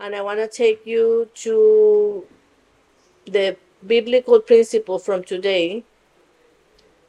and 0.00 0.14
I 0.14 0.22
want 0.22 0.40
to 0.40 0.48
take 0.48 0.86
you 0.86 1.28
to 1.34 2.26
the 3.26 3.56
biblical 3.86 4.40
principle 4.40 4.98
from 4.98 5.22
today 5.22 5.84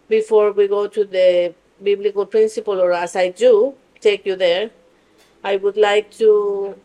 before 0.08 0.52
we 0.52 0.68
go 0.68 0.88
to 0.88 1.04
the 1.04 1.54
biblical 1.82 2.26
principle, 2.26 2.80
or 2.80 2.94
as 2.94 3.16
I 3.16 3.30
do 3.30 3.74
take 4.00 4.26
you 4.26 4.36
there. 4.36 4.70
I 5.44 5.58
would 5.58 5.78
like 5.78 6.12
to 6.18 6.80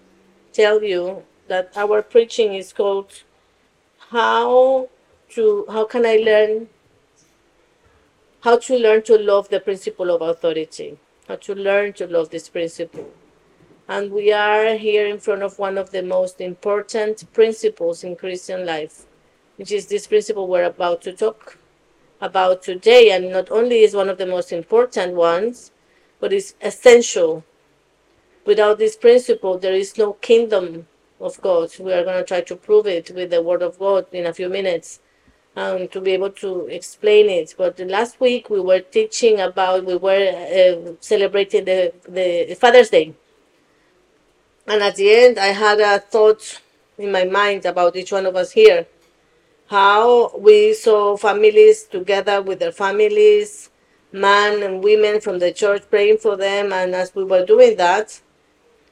tell 0.53 0.83
you 0.83 1.23
that 1.49 1.73
our 1.77 2.03
preaching 2.03 2.55
is 2.55 2.73
called 2.73 3.23
how 4.11 4.89
to 5.31 5.65
how 5.69 5.85
can 5.85 6.05
I 6.05 6.17
learn 6.17 6.69
how 8.41 8.59
to 8.59 8.77
learn 8.77 9.03
to 9.03 9.17
love 9.17 9.49
the 9.49 9.61
principle 9.61 10.11
of 10.11 10.21
authority 10.23 10.99
how 11.29 11.37
to 11.37 11.55
learn 11.55 11.93
to 11.95 12.07
love 12.07 12.31
this 12.31 12.49
principle 12.49 13.09
and 13.91 14.13
we 14.13 14.33
are 14.33 14.77
here 14.77 15.05
in 15.05 15.19
front 15.19 15.43
of 15.43 15.59
one 15.59 15.77
of 15.77 15.91
the 15.91 16.03
most 16.03 16.41
important 16.41 17.25
principles 17.33 18.05
in 18.05 18.15
Christian 18.15 18.65
life 18.65 19.05
which 19.57 19.73
is 19.73 19.87
this 19.87 20.07
principle 20.07 20.47
we're 20.47 20.71
about 20.75 21.03
to 21.03 21.13
talk 21.13 21.59
about 22.21 22.63
today 22.63 23.11
and 23.11 23.33
not 23.33 23.51
only 23.51 23.81
is 23.81 23.95
one 23.95 24.09
of 24.09 24.19
the 24.19 24.33
most 24.35 24.53
important 24.53 25.15
ones 25.15 25.73
but 26.21 26.33
is 26.33 26.55
essential 26.63 27.45
without 28.47 28.79
this 28.79 28.95
principle 28.95 29.59
there 29.59 29.75
is 29.75 29.99
no 29.99 30.13
kingdom 30.13 30.87
of 31.21 31.41
God. 31.41 31.71
We 31.79 31.93
are 31.93 32.05
going 32.05 32.19
to 32.19 32.25
try 32.25 32.41
to 32.41 32.57
prove 32.57 32.87
it 32.87 33.11
with 33.15 33.31
the 33.31 33.43
word 33.43 33.63
of 33.63 33.79
God 33.79 34.07
in 34.13 34.27
a 34.27 34.33
few 34.33 34.49
minutes 34.49 35.01
um, 35.57 35.89
to 35.89 36.01
be 36.01 36.13
able 36.13 36.31
to 36.31 36.67
explain 36.69 37.29
it. 37.29 37.55
But 37.57 37.79
last 37.81 38.21
week 38.21 38.49
we 38.51 38.61
were 38.61 38.81
teaching 38.81 39.41
about, 39.41 39.85
we 39.85 39.97
were 39.97 40.29
uh, 40.31 40.93
celebrating 41.01 41.65
the, 41.65 41.93
the 42.09 42.55
Father's 42.55 42.91
Day. 42.91 43.15
And 44.71 44.85
at 44.85 44.95
the 44.95 45.11
end, 45.11 45.37
I 45.37 45.49
had 45.49 45.81
a 45.81 45.99
thought 45.99 46.61
in 46.97 47.11
my 47.11 47.25
mind 47.25 47.67
about 47.67 47.97
each 47.97 48.13
one 48.13 48.25
of 48.25 48.37
us 48.37 48.53
here. 48.53 48.87
How 49.67 50.37
we 50.39 50.75
saw 50.75 51.17
families 51.17 51.83
together 51.83 52.41
with 52.41 52.61
their 52.61 52.71
families, 52.71 53.71
men 54.13 54.63
and 54.63 54.85
women 54.85 55.21
from 55.21 55.41
the 55.41 55.53
church 55.53 55.83
praying 55.91 56.19
for 56.19 56.37
them. 56.37 56.73
And 56.73 56.95
as 56.95 57.13
we 57.17 57.25
were 57.25 57.45
doing 57.45 57.77
that, 57.79 58.21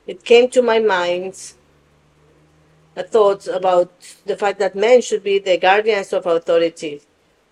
it 0.04 0.24
came 0.24 0.50
to 0.50 0.62
my 0.62 0.80
mind 0.80 1.52
a 2.96 3.04
thought 3.04 3.46
about 3.46 3.92
the 4.26 4.36
fact 4.36 4.58
that 4.58 4.74
men 4.74 5.00
should 5.00 5.22
be 5.22 5.38
the 5.38 5.58
guardians 5.58 6.12
of 6.12 6.26
authority. 6.26 7.02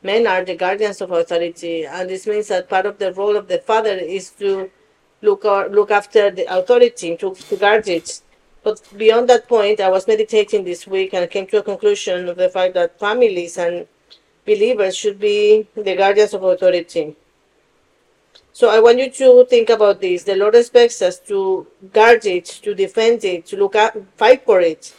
Men 0.02 0.26
are 0.26 0.44
the 0.44 0.56
guardians 0.56 1.00
of 1.00 1.12
authority, 1.12 1.86
and 1.86 2.10
this 2.10 2.26
means 2.26 2.48
that 2.48 2.68
part 2.68 2.86
of 2.86 2.98
the 2.98 3.12
role 3.12 3.36
of 3.36 3.46
the 3.46 3.58
father 3.58 3.94
is 3.94 4.30
to 4.30 4.68
look 5.22 5.44
or, 5.44 5.68
look 5.68 5.90
after 5.90 6.30
the 6.30 6.44
authority, 6.52 7.16
to, 7.16 7.34
to 7.34 7.56
guard 7.56 7.88
it. 7.88 8.20
But 8.62 8.82
beyond 8.96 9.28
that 9.28 9.48
point, 9.48 9.80
I 9.80 9.88
was 9.88 10.08
meditating 10.08 10.64
this 10.64 10.86
week 10.86 11.14
and 11.14 11.30
came 11.30 11.46
to 11.48 11.58
a 11.58 11.62
conclusion 11.62 12.28
of 12.28 12.36
the 12.36 12.48
fact 12.48 12.74
that 12.74 12.98
families 12.98 13.58
and 13.58 13.86
believers 14.44 14.96
should 14.96 15.18
be 15.20 15.68
the 15.74 15.96
guardians 15.96 16.34
of 16.34 16.42
authority. 16.42 17.16
So 18.52 18.70
I 18.70 18.80
want 18.80 18.98
you 18.98 19.10
to 19.10 19.44
think 19.50 19.68
about 19.68 20.00
this. 20.00 20.24
The 20.24 20.34
Lord 20.34 20.54
expects 20.54 21.02
us 21.02 21.18
to 21.28 21.66
guard 21.92 22.24
it, 22.24 22.46
to 22.64 22.74
defend 22.74 23.22
it, 23.24 23.44
to 23.46 23.56
look 23.56 23.76
at, 23.76 23.94
fight 24.16 24.44
for 24.46 24.60
it. 24.60 24.94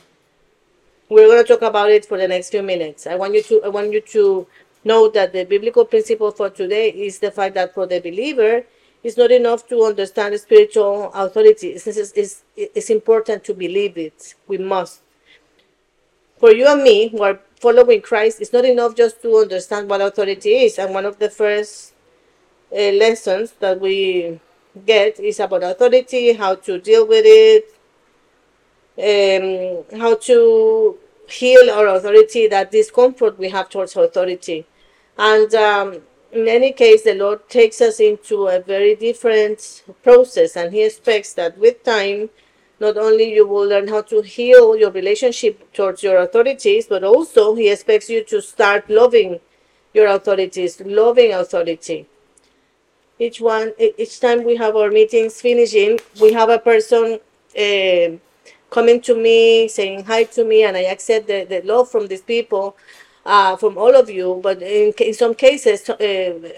We're 1.10 1.28
going 1.28 1.44
to 1.44 1.48
talk 1.48 1.64
about 1.64 1.90
it 1.90 2.06
for 2.06 2.18
the 2.18 2.28
next 2.28 2.52
few 2.52 2.62
minutes. 2.62 3.08
I 3.08 3.16
want 3.16 3.34
you 3.34 3.42
to 3.44 3.64
I 3.64 3.70
want 3.70 3.92
you 3.94 4.02
to 4.02 4.46
know 4.84 5.10
that 5.10 5.34
the 5.34 5.46
biblical 5.46 5.86
principle 5.86 6.32
for 6.32 6.50
today 6.50 6.90
is 6.90 7.18
the 7.20 7.32
fact 7.32 7.56
that 7.56 7.74
for 7.74 7.88
the 7.88 8.00
believer, 8.00 8.64
it's 9.04 9.18
not 9.18 9.32
enough 9.32 9.68
to 9.68 9.84
understand 9.84 10.40
spiritual 10.40 11.12
authority. 11.14 11.70
It's, 11.70 11.88
it's, 11.88 12.44
it's, 12.56 12.90
important 12.90 13.44
to 13.46 13.54
believe 13.54 13.98
it. 13.98 14.36
We 14.48 14.58
must. 14.58 15.02
For 16.38 16.52
you 16.52 16.68
and 16.68 16.84
me, 16.84 17.10
who 17.10 17.24
are 17.24 17.40
following 17.60 18.02
Christ, 18.02 18.42
it's 18.42 18.54
not 18.54 18.66
enough 18.66 18.96
just 18.96 19.22
to 19.22 19.38
understand 19.38 19.90
what 19.90 20.02
authority 20.02 20.50
is. 20.50 20.78
And 20.78 20.94
one 20.94 21.06
of 21.06 21.20
the 21.20 21.30
first 21.30 21.94
uh, 22.72 22.92
lessons 22.92 23.54
that 23.60 23.80
we 23.80 24.40
get 24.86 25.20
is 25.20 25.40
about 25.40 25.64
authority, 25.64 26.34
how 26.34 26.56
to 26.56 26.80
deal 26.80 27.08
with 27.08 27.26
it, 27.26 27.74
um, 28.98 30.00
how 30.00 30.16
to 30.16 30.98
heal 31.30 31.70
our 31.70 31.88
authority, 31.88 32.48
that 32.48 32.72
discomfort 32.72 33.38
we 33.38 33.50
have 33.50 33.70
towards 33.70 33.96
authority. 33.96 34.66
And 35.18 35.54
um, 35.56 36.02
in 36.32 36.48
any 36.48 36.72
case, 36.72 37.04
the 37.04 37.16
Lord 37.16 37.48
takes 37.50 37.82
us 37.82 38.00
into 38.00 38.48
a 38.48 38.60
very 38.60 38.96
different 38.96 39.84
process, 40.04 40.56
and 40.56 40.74
He 40.74 40.84
expects 40.84 41.34
that 41.34 41.58
with 41.58 41.84
time, 41.84 42.30
not 42.80 42.98
only 42.98 43.34
you 43.34 43.48
will 43.48 43.68
learn 43.68 43.88
how 43.88 44.02
to 44.04 44.22
heal 44.22 44.76
your 44.76 44.92
relationship 44.92 45.74
towards 45.74 46.04
your 46.04 46.18
authorities, 46.18 46.88
but 46.88 47.04
also 47.04 47.56
He 47.56 47.70
expects 47.70 48.10
you 48.10 48.24
to 48.26 48.42
start 48.42 48.90
loving 48.90 49.40
your 49.94 50.08
authorities, 50.08 50.80
loving 50.82 51.34
authority. 51.34 52.08
Each 53.20 53.42
one, 53.42 53.74
each 53.80 54.20
time 54.20 54.44
we 54.44 54.56
have 54.58 54.76
our 54.76 54.92
meetings 54.92 55.42
finishing, 55.42 56.00
we 56.22 56.34
have 56.34 56.50
a 56.50 56.60
person 56.60 57.20
uh, 57.58 58.18
coming 58.70 59.02
to 59.02 59.16
me, 59.16 59.68
saying 59.68 60.04
hi 60.04 60.24
to 60.26 60.44
me, 60.44 60.64
and 60.64 60.78
I 60.78 60.82
accept 60.82 61.28
the, 61.28 61.46
the 61.46 61.62
love 61.62 61.90
from 61.90 62.08
these 62.08 62.22
people, 62.22 62.78
uh, 63.28 63.58
from 63.58 63.78
all 63.78 63.94
of 63.96 64.10
you. 64.10 64.40
But 64.42 64.62
in, 64.62 64.94
in 65.00 65.14
some 65.14 65.36
cases, 65.36 65.88
uh, 65.90 65.94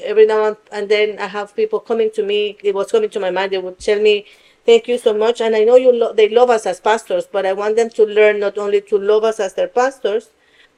every 0.03 0.27
now 0.27 0.55
and 0.71 0.87
then 0.87 1.17
I 1.19 1.27
have 1.27 1.55
people 1.55 1.79
coming 1.79 2.11
to 2.11 2.23
me, 2.23 2.57
it 2.63 2.73
was 2.75 2.91
coming 2.91 3.09
to 3.09 3.19
my 3.19 3.31
mind, 3.31 3.51
they 3.51 3.57
would 3.57 3.79
tell 3.79 3.99
me, 3.99 4.25
thank 4.65 4.87
you 4.87 4.97
so 4.99 5.13
much. 5.13 5.41
And 5.41 5.55
I 5.55 5.63
know 5.63 5.75
you 5.75 5.91
lo- 5.91 6.13
they 6.13 6.29
love 6.29 6.51
us 6.51 6.65
as 6.67 6.79
pastors, 6.79 7.27
but 7.29 7.45
I 7.45 7.53
want 7.53 7.75
them 7.75 7.89
to 7.89 8.05
learn 8.05 8.39
not 8.39 8.57
only 8.57 8.81
to 8.81 8.97
love 8.97 9.23
us 9.23 9.39
as 9.39 9.55
their 9.55 9.67
pastors, 9.67 10.29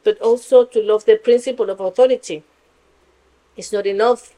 but 0.04 0.20
also 0.22 0.66
to 0.66 0.82
love 0.82 1.06
the 1.06 1.18
principle 1.18 1.70
of 1.70 1.82
authority. 1.82 2.44
It's 3.58 3.74
not 3.74 3.86
enough 3.86 4.34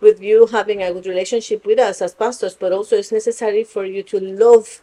with 0.00 0.22
you 0.22 0.46
having 0.46 0.82
a 0.82 0.92
good 0.92 1.06
relationship 1.06 1.66
with 1.66 1.80
us 1.80 2.00
as 2.02 2.14
pastors, 2.14 2.54
but 2.54 2.72
also 2.72 2.96
it's 2.96 3.10
necessary 3.10 3.64
for 3.64 3.84
you 3.84 4.02
to 4.04 4.20
love 4.20 4.80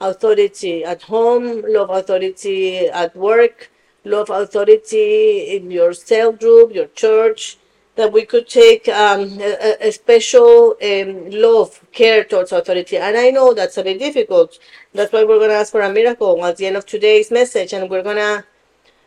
authority 0.00 0.84
at 0.84 1.02
home, 1.02 1.62
love 1.68 1.90
authority 1.90 2.88
at 2.88 3.14
work, 3.14 3.70
love 4.04 4.30
authority 4.30 5.56
in 5.56 5.70
your 5.70 5.92
cell 5.92 6.32
group, 6.32 6.74
your 6.74 6.88
church, 6.88 7.58
that 7.96 8.12
we 8.12 8.24
could 8.24 8.48
take 8.48 8.88
um, 8.88 9.38
a, 9.40 9.76
a- 9.80 9.92
special 9.92 10.76
um, 10.82 11.30
love, 11.30 11.80
care 11.92 12.24
towards 12.24 12.52
authority. 12.52 12.96
And 12.96 13.16
I 13.16 13.30
know 13.30 13.54
that's 13.54 13.78
a 13.78 13.84
bit 13.84 13.98
difficult. 13.98 14.58
That's 14.92 15.12
why 15.12 15.24
we're 15.24 15.38
going 15.38 15.50
to 15.50 15.56
ask 15.56 15.72
for 15.72 15.80
a 15.80 15.92
miracle 15.92 16.44
at 16.44 16.56
the 16.56 16.66
end 16.66 16.76
of 16.76 16.86
today's 16.86 17.30
message, 17.30 17.72
and 17.72 17.88
we're 17.88 18.02
going 18.02 18.16
to 18.16 18.44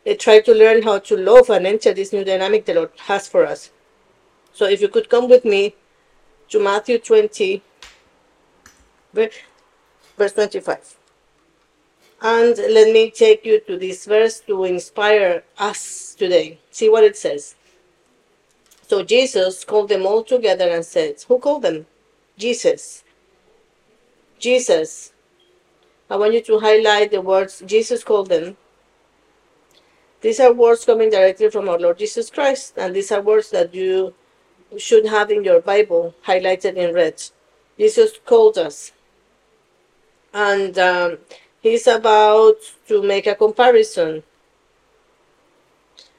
uh, 0.10 0.16
try 0.18 0.40
to 0.40 0.54
learn 0.54 0.84
how 0.84 1.00
to 1.00 1.18
love 1.18 1.50
and 1.50 1.68
enter 1.68 1.94
this 1.94 2.14
new 2.14 2.24
dynamic 2.24 2.66
the 2.66 2.74
Lord 2.74 2.92
has 3.08 3.28
for 3.28 3.46
us. 3.46 3.72
So 4.54 4.66
if 4.66 4.82
you 4.82 4.88
could 4.88 5.10
come 5.10 5.30
with 5.30 5.44
me 5.44 5.76
to 6.50 6.60
Matthew 6.60 6.98
20, 6.98 7.62
verse 9.14 10.34
25. 10.34 10.97
And 12.22 12.58
let 12.58 12.92
me 12.92 13.12
take 13.12 13.46
you 13.46 13.60
to 13.62 13.78
this 13.78 14.06
verse 14.06 14.40
to 14.42 14.64
inspire 14.64 15.44
us 15.58 16.16
today. 16.18 16.60
See 16.72 16.90
what 16.90 17.04
it 17.04 17.16
says. 17.16 17.56
So 18.88 19.04
Jesus 19.04 19.64
called 19.64 19.90
them 19.90 20.06
all 20.06 20.24
together 20.24 20.70
and 20.70 20.84
said, 20.84 21.22
Who 21.28 21.40
called 21.40 21.62
them? 21.62 21.86
Jesus. 22.38 23.04
Jesus. 24.40 25.14
I 26.10 26.16
want 26.16 26.34
you 26.34 26.42
to 26.44 26.60
highlight 26.60 27.12
the 27.12 27.22
words 27.22 27.62
Jesus 27.66 28.04
called 28.04 28.30
them. 28.30 28.58
These 30.22 30.40
are 30.40 30.54
words 30.54 30.86
coming 30.86 31.10
directly 31.12 31.50
from 31.50 31.70
our 31.70 31.78
Lord 31.78 32.00
Jesus 32.00 32.30
Christ, 32.32 32.74
and 32.78 32.96
these 32.96 33.12
are 33.12 33.22
words 33.22 33.52
that 33.52 33.74
you 33.74 34.16
should 34.78 35.06
have 35.06 35.30
in 35.30 35.44
your 35.44 35.62
Bible 35.62 36.16
highlighted 36.26 36.76
in 36.76 36.94
red. 36.94 37.22
Jesus 37.78 38.20
called 38.26 38.58
us. 38.58 38.94
And 40.34 40.78
um, 40.80 41.18
he's 41.70 41.88
about 41.88 42.58
to 42.88 43.02
make 43.02 43.28
a 43.28 43.36
comparison. 43.36 44.24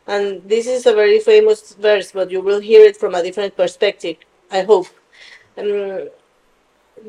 And 0.06 0.43
this 0.49 0.67
is 0.67 0.87
a 0.87 0.95
very 0.95 1.21
famous 1.21 1.75
verse, 1.75 2.12
but 2.12 2.31
you 2.31 2.41
will 2.41 2.61
hear 2.61 2.85
it 2.87 2.97
from 2.97 3.15
a 3.15 3.23
different 3.23 3.56
perspective, 3.56 4.17
I 4.50 4.62
hope. 4.62 4.87
Um, 5.56 6.09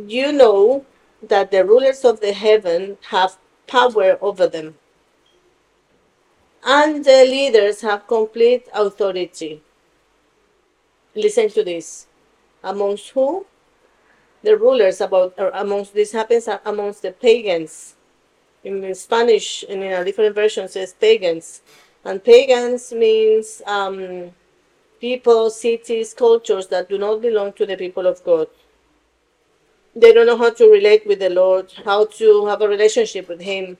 you 0.05 0.31
know 0.31 0.85
that 1.23 1.51
the 1.51 1.63
rulers 1.65 2.03
of 2.03 2.19
the 2.19 2.33
heathen 2.33 2.97
have 3.09 3.37
power 3.67 4.17
over 4.21 4.47
them, 4.47 4.75
and 6.63 7.05
the 7.05 7.23
leaders 7.25 7.81
have 7.81 8.07
complete 8.07 8.67
authority. 8.73 9.61
Listen 11.15 11.49
to 11.49 11.63
this. 11.63 12.07
Amongst 12.63 13.09
who? 13.11 13.45
The 14.43 14.57
rulers 14.57 15.01
about 15.01 15.33
or 15.37 15.49
amongst 15.53 15.93
this 15.93 16.11
happens 16.11 16.47
amongst 16.65 17.01
the 17.01 17.11
pagans. 17.11 17.95
In 18.63 18.93
Spanish 18.95 19.63
in 19.63 19.83
a 19.83 20.03
different 20.03 20.35
version 20.35 20.67
says 20.67 20.93
pagans. 20.93 21.61
And 22.03 22.23
pagans 22.23 22.91
means 22.91 23.61
um, 23.65 24.31
people, 24.99 25.49
cities, 25.49 26.13
cultures 26.13 26.67
that 26.67 26.89
do 26.89 26.97
not 26.97 27.21
belong 27.21 27.53
to 27.53 27.65
the 27.65 27.77
people 27.77 28.05
of 28.05 28.23
God. 28.23 28.47
They 29.95 30.13
don't 30.13 30.27
know 30.27 30.37
how 30.37 30.51
to 30.51 30.65
relate 30.69 31.05
with 31.07 31.19
the 31.19 31.29
Lord, 31.29 31.73
how 31.83 32.05
to 32.05 32.45
have 32.47 32.61
a 32.61 32.67
relationship 32.67 33.27
with 33.27 33.41
Him. 33.41 33.77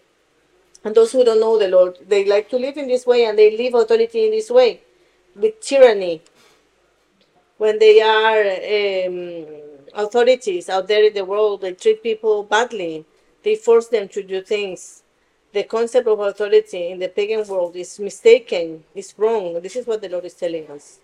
And 0.84 0.96
those 0.96 1.12
who 1.12 1.24
don't 1.24 1.40
know 1.40 1.60
the 1.60 1.68
Lord, 1.68 1.98
they 2.08 2.26
like 2.26 2.50
to 2.50 2.58
live 2.58 2.78
in 2.78 2.88
this 2.88 3.06
way 3.06 3.26
and 3.26 3.38
they 3.38 3.56
live 3.58 3.74
authority 3.74 4.26
in 4.26 4.32
this 4.32 4.50
way 4.50 4.82
with 5.36 5.60
tyranny. 5.62 6.22
When 7.58 7.80
they 7.80 8.02
are 8.02 8.42
um, 9.08 9.46
authorities 9.94 10.70
out 10.70 10.88
there 10.88 11.06
in 11.06 11.14
the 11.14 11.26
world, 11.26 11.62
they 11.62 11.74
treat 11.74 12.02
people 12.02 12.44
badly, 12.44 13.06
they 13.44 13.56
force 13.56 13.88
them 13.88 14.08
to 14.10 14.24
do 14.24 14.42
things. 14.42 15.04
The 15.52 15.64
concept 15.64 16.08
of 16.08 16.20
authority 16.20 16.90
in 16.90 17.00
the 17.00 17.08
pagan 17.08 17.48
world 17.48 17.76
is 17.76 18.00
mistaken, 18.00 18.84
is 18.94 19.14
wrong. 19.18 19.60
This 19.62 19.76
is 19.76 19.88
what 19.88 20.02
the 20.02 20.10
Lord 20.10 20.26
is 20.26 20.36
telling 20.36 20.70
us. 20.70 21.00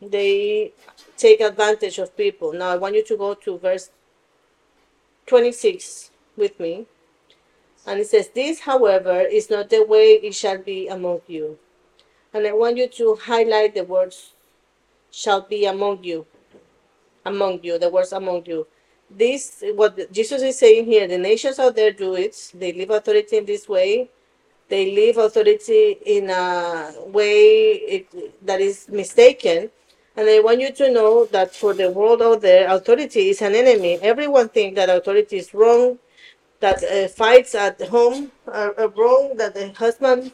They 0.00 0.72
take 1.16 1.40
advantage 1.40 1.98
of 1.98 2.16
people. 2.16 2.52
Now, 2.52 2.70
I 2.70 2.76
want 2.76 2.94
you 2.94 3.04
to 3.04 3.16
go 3.16 3.34
to 3.34 3.58
verse 3.58 3.90
26 5.26 6.10
with 6.36 6.58
me. 6.60 6.86
And 7.86 8.00
it 8.00 8.06
says, 8.06 8.28
This, 8.28 8.60
however, 8.60 9.20
is 9.20 9.50
not 9.50 9.70
the 9.70 9.84
way 9.84 10.14
it 10.14 10.34
shall 10.34 10.58
be 10.58 10.88
among 10.88 11.22
you. 11.26 11.58
And 12.32 12.46
I 12.46 12.52
want 12.52 12.76
you 12.76 12.88
to 12.88 13.14
highlight 13.16 13.74
the 13.74 13.84
words 13.84 14.32
shall 15.10 15.42
be 15.42 15.64
among 15.66 16.04
you. 16.04 16.26
Among 17.24 17.60
you, 17.62 17.78
the 17.78 17.88
words 17.88 18.12
among 18.12 18.44
you. 18.46 18.66
This, 19.10 19.62
what 19.74 20.12
Jesus 20.12 20.42
is 20.42 20.58
saying 20.58 20.86
here, 20.86 21.06
the 21.06 21.18
nations 21.18 21.58
out 21.58 21.76
there 21.76 21.92
do 21.92 22.14
it. 22.14 22.52
They 22.54 22.72
live 22.72 22.90
authority 22.90 23.36
in 23.36 23.44
this 23.44 23.68
way. 23.68 24.10
They 24.68 24.92
live 24.92 25.18
authority 25.18 25.98
in 26.04 26.30
a 26.30 26.94
way 27.06 27.72
it, 27.96 28.46
that 28.46 28.60
is 28.60 28.88
mistaken. 28.88 29.70
And 30.16 30.28
I 30.28 30.40
want 30.40 30.60
you 30.60 30.72
to 30.72 30.92
know 30.92 31.26
that 31.26 31.54
for 31.54 31.74
the 31.74 31.90
world 31.90 32.22
out 32.22 32.40
there, 32.40 32.68
authority 32.70 33.30
is 33.30 33.42
an 33.42 33.54
enemy. 33.54 33.98
Everyone 34.00 34.48
thinks 34.48 34.76
that 34.76 34.88
authority 34.88 35.36
is 35.36 35.52
wrong, 35.52 35.98
that 36.60 36.82
uh, 36.84 37.08
fights 37.08 37.54
at 37.54 37.80
home 37.82 38.30
are, 38.46 38.78
are, 38.78 38.88
wrong, 38.88 39.36
that 39.36 39.54
the 39.54 39.72
husband 39.72 40.32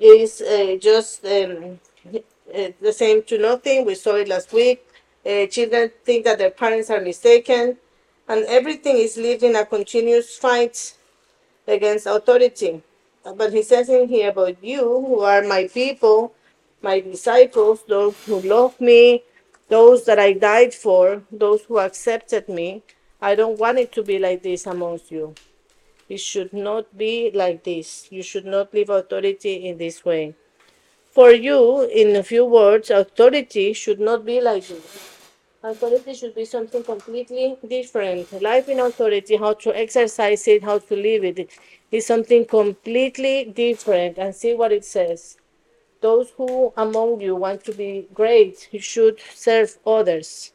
is 0.00 0.40
uh, 0.40 0.76
just 0.80 1.24
um, 1.26 1.78
uh, 2.14 2.68
the 2.80 2.92
same 2.92 3.22
to 3.24 3.38
nothing. 3.38 3.84
We 3.84 3.94
saw 3.94 4.16
it 4.16 4.28
last 4.28 4.52
week. 4.52 4.84
Uh, 5.26 5.46
children 5.46 5.90
think 6.04 6.24
that 6.24 6.38
their 6.38 6.50
parents 6.50 6.88
are 6.88 7.00
mistaken, 7.00 7.76
and 8.28 8.44
everything 8.46 8.98
is 8.98 9.16
lived 9.16 9.42
in 9.42 9.56
a 9.56 9.64
continuous 9.64 10.36
fight 10.36 10.94
against 11.66 12.06
authority. 12.06 12.82
But 13.36 13.52
he 13.52 13.62
says 13.62 13.88
in 13.88 14.08
here 14.08 14.30
about 14.30 14.62
you, 14.62 14.80
who 14.80 15.20
are 15.20 15.42
my 15.42 15.68
people, 15.68 16.34
my 16.82 17.00
disciples, 17.00 17.82
those 17.88 18.14
who 18.24 18.40
love 18.40 18.80
me, 18.80 19.24
those 19.68 20.04
that 20.04 20.18
I 20.18 20.32
died 20.32 20.72
for, 20.72 21.22
those 21.30 21.62
who 21.64 21.78
accepted 21.78 22.48
me. 22.48 22.82
I 23.20 23.34
don't 23.34 23.58
want 23.58 23.78
it 23.78 23.92
to 23.92 24.02
be 24.02 24.18
like 24.18 24.42
this 24.42 24.66
amongst 24.66 25.10
you. 25.10 25.34
It 26.08 26.20
should 26.20 26.52
not 26.52 26.96
be 26.96 27.30
like 27.34 27.64
this. 27.64 28.08
You 28.10 28.22
should 28.22 28.46
not 28.46 28.72
live 28.72 28.88
authority 28.88 29.66
in 29.68 29.76
this 29.76 30.04
way. 30.04 30.34
For 31.10 31.32
you, 31.32 31.82
in 31.82 32.16
a 32.16 32.22
few 32.22 32.44
words, 32.44 32.90
authority 32.90 33.72
should 33.72 34.00
not 34.00 34.24
be 34.24 34.40
like 34.40 34.66
this. 34.68 35.17
Authority 35.62 36.14
should 36.14 36.36
be 36.36 36.44
something 36.44 36.84
completely 36.84 37.56
different. 37.66 38.30
Life 38.40 38.68
in 38.68 38.78
authority, 38.78 39.36
how 39.36 39.54
to 39.54 39.76
exercise 39.76 40.46
it, 40.46 40.62
how 40.62 40.78
to 40.78 40.94
live 40.94 41.24
it, 41.24 41.50
is 41.90 42.06
something 42.06 42.44
completely 42.44 43.44
different. 43.44 44.18
And 44.18 44.32
see 44.34 44.54
what 44.54 44.70
it 44.70 44.84
says. 44.84 45.36
Those 46.00 46.30
who 46.36 46.72
among 46.76 47.20
you 47.20 47.34
want 47.34 47.64
to 47.64 47.72
be 47.72 48.06
great, 48.14 48.68
you 48.70 48.78
should 48.78 49.18
serve 49.34 49.78
others. 49.84 50.52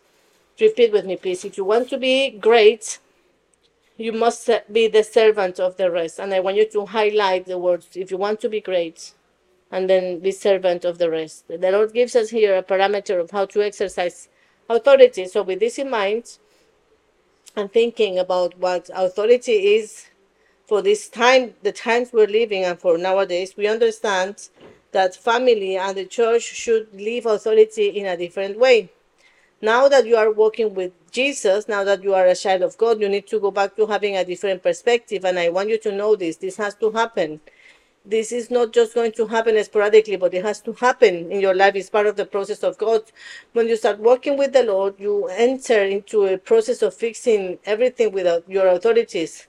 Repeat 0.60 0.94
with 0.94 1.06
me, 1.06 1.18
please. 1.18 1.44
If 1.44 1.58
you 1.58 1.66
want 1.66 1.90
to 1.90 1.98
be 1.98 2.30
great, 2.30 3.00
you 3.98 4.14
must 4.14 4.50
be 4.72 4.88
the 4.88 5.04
servant 5.04 5.60
of 5.60 5.76
the 5.76 5.92
rest. 5.92 6.18
And 6.20 6.34
I 6.34 6.40
want 6.40 6.56
you 6.56 6.70
to 6.70 6.86
highlight 6.86 7.46
the 7.46 7.58
words 7.58 7.90
if 7.96 8.10
you 8.10 8.16
want 8.16 8.40
to 8.40 8.48
be 8.48 8.62
great, 8.62 9.14
and 9.70 9.90
then 9.90 10.20
be 10.20 10.32
servant 10.32 10.86
of 10.86 10.98
the 10.98 11.10
rest. 11.10 11.48
The 11.50 11.72
Lord 11.72 11.94
gives 11.94 12.16
us 12.16 12.30
here 12.30 12.56
a 12.56 12.64
parameter 12.64 13.20
of 13.20 13.32
how 13.32 13.46
to 13.48 13.62
exercise 13.62 14.30
authority. 14.70 15.28
So, 15.28 15.44
with 15.44 15.60
this 15.60 15.78
in 15.78 15.90
mind, 15.90 16.38
and 17.56 17.72
thinking 17.72 18.18
about 18.18 18.58
what 18.58 18.90
authority 18.94 19.76
is 19.76 20.08
for 20.66 20.82
this 20.82 21.08
time, 21.08 21.54
the 21.62 21.72
times 21.72 22.12
we're 22.12 22.28
living, 22.28 22.64
and 22.64 22.80
for 22.80 22.98
nowadays, 22.98 23.56
we 23.56 23.68
understand 23.68 24.50
that 24.92 25.16
family 25.16 25.78
and 25.78 25.98
the 25.98 26.06
church 26.06 26.44
should 26.44 26.88
live 26.94 27.26
authority 27.26 27.88
in 27.88 28.06
a 28.06 28.18
different 28.18 28.58
way. 28.58 28.90
Now 29.62 29.88
that 29.88 30.06
you 30.06 30.16
are 30.16 30.32
walking 30.32 30.74
with 30.74 30.92
Jesus, 31.12 31.68
now 31.68 31.84
that 31.84 32.04
you 32.04 32.14
are 32.14 32.26
a 32.26 32.36
child 32.36 32.64
of 32.64 32.78
God, 32.78 33.00
you 33.00 33.08
need 33.08 33.28
to 33.28 33.40
go 33.40 33.52
back 33.52 33.76
to 33.76 33.86
having 33.86 34.18
a 34.18 34.26
different 34.26 34.62
perspective. 34.62 35.26
And 35.26 35.40
I 35.40 35.50
want 35.50 35.70
you 35.70 35.78
to 35.80 35.92
know 35.92 36.16
this. 36.16 36.38
This 36.38 36.58
has 36.58 36.76
to 36.76 36.92
happen. 36.92 37.40
This 38.06 38.34
is 38.34 38.52
not 38.52 38.74
just 38.74 38.96
going 38.96 39.14
to 39.14 39.28
happen 39.28 39.64
sporadically, 39.64 40.18
but 40.18 40.34
it 40.34 40.44
has 40.44 40.60
to 40.64 40.74
happen 40.74 41.32
in 41.32 41.40
your 41.40 41.56
life. 41.56 41.76
It's 41.76 41.90
part 41.90 42.06
of 42.06 42.18
the 42.18 42.26
process 42.26 42.62
of 42.62 42.78
God. 42.78 43.04
When 43.54 43.70
you 43.70 43.78
start 43.78 43.98
working 43.98 44.38
with 44.38 44.52
the 44.52 44.64
Lord, 44.64 44.96
you 45.00 45.28
enter 45.28 45.82
into 45.86 46.26
a 46.26 46.38
process 46.38 46.82
of 46.82 46.94
fixing 46.94 47.60
everything 47.66 48.12
without 48.12 48.44
your 48.50 48.68
authorities. 48.68 49.48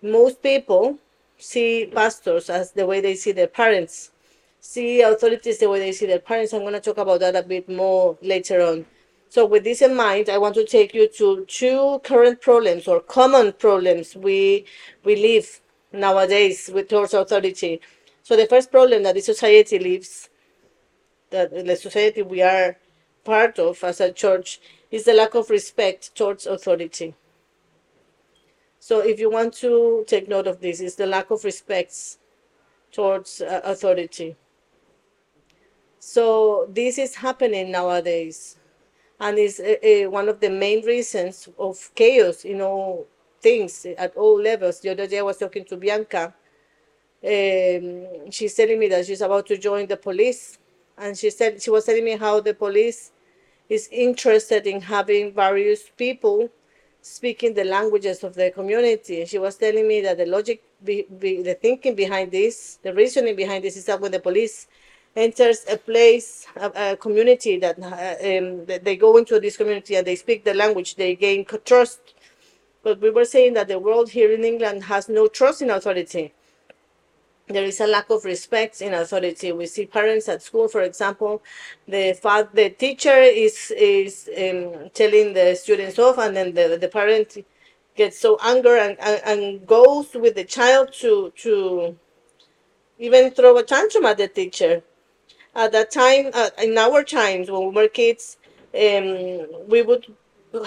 Most 0.00 0.44
people 0.44 1.00
see 1.38 1.86
pastors 1.86 2.48
as 2.48 2.70
the 2.70 2.86
way 2.86 3.00
they 3.00 3.16
see 3.16 3.32
their 3.32 3.48
parents, 3.48 4.12
see 4.60 5.02
authorities 5.02 5.58
the 5.58 5.68
way 5.68 5.80
they 5.80 5.90
see 5.90 6.06
their 6.06 6.20
parents. 6.20 6.52
I'm 6.52 6.60
going 6.60 6.74
to 6.74 6.80
talk 6.80 6.98
about 6.98 7.18
that 7.18 7.34
a 7.34 7.42
bit 7.42 7.68
more 7.68 8.16
later 8.22 8.62
on. 8.62 8.86
So 9.28 9.44
with 9.44 9.64
this 9.64 9.82
in 9.82 9.96
mind, 9.96 10.28
I 10.28 10.38
want 10.38 10.54
to 10.54 10.64
take 10.64 10.94
you 10.94 11.08
to 11.16 11.44
two 11.46 12.00
current 12.04 12.40
problems 12.40 12.86
or 12.86 13.00
common 13.00 13.54
problems 13.54 14.14
we 14.14 14.66
we 15.02 15.16
live 15.16 15.61
nowadays 15.92 16.70
with 16.72 16.88
towards 16.88 17.14
authority. 17.14 17.80
So 18.22 18.36
the 18.36 18.46
first 18.46 18.70
problem 18.70 19.02
that 19.02 19.14
the 19.14 19.20
society 19.20 19.78
lives, 19.78 20.28
that 21.30 21.50
the 21.50 21.76
society 21.76 22.22
we 22.22 22.42
are 22.42 22.76
part 23.24 23.58
of 23.58 23.82
as 23.84 24.00
a 24.00 24.12
church, 24.12 24.60
is 24.90 25.04
the 25.04 25.14
lack 25.14 25.34
of 25.34 25.50
respect 25.50 26.14
towards 26.14 26.46
authority. 26.46 27.14
So 28.78 29.00
if 29.00 29.20
you 29.20 29.30
want 29.30 29.54
to 29.54 30.04
take 30.06 30.28
note 30.28 30.46
of 30.46 30.60
this, 30.60 30.80
is 30.80 30.96
the 30.96 31.06
lack 31.06 31.30
of 31.30 31.44
respect 31.44 31.94
towards 32.90 33.40
uh, 33.40 33.60
authority. 33.64 34.36
So 35.98 36.68
this 36.68 36.98
is 36.98 37.14
happening 37.14 37.70
nowadays 37.70 38.56
and 39.20 39.38
is 39.38 39.60
uh, 39.60 39.76
uh, 39.86 40.10
one 40.10 40.28
of 40.28 40.40
the 40.40 40.50
main 40.50 40.84
reasons 40.84 41.48
of 41.58 41.90
chaos 41.94 42.44
in 42.44 42.60
all 42.60 43.06
things 43.42 43.86
at 43.98 44.16
all 44.16 44.40
levels. 44.40 44.80
The 44.80 44.90
other 44.90 45.06
day 45.06 45.18
I 45.18 45.22
was 45.22 45.38
talking 45.38 45.64
to 45.66 45.76
Bianca. 45.76 46.34
Um, 47.24 48.30
she's 48.30 48.54
telling 48.54 48.78
me 48.78 48.88
that 48.88 49.06
she's 49.06 49.20
about 49.20 49.46
to 49.46 49.58
join 49.58 49.86
the 49.86 49.96
police, 49.96 50.58
and 50.98 51.16
she 51.16 51.30
said 51.30 51.62
she 51.62 51.70
was 51.70 51.84
telling 51.84 52.04
me 52.04 52.16
how 52.16 52.40
the 52.40 52.54
police 52.54 53.12
is 53.68 53.88
interested 53.90 54.66
in 54.66 54.80
having 54.80 55.32
various 55.32 55.82
people 55.96 56.48
speaking 57.00 57.52
the 57.54 57.64
languages 57.64 58.22
of 58.22 58.34
the 58.34 58.50
community. 58.50 59.20
And 59.20 59.28
she 59.28 59.38
was 59.38 59.56
telling 59.56 59.86
me 59.88 60.00
that 60.02 60.18
the 60.18 60.26
logic, 60.26 60.62
be, 60.84 61.06
be, 61.18 61.42
the 61.42 61.54
thinking 61.54 61.94
behind 61.94 62.30
this, 62.30 62.78
the 62.82 62.94
reasoning 62.94 63.36
behind 63.36 63.64
this 63.64 63.76
is 63.76 63.84
that 63.86 64.00
when 64.00 64.12
the 64.12 64.20
police 64.20 64.68
enters 65.16 65.64
a 65.70 65.76
place, 65.76 66.46
a, 66.56 66.92
a 66.92 66.96
community 66.96 67.58
that 67.58 67.78
uh, 67.78 68.38
um, 68.38 68.64
they 68.82 68.96
go 68.96 69.16
into 69.16 69.38
this 69.40 69.56
community 69.56 69.96
and 69.96 70.06
they 70.06 70.16
speak 70.16 70.44
the 70.44 70.54
language, 70.54 70.94
they 70.94 71.14
gain 71.14 71.44
trust. 71.64 72.14
But 72.82 73.00
we 73.00 73.10
were 73.10 73.24
saying 73.24 73.54
that 73.54 73.68
the 73.68 73.78
world 73.78 74.10
here 74.10 74.32
in 74.32 74.44
England 74.44 74.84
has 74.84 75.08
no 75.08 75.28
trust 75.28 75.62
in 75.62 75.70
authority. 75.70 76.32
There 77.48 77.64
is 77.64 77.80
a 77.80 77.86
lack 77.86 78.08
of 78.10 78.24
respect 78.24 78.80
in 78.80 78.94
authority. 78.94 79.52
We 79.52 79.66
see 79.66 79.86
parents 79.86 80.28
at 80.28 80.42
school, 80.42 80.68
for 80.68 80.82
example, 80.82 81.42
the 81.86 82.16
the 82.54 82.70
teacher 82.70 83.18
is 83.46 83.70
is 83.76 84.28
um, 84.36 84.90
telling 84.94 85.34
the 85.34 85.54
students 85.54 85.98
off, 85.98 86.18
and 86.18 86.36
then 86.36 86.54
the, 86.54 86.78
the 86.80 86.88
parent 86.88 87.44
gets 87.94 88.18
so 88.18 88.38
angry 88.42 88.80
and, 88.80 88.96
and, 89.00 89.20
and 89.24 89.66
goes 89.66 90.14
with 90.14 90.34
the 90.34 90.44
child 90.44 90.92
to 91.00 91.32
to 91.36 91.96
even 92.98 93.30
throw 93.32 93.56
a 93.58 93.62
tantrum 93.62 94.06
at 94.06 94.16
the 94.18 94.28
teacher 94.28 94.82
at 95.54 95.72
that 95.72 95.90
time, 95.90 96.30
uh, 96.32 96.50
in 96.58 96.76
our 96.78 97.02
times 97.02 97.50
when 97.50 97.68
we 97.68 97.74
were 97.74 97.88
kids, 97.88 98.38
um, 98.74 99.46
we 99.68 99.82
would 99.82 100.06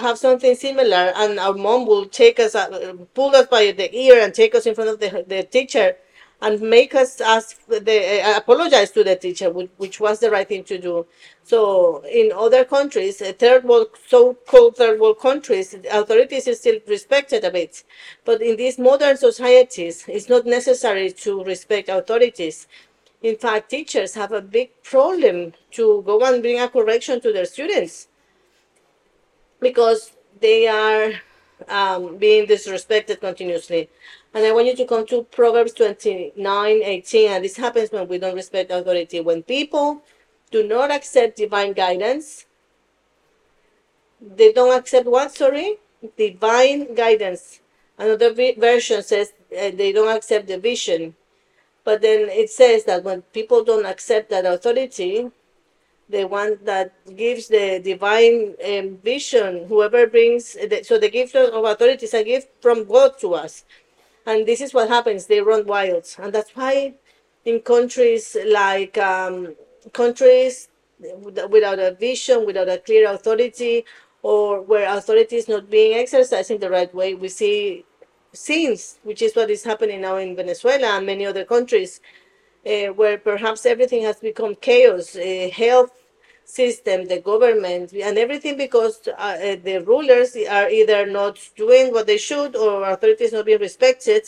have 0.00 0.18
something 0.18 0.54
similar, 0.54 1.12
and 1.16 1.38
our 1.38 1.54
mom 1.54 1.86
will 1.86 2.06
take 2.06 2.40
us, 2.40 2.54
uh, 2.54 2.94
pull 3.14 3.34
us 3.34 3.46
by 3.46 3.70
the 3.72 3.94
ear, 3.96 4.22
and 4.22 4.34
take 4.34 4.54
us 4.54 4.66
in 4.66 4.74
front 4.74 4.90
of 4.90 5.00
the 5.00 5.24
the 5.26 5.42
teacher, 5.44 5.96
and 6.42 6.60
make 6.60 6.94
us 6.94 7.20
ask 7.20 7.64
the 7.66 8.22
uh, 8.22 8.36
apologize 8.36 8.90
to 8.90 9.04
the 9.04 9.16
teacher, 9.16 9.50
which, 9.50 9.70
which, 9.76 10.00
was 10.00 10.18
the 10.20 10.30
right 10.30 10.48
thing 10.48 10.64
to 10.64 10.78
do. 10.78 11.06
So 11.44 12.04
in 12.04 12.32
other 12.32 12.64
countries, 12.64 13.22
uh, 13.22 13.32
third 13.38 13.64
world, 13.64 13.88
so-called 14.06 14.76
third 14.76 15.00
world 15.00 15.20
countries, 15.20 15.74
authorities 15.90 16.48
are 16.48 16.54
still 16.54 16.80
respected 16.86 17.44
a 17.44 17.50
bit, 17.50 17.84
but 18.24 18.42
in 18.42 18.56
these 18.56 18.78
modern 18.78 19.16
societies, 19.16 20.04
it's 20.08 20.28
not 20.28 20.46
necessary 20.46 21.12
to 21.12 21.44
respect 21.44 21.88
authorities. 21.88 22.66
In 23.22 23.36
fact, 23.36 23.70
teachers 23.70 24.14
have 24.14 24.32
a 24.32 24.42
big 24.42 24.70
problem 24.82 25.54
to 25.72 26.02
go 26.04 26.20
and 26.24 26.42
bring 26.42 26.60
a 26.60 26.68
correction 26.68 27.20
to 27.22 27.32
their 27.32 27.46
students 27.46 28.08
because 29.60 30.12
they 30.40 30.66
are 30.66 31.12
um, 31.68 32.16
being 32.16 32.46
disrespected 32.46 33.20
continuously. 33.20 33.88
And 34.34 34.44
I 34.44 34.52
want 34.52 34.66
you 34.66 34.76
to 34.76 34.84
come 34.84 35.06
to 35.06 35.22
Proverbs 35.24 35.72
29 35.72 36.82
18. 36.82 37.30
And 37.30 37.44
this 37.44 37.56
happens 37.56 37.90
when 37.90 38.06
we 38.08 38.18
don't 38.18 38.34
respect 38.34 38.70
authority. 38.70 39.20
When 39.20 39.42
people 39.42 40.02
do 40.50 40.66
not 40.66 40.90
accept 40.90 41.36
divine 41.36 41.72
guidance, 41.72 42.44
they 44.20 44.52
don't 44.52 44.76
accept 44.76 45.06
what, 45.06 45.34
sorry? 45.34 45.76
Divine 46.16 46.94
guidance. 46.94 47.60
Another 47.98 48.32
version 48.34 49.02
says 49.02 49.32
uh, 49.52 49.70
they 49.74 49.92
don't 49.92 50.14
accept 50.14 50.48
the 50.48 50.58
vision. 50.58 51.14
But 51.84 52.02
then 52.02 52.28
it 52.28 52.50
says 52.50 52.84
that 52.84 53.04
when 53.04 53.22
people 53.22 53.64
don't 53.64 53.86
accept 53.86 54.28
that 54.30 54.44
authority, 54.44 55.30
the 56.08 56.24
one 56.24 56.58
that 56.64 56.92
gives 57.16 57.48
the 57.48 57.80
divine 57.82 58.54
um, 58.64 58.98
vision, 58.98 59.66
whoever 59.66 60.06
brings, 60.06 60.52
the, 60.52 60.82
so 60.84 60.98
the 60.98 61.10
gift 61.10 61.34
of 61.34 61.64
authority 61.64 62.04
is 62.04 62.14
a 62.14 62.22
gift 62.22 62.48
from 62.60 62.84
God 62.84 63.18
to 63.20 63.34
us. 63.34 63.64
And 64.24 64.46
this 64.46 64.60
is 64.60 64.74
what 64.74 64.88
happens, 64.88 65.26
they 65.26 65.40
run 65.40 65.66
wild. 65.66 66.06
And 66.18 66.32
that's 66.32 66.50
why 66.54 66.94
in 67.44 67.60
countries 67.60 68.36
like 68.46 68.98
um, 68.98 69.54
countries 69.92 70.68
without 70.98 71.78
a 71.78 71.92
vision, 71.92 72.46
without 72.46 72.68
a 72.68 72.78
clear 72.78 73.10
authority, 73.10 73.84
or 74.22 74.60
where 74.62 74.96
authority 74.96 75.36
is 75.36 75.48
not 75.48 75.70
being 75.70 75.94
exercised 75.94 76.50
in 76.50 76.58
the 76.58 76.70
right 76.70 76.92
way, 76.94 77.14
we 77.14 77.28
see 77.28 77.84
scenes, 78.32 78.98
which 79.02 79.22
is 79.22 79.34
what 79.34 79.50
is 79.50 79.62
happening 79.62 80.00
now 80.00 80.16
in 80.16 80.34
Venezuela 80.34 80.96
and 80.96 81.06
many 81.06 81.24
other 81.26 81.44
countries, 81.44 82.00
uh, 82.66 82.92
where 82.92 83.18
perhaps 83.18 83.64
everything 83.64 84.02
has 84.02 84.16
become 84.16 84.54
chaos, 84.56 85.16
uh, 85.16 85.48
health 85.52 85.92
system, 86.44 87.06
the 87.06 87.20
government, 87.20 87.92
and 87.92 88.18
everything 88.18 88.56
because 88.56 89.08
uh, 89.18 89.56
the 89.62 89.82
rulers 89.86 90.36
are 90.48 90.68
either 90.68 91.06
not 91.06 91.38
doing 91.56 91.92
what 91.92 92.06
they 92.06 92.16
should 92.18 92.56
or 92.56 92.88
authorities 92.90 93.32
not 93.32 93.46
being 93.46 93.60
respected. 93.60 94.22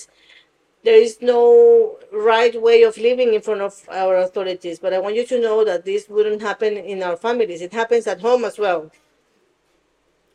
There 0.84 1.00
is 1.00 1.18
no 1.20 1.98
right 2.12 2.60
way 2.60 2.82
of 2.82 2.96
living 2.98 3.34
in 3.34 3.40
front 3.40 3.60
of 3.60 3.74
our 3.90 4.18
authorities. 4.18 4.78
But 4.78 4.94
I 4.94 4.98
want 5.00 5.16
you 5.16 5.26
to 5.26 5.40
know 5.40 5.64
that 5.64 5.84
this 5.84 6.08
wouldn't 6.08 6.40
happen 6.40 6.76
in 6.76 7.02
our 7.02 7.16
families. 7.16 7.60
It 7.60 7.72
happens 7.72 8.06
at 8.06 8.20
home 8.20 8.44
as 8.44 8.58
well. 8.58 8.90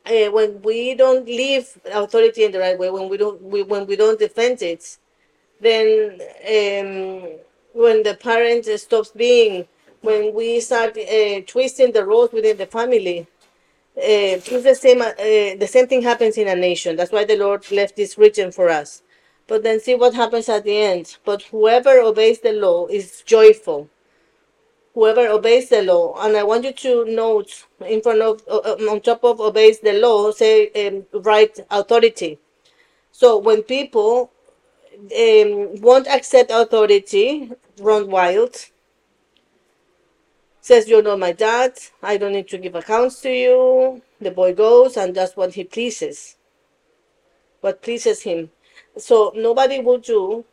Uh, 0.05 0.29
when 0.31 0.61
we 0.61 0.95
don't 0.95 1.25
live 1.25 1.79
authority 1.85 2.43
in 2.43 2.51
the 2.51 2.59
right 2.59 2.77
way, 2.77 2.89
when 2.89 3.07
we 3.07 3.15
don't, 3.15 3.41
we, 3.41 3.63
when 3.63 3.87
we 3.87 3.95
don't 3.95 4.19
defend 4.19 4.61
it, 4.61 4.97
then 5.61 6.19
um, 6.45 7.39
when 7.73 8.03
the 8.03 8.15
parent 8.15 8.65
stops 8.79 9.11
being, 9.11 9.67
when 10.01 10.33
we 10.33 10.59
start 10.59 10.97
uh, 10.97 11.41
twisting 11.47 11.91
the 11.91 12.05
roles 12.05 12.31
within 12.31 12.57
the 12.57 12.65
family, 12.65 13.27
uh, 13.95 14.41
it's 14.41 14.49
the 14.49 14.75
same. 14.75 15.01
Uh, 15.01 15.13
the 15.59 15.67
same 15.69 15.87
thing 15.87 16.01
happens 16.01 16.37
in 16.37 16.47
a 16.47 16.55
nation. 16.55 16.95
That's 16.95 17.11
why 17.11 17.25
the 17.25 17.37
Lord 17.37 17.69
left 17.71 17.95
this 17.95 18.17
region 18.17 18.51
for 18.51 18.69
us. 18.69 19.03
But 19.45 19.63
then 19.63 19.79
see 19.79 19.93
what 19.93 20.15
happens 20.15 20.49
at 20.49 20.63
the 20.63 20.75
end. 20.75 21.17
But 21.25 21.43
whoever 21.43 21.99
obeys 21.99 22.39
the 22.39 22.53
law 22.53 22.87
is 22.87 23.21
joyful. 23.25 23.89
Whoever 24.95 25.27
obeys 25.27 25.69
the 25.69 25.81
law, 25.81 26.15
and 26.23 26.37
I 26.37 26.43
want 26.43 26.65
you 26.65 26.71
to 26.71 27.05
note 27.05 27.65
in 27.85 28.01
front 28.01 28.21
of, 28.21 28.43
uh, 28.47 28.57
uh 28.57 28.91
on 28.91 29.01
top 29.01 29.23
of 29.23 29.41
obeys 29.41 29.79
the 29.79 29.93
law, 29.93 30.31
say 30.31 30.69
um, 30.87 31.05
right 31.23 31.59
authority. 31.71 32.39
So 33.11 33.37
when 33.37 33.63
people 33.63 34.31
um, 34.95 35.81
won't 35.81 36.07
accept 36.07 36.51
authority, 36.51 37.51
run 37.79 38.09
wild. 38.09 38.55
Says, 40.61 40.87
You're 40.87 41.03
not 41.03 41.19
my 41.19 41.33
dad. 41.33 41.77
I 42.01 42.17
don't 42.17 42.33
need 42.33 42.47
to 42.49 42.57
give 42.57 42.75
accounts 42.75 43.21
to 43.21 43.29
you. 43.29 44.01
The 44.21 44.31
boy 44.31 44.53
goes 44.53 44.95
and 44.95 45.13
does 45.13 45.35
what 45.35 45.53
he 45.55 45.63
pleases, 45.63 46.37
what 47.61 47.81
pleases 47.81 48.21
him. 48.21 48.51
So 48.97 49.33
nobody 49.35 49.79
will 49.79 49.97
do 49.97 50.45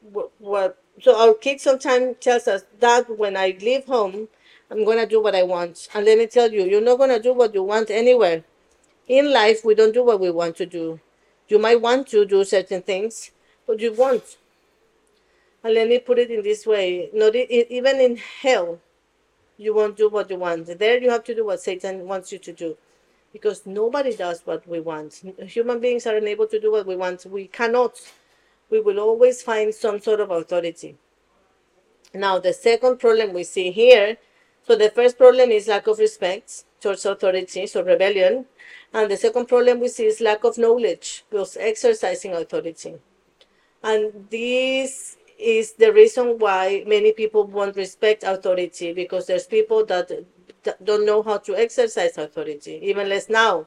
what, 0.00 0.30
what 0.38 0.78
so 1.00 1.16
our 1.16 1.34
kid 1.34 1.60
sometimes 1.60 2.16
tells 2.20 2.48
us 2.48 2.64
that 2.80 3.18
when 3.18 3.36
I 3.36 3.56
leave 3.60 3.84
home, 3.84 4.28
I'm 4.70 4.84
gonna 4.84 5.06
do 5.06 5.22
what 5.22 5.34
I 5.34 5.44
want. 5.44 5.88
And 5.94 6.04
let 6.04 6.18
me 6.18 6.26
tell 6.26 6.52
you, 6.52 6.64
you're 6.64 6.80
not 6.80 6.98
gonna 6.98 7.20
do 7.20 7.32
what 7.32 7.54
you 7.54 7.62
want 7.62 7.90
anywhere. 7.90 8.44
In 9.06 9.32
life, 9.32 9.64
we 9.64 9.74
don't 9.74 9.94
do 9.94 10.04
what 10.04 10.20
we 10.20 10.30
want 10.30 10.56
to 10.56 10.66
do. 10.66 11.00
You 11.48 11.58
might 11.58 11.80
want 11.80 12.08
to 12.08 12.24
do 12.24 12.44
certain 12.44 12.82
things, 12.82 13.30
but 13.66 13.80
you 13.80 13.92
won't. 13.92 14.36
And 15.64 15.74
let 15.74 15.88
me 15.88 15.98
put 15.98 16.18
it 16.18 16.30
in 16.30 16.42
this 16.42 16.66
way: 16.66 17.10
not 17.12 17.34
even 17.34 18.00
in 18.00 18.16
hell, 18.16 18.78
you 19.56 19.74
won't 19.74 19.96
do 19.96 20.08
what 20.08 20.30
you 20.30 20.36
want. 20.36 20.78
There, 20.78 21.02
you 21.02 21.10
have 21.10 21.24
to 21.24 21.34
do 21.34 21.46
what 21.46 21.60
Satan 21.60 22.06
wants 22.06 22.30
you 22.32 22.38
to 22.38 22.52
do, 22.52 22.76
because 23.32 23.66
nobody 23.66 24.14
does 24.14 24.42
what 24.44 24.66
we 24.68 24.80
want. 24.80 25.22
Human 25.46 25.80
beings 25.80 26.06
are 26.06 26.16
unable 26.16 26.46
to 26.46 26.60
do 26.60 26.70
what 26.70 26.86
we 26.86 26.96
want. 26.96 27.26
We 27.26 27.48
cannot. 27.48 28.00
We 28.70 28.80
will 28.80 29.00
always 29.00 29.42
find 29.42 29.74
some 29.74 29.98
sort 30.00 30.20
of 30.20 30.30
authority. 30.30 30.96
Now, 32.12 32.38
the 32.38 32.52
second 32.52 32.98
problem 32.98 33.32
we 33.32 33.44
see 33.44 33.70
here. 33.70 34.18
So 34.66 34.76
the 34.76 34.90
first 34.90 35.16
problem 35.16 35.50
is 35.50 35.66
lack 35.66 35.86
of 35.86 35.98
respect 35.98 36.64
towards 36.78 37.06
authority, 37.06 37.66
so 37.66 37.82
rebellion. 37.82 38.44
And 38.92 39.10
the 39.10 39.16
second 39.16 39.46
problem 39.46 39.80
we 39.80 39.88
see 39.88 40.06
is 40.06 40.20
lack 40.20 40.44
of 40.44 40.58
knowledge, 40.58 41.24
because 41.28 41.56
exercising 41.58 42.32
authority. 42.32 42.94
And 43.82 44.26
this 44.30 45.16
is 45.38 45.74
the 45.74 45.92
reason 45.92 46.38
why 46.38 46.84
many 46.86 47.12
people 47.12 47.44
won't 47.44 47.76
respect 47.76 48.24
authority, 48.24 48.92
because 48.92 49.26
there's 49.26 49.46
people 49.46 49.84
that 49.86 50.10
don't 50.82 51.06
know 51.06 51.22
how 51.22 51.38
to 51.38 51.54
exercise 51.54 52.18
authority, 52.18 52.80
even 52.82 53.08
less 53.08 53.28
now. 53.28 53.66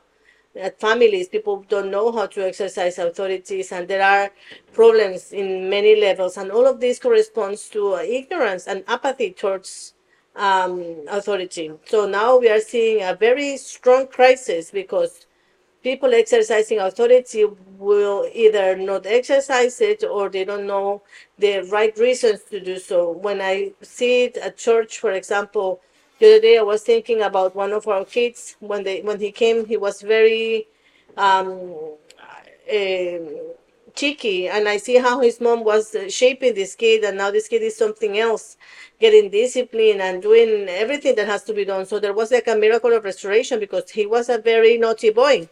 At 0.54 0.82
families, 0.82 1.30
people 1.30 1.64
don't 1.70 1.90
know 1.90 2.12
how 2.12 2.26
to 2.26 2.46
exercise 2.46 3.00
authorities, 3.00 3.72
and 3.72 3.88
there 3.88 4.04
are 4.04 4.32
problems 4.74 5.32
in 5.32 5.70
many 5.70 5.96
levels. 5.96 6.36
And 6.36 6.52
all 6.52 6.68
of 6.68 6.82
this 6.82 7.00
corresponds 7.00 7.70
to 7.70 7.94
uh, 7.94 8.00
ignorance 8.00 8.68
and 8.68 8.84
apathy 8.86 9.32
towards 9.32 9.94
um, 10.36 11.06
authority. 11.10 11.72
So 11.86 12.08
now 12.08 12.38
we 12.38 12.50
are 12.50 12.60
seeing 12.60 13.04
a 13.04 13.16
very 13.16 13.58
strong 13.58 14.08
crisis 14.08 14.72
because 14.72 15.26
people 15.84 16.14
exercising 16.14 16.80
authority 16.80 17.46
will 17.78 18.30
either 18.34 18.76
not 18.78 19.06
exercise 19.06 19.82
it 19.82 20.04
or 20.04 20.30
they 20.30 20.46
don't 20.46 20.68
know 20.68 21.02
the 21.40 21.62
right 21.72 21.98
reasons 21.98 22.42
to 22.52 22.60
do 22.60 22.78
so. 22.78 23.12
When 23.12 23.42
I 23.42 23.74
see 23.82 24.24
it 24.26 24.38
at 24.38 24.58
church, 24.58 25.00
for 25.00 25.12
example, 25.12 25.82
the 26.20 26.28
other 26.28 26.42
day 26.42 26.58
I 26.60 26.62
was 26.62 26.84
thinking 26.84 27.24
about 27.24 27.56
one 27.56 27.74
of 27.74 27.88
our 27.88 28.06
kids. 28.06 28.56
When 28.60 28.84
they 28.84 29.02
when 29.02 29.20
he 29.20 29.32
came, 29.32 29.66
he 29.66 29.76
was 29.76 30.04
very 30.04 30.68
um, 31.18 31.74
uh, 32.72 33.18
cheeky, 33.96 34.48
and 34.48 34.68
I 34.68 34.78
see 34.78 34.98
how 34.98 35.20
his 35.22 35.42
mom 35.42 35.64
was 35.64 35.96
uh, 35.96 36.10
shaping 36.10 36.54
this 36.54 36.76
kid, 36.76 37.04
and 37.04 37.18
now 37.18 37.32
this 37.32 37.48
kid 37.48 37.62
is 37.62 37.78
something 37.78 38.18
else 38.18 38.58
getting 39.00 39.30
discipline 39.30 40.02
and 40.02 40.22
doing 40.22 40.68
everything 40.70 41.16
that 41.16 41.28
has 41.28 41.44
to 41.46 41.54
be 41.54 41.66
done. 41.66 41.86
So 41.86 42.00
there 42.00 42.14
was 42.14 42.32
like 42.32 42.48
a 42.48 42.56
miracle 42.56 42.94
of 42.94 43.04
restoration 43.04 43.60
because 43.60 43.90
he 43.90 44.06
was 44.06 44.30
a 44.30 44.38
very 44.38 44.78
naughty 44.78 45.10
boy. 45.10 45.50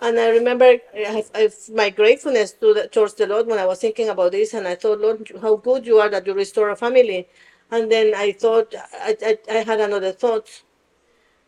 And 0.00 0.18
I 0.18 0.28
remember 0.28 0.64
uh, 0.96 1.22
I, 1.34 1.50
my 1.74 1.90
gratefulness 1.90 2.52
to 2.52 2.74
the, 2.74 2.88
towards 2.88 3.14
the 3.14 3.26
Lord 3.26 3.46
when 3.48 3.58
I 3.58 3.66
was 3.66 3.80
thinking 3.80 4.08
about 4.08 4.32
this, 4.32 4.54
and 4.54 4.66
I 4.68 4.74
thought, 4.76 5.00
Lord, 5.00 5.30
how 5.42 5.56
good 5.56 5.86
you 5.86 5.98
are 5.98 6.08
that 6.08 6.26
you 6.26 6.34
restore 6.34 6.70
a 6.70 6.76
family. 6.76 7.26
And 7.70 7.90
then 7.90 8.14
I 8.14 8.32
thought, 8.32 8.74
I, 8.94 9.16
I, 9.22 9.38
I 9.50 9.54
had 9.64 9.80
another 9.80 10.12
thought. 10.12 10.62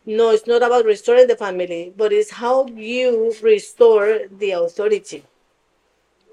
No, 0.05 0.31
it's 0.31 0.47
not 0.47 0.63
about 0.63 0.85
restoring 0.85 1.27
the 1.27 1.35
family, 1.35 1.93
but 1.95 2.11
it's 2.11 2.31
how 2.31 2.65
you 2.67 3.33
restore 3.41 4.21
the 4.31 4.51
authority, 4.51 5.23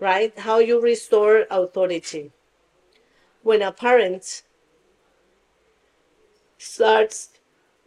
right? 0.00 0.36
How 0.38 0.58
you 0.58 0.80
restore 0.80 1.46
authority. 1.50 2.30
When 3.42 3.62
a 3.62 3.72
parent 3.72 4.42
starts 6.58 7.30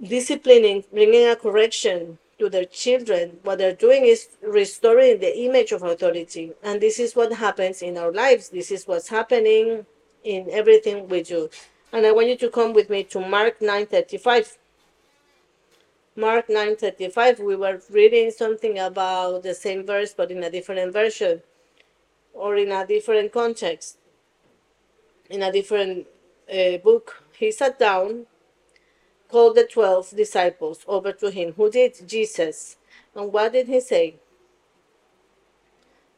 disciplining, 0.02 0.84
bringing 0.92 1.28
a 1.28 1.36
correction 1.36 2.18
to 2.40 2.50
their 2.50 2.66
children, 2.66 3.40
what 3.44 3.60
they're 3.60 3.76
doing 3.76 4.06
is 4.06 4.30
restoring 4.42 5.20
the 5.20 5.38
image 5.40 5.72
of 5.72 5.84
authority. 5.84 6.54
And 6.64 6.82
this 6.82 7.00
is 7.00 7.16
what 7.16 7.34
happens 7.34 7.82
in 7.82 7.98
our 7.98 8.12
lives. 8.12 8.50
This 8.50 8.72
is 8.72 8.88
what's 8.88 9.10
happening 9.10 9.86
in 10.24 10.50
everything 10.50 11.08
we 11.08 11.22
do. 11.24 11.50
And 11.94 12.06
I 12.06 12.12
want 12.12 12.28
you 12.28 12.38
to 12.38 12.50
come 12.50 12.74
with 12.74 12.90
me 12.90 13.04
to 13.06 13.20
Mark 13.20 13.60
9:35. 13.60 14.58
Mark 16.16 16.50
9:35 16.50 17.40
we 17.40 17.56
were 17.56 17.82
reading 17.90 18.32
something 18.32 18.78
about 18.78 19.44
the 19.44 19.56
same 19.56 19.86
verse 19.86 20.14
but 20.14 20.30
in 20.30 20.44
a 20.44 20.50
different 20.50 20.92
version 20.92 21.42
or 22.34 22.58
in 22.58 22.72
a 22.72 22.86
different 22.88 23.32
context 23.32 23.98
in 25.32 25.42
a 25.44 25.52
different 25.52 26.08
uh, 26.54 26.78
book. 26.78 27.24
He 27.38 27.52
sat 27.52 27.80
down 27.80 28.26
called 29.30 29.56
the 29.56 29.66
12 29.66 30.12
disciples 30.16 30.84
over 30.88 31.14
to 31.14 31.32
him. 31.32 31.54
Who 31.54 31.72
did? 31.72 32.08
Jesus. 32.08 32.78
And 33.16 33.32
what 33.32 33.54
did 33.54 33.68
he 33.68 33.80
say? 33.80 34.16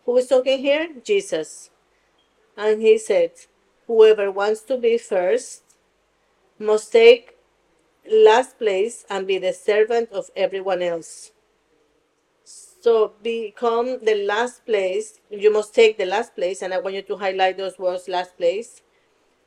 Who 0.05 0.17
is 0.17 0.27
talking 0.27 0.59
here? 0.59 0.89
Jesus. 1.03 1.69
And 2.57 2.81
he 2.81 2.97
said, 2.97 3.31
Whoever 3.87 4.31
wants 4.31 4.61
to 4.63 4.77
be 4.77 4.97
first 4.97 5.63
must 6.59 6.91
take 6.91 7.37
last 8.11 8.57
place 8.57 9.05
and 9.09 9.27
be 9.27 9.39
the 9.39 9.53
servant 9.53 10.11
of 10.11 10.31
everyone 10.35 10.81
else. 10.81 11.32
So 12.83 13.13
become 13.23 14.03
the 14.03 14.25
last 14.25 14.65
place. 14.65 15.21
You 15.29 15.53
must 15.53 15.73
take 15.73 15.97
the 15.97 16.05
last 16.05 16.35
place, 16.35 16.61
and 16.61 16.73
I 16.73 16.79
want 16.79 16.95
you 16.95 17.01
to 17.03 17.15
highlight 17.15 17.57
those 17.57 17.79
words 17.79 18.09
last 18.09 18.35
place 18.37 18.81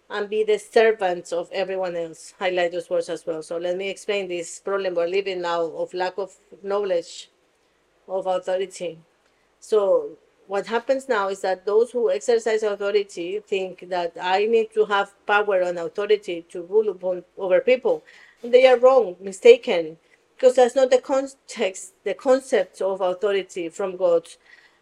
and 0.08 0.30
be 0.30 0.42
the 0.42 0.56
servants 0.58 1.34
of 1.34 1.50
everyone 1.52 1.96
else. 1.96 2.32
Highlight 2.38 2.72
those 2.72 2.88
words 2.88 3.10
as 3.10 3.26
well. 3.26 3.42
So 3.42 3.58
let 3.58 3.76
me 3.76 3.90
explain 3.90 4.26
this 4.28 4.58
problem 4.58 4.94
we're 4.94 5.06
living 5.06 5.42
now 5.42 5.64
of 5.64 5.92
lack 5.92 6.16
of 6.16 6.34
knowledge 6.62 7.28
of 8.08 8.26
authority. 8.26 9.00
So 9.60 10.12
what 10.46 10.66
happens 10.66 11.06
now 11.06 11.28
is 11.28 11.42
that 11.42 11.66
those 11.66 11.90
who 11.90 12.10
exercise 12.10 12.62
authority 12.62 13.40
think 13.46 13.90
that 13.90 14.14
I 14.18 14.46
need 14.46 14.72
to 14.72 14.86
have 14.86 15.12
power 15.26 15.60
and 15.60 15.78
authority 15.78 16.46
to 16.48 16.62
rule 16.62 16.88
upon 16.88 17.22
over 17.36 17.60
people. 17.60 18.02
And 18.42 18.54
they 18.54 18.66
are 18.66 18.78
wrong, 18.78 19.16
mistaken, 19.20 19.98
because 20.36 20.56
that's 20.56 20.76
not 20.76 20.90
the 20.90 20.98
context, 20.98 21.94
the 22.04 22.14
concept 22.14 22.82
of 22.82 23.00
authority 23.00 23.68
from 23.70 23.96
God. 23.96 24.28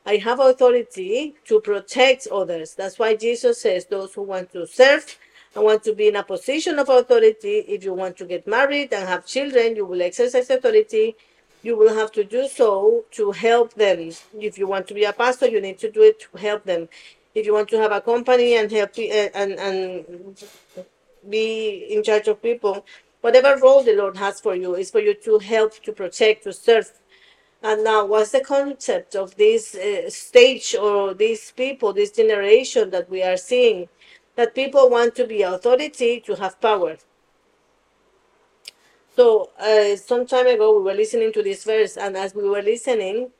I 0.04 0.16
have 0.16 0.40
authority 0.40 1.34
to 1.46 1.60
protect 1.60 2.26
others. 2.26 2.74
That's 2.74 2.98
why 2.98 3.16
Jesus 3.16 3.62
says 3.62 3.86
those 3.86 4.14
who 4.14 4.22
want 4.22 4.52
to 4.52 4.66
serve 4.66 5.16
and 5.54 5.64
want 5.64 5.84
to 5.84 5.94
be 5.94 6.08
in 6.08 6.16
a 6.16 6.24
position 6.24 6.78
of 6.80 6.88
authority, 6.88 7.58
if 7.68 7.84
you 7.84 7.94
want 7.94 8.16
to 8.18 8.24
get 8.26 8.46
married 8.46 8.92
and 8.92 9.08
have 9.08 9.24
children, 9.26 9.76
you 9.76 9.86
will 9.86 10.02
exercise 10.02 10.50
authority. 10.50 11.14
You 11.62 11.78
will 11.78 11.94
have 11.94 12.12
to 12.12 12.24
do 12.24 12.48
so 12.48 13.04
to 13.12 13.30
help 13.30 13.74
them. 13.74 14.10
If 14.38 14.58
you 14.58 14.66
want 14.66 14.88
to 14.88 14.94
be 14.94 15.04
a 15.04 15.12
pastor, 15.12 15.46
you 15.46 15.60
need 15.60 15.78
to 15.78 15.90
do 15.90 16.02
it 16.02 16.20
to 16.20 16.38
help 16.38 16.64
them. 16.64 16.88
If 17.34 17.46
you 17.46 17.54
want 17.54 17.68
to 17.70 17.78
have 17.78 17.92
a 17.92 18.00
company 18.00 18.56
and 18.56 18.70
help 18.70 18.94
pe- 18.94 19.30
and 19.34 19.52
and 19.54 20.36
be 21.28 21.86
in 21.90 22.02
charge 22.02 22.28
of 22.28 22.42
people, 22.42 22.84
whatever 23.24 23.58
role 23.62 23.82
the 23.82 23.96
Lord 23.96 24.18
has 24.18 24.38
for 24.38 24.54
you 24.54 24.74
is 24.74 24.90
for 24.90 25.00
you 25.00 25.14
to 25.14 25.38
help, 25.38 25.82
to 25.84 25.92
protect, 25.92 26.44
to 26.44 26.52
serve. 26.52 26.92
And 27.62 27.82
now, 27.82 28.04
what's 28.04 28.32
the 28.32 28.42
concept 28.42 29.16
of 29.16 29.34
this 29.36 29.74
uh, 29.74 30.10
stage 30.10 30.76
or 30.78 31.14
these 31.14 31.50
people, 31.52 31.94
this 31.94 32.10
generation 32.10 32.90
that 32.90 33.08
we 33.08 33.22
are 33.22 33.38
seeing? 33.38 33.88
That 34.36 34.54
people 34.54 34.90
want 34.90 35.14
to 35.14 35.26
be 35.26 35.40
authority 35.40 36.20
to 36.26 36.34
have 36.34 36.60
power. 36.60 36.98
So, 39.16 39.52
uh, 39.58 39.96
some 39.96 40.26
time 40.26 40.48
ago, 40.48 40.76
we 40.76 40.84
were 40.84 40.98
listening 41.02 41.32
to 41.32 41.42
this 41.42 41.64
verse, 41.64 41.96
and 41.96 42.18
as 42.18 42.34
we 42.34 42.46
were 42.46 42.60
listening 42.60 43.30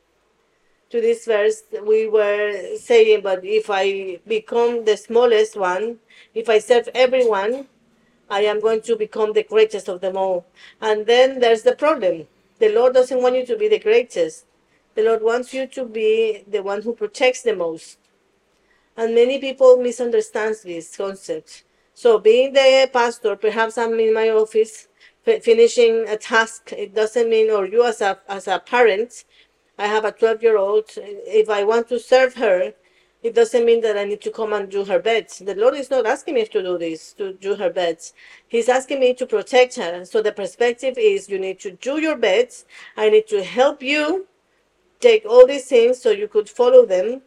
to 0.89 0.99
this 0.99 1.25
verse, 1.25 1.61
we 1.83 2.07
were 2.07 2.75
saying, 2.77 3.21
But 3.21 3.45
if 3.45 3.69
I 3.69 4.17
become 4.25 4.83
the 4.83 4.97
smallest 4.97 5.55
one, 5.55 5.99
if 6.33 6.49
I 6.49 6.57
serve 6.57 6.89
everyone, 6.95 7.67
I 8.29 8.41
am 8.41 8.59
going 8.59 8.81
to 8.81 8.95
become 8.95 9.33
the 9.33 9.43
greatest 9.43 9.87
of 9.87 10.01
them 10.01 10.17
all. 10.17 10.45
And 10.81 11.05
then 11.05 11.39
there's 11.39 11.63
the 11.63 11.75
problem. 11.75 12.27
The 12.59 12.69
Lord 12.69 12.93
doesn't 12.93 13.21
want 13.21 13.35
you 13.35 13.45
to 13.45 13.57
be 13.57 13.67
the 13.67 13.79
greatest. 13.79 14.45
The 14.95 15.03
Lord 15.03 15.21
wants 15.21 15.53
you 15.53 15.67
to 15.67 15.85
be 15.85 16.43
the 16.47 16.63
one 16.63 16.81
who 16.81 16.93
protects 16.93 17.41
the 17.41 17.55
most. 17.55 17.97
And 18.97 19.13
many 19.13 19.39
people 19.39 19.77
misunderstand 19.77 20.55
this 20.63 20.95
concept. 20.95 21.63
So 21.93 22.17
being 22.17 22.53
the 22.53 22.89
pastor, 22.91 23.35
perhaps 23.35 23.77
I'm 23.77 23.99
in 23.99 24.13
my 24.13 24.29
office 24.29 24.87
fi- 25.23 25.39
finishing 25.39 26.07
a 26.07 26.17
task. 26.17 26.71
It 26.71 26.95
doesn't 26.95 27.29
mean, 27.29 27.51
or 27.51 27.65
you 27.65 27.85
as 27.85 28.01
a 28.01 28.19
as 28.27 28.47
a 28.47 28.59
parent, 28.59 29.25
I 29.77 29.87
have 29.87 30.05
a 30.05 30.11
12 30.11 30.41
year 30.43 30.57
old. 30.57 30.89
If 30.97 31.49
I 31.49 31.63
want 31.63 31.89
to 31.89 31.99
serve 31.99 32.35
her, 32.35 32.73
it 33.25 33.33
doesn't 33.33 33.65
mean 33.65 33.81
that 33.81 33.97
I 33.97 34.05
need 34.05 34.21
to 34.21 34.29
come 34.29 34.53
and 34.53 34.69
do 34.69 34.85
her 34.85 34.99
beds. 34.99 35.39
The 35.39 35.55
Lord 35.55 35.73
is 35.73 35.89
not 35.89 36.05
asking 36.05 36.35
me 36.35 36.45
to 36.45 36.61
do 36.61 36.77
this, 36.77 37.13
to 37.13 37.33
do 37.33 37.55
her 37.55 37.71
beds. 37.71 38.13
He's 38.47 38.69
asking 38.69 38.99
me 38.99 39.15
to 39.15 39.25
protect 39.25 39.75
her. 39.77 40.05
So 40.05 40.21
the 40.21 40.31
perspective 40.31 40.95
is 40.95 41.27
you 41.27 41.39
need 41.39 41.59
to 41.61 41.71
do 41.71 41.99
your 41.99 42.17
beds. 42.17 42.65
I 42.95 43.09
need 43.09 43.27
to 43.29 43.43
help 43.43 43.81
you 43.81 44.27
take 44.99 45.25
all 45.25 45.47
these 45.47 45.65
things 45.65 45.99
so 45.99 46.11
you 46.11 46.27
could 46.27 46.47
follow 46.47 46.85
them, 46.85 47.23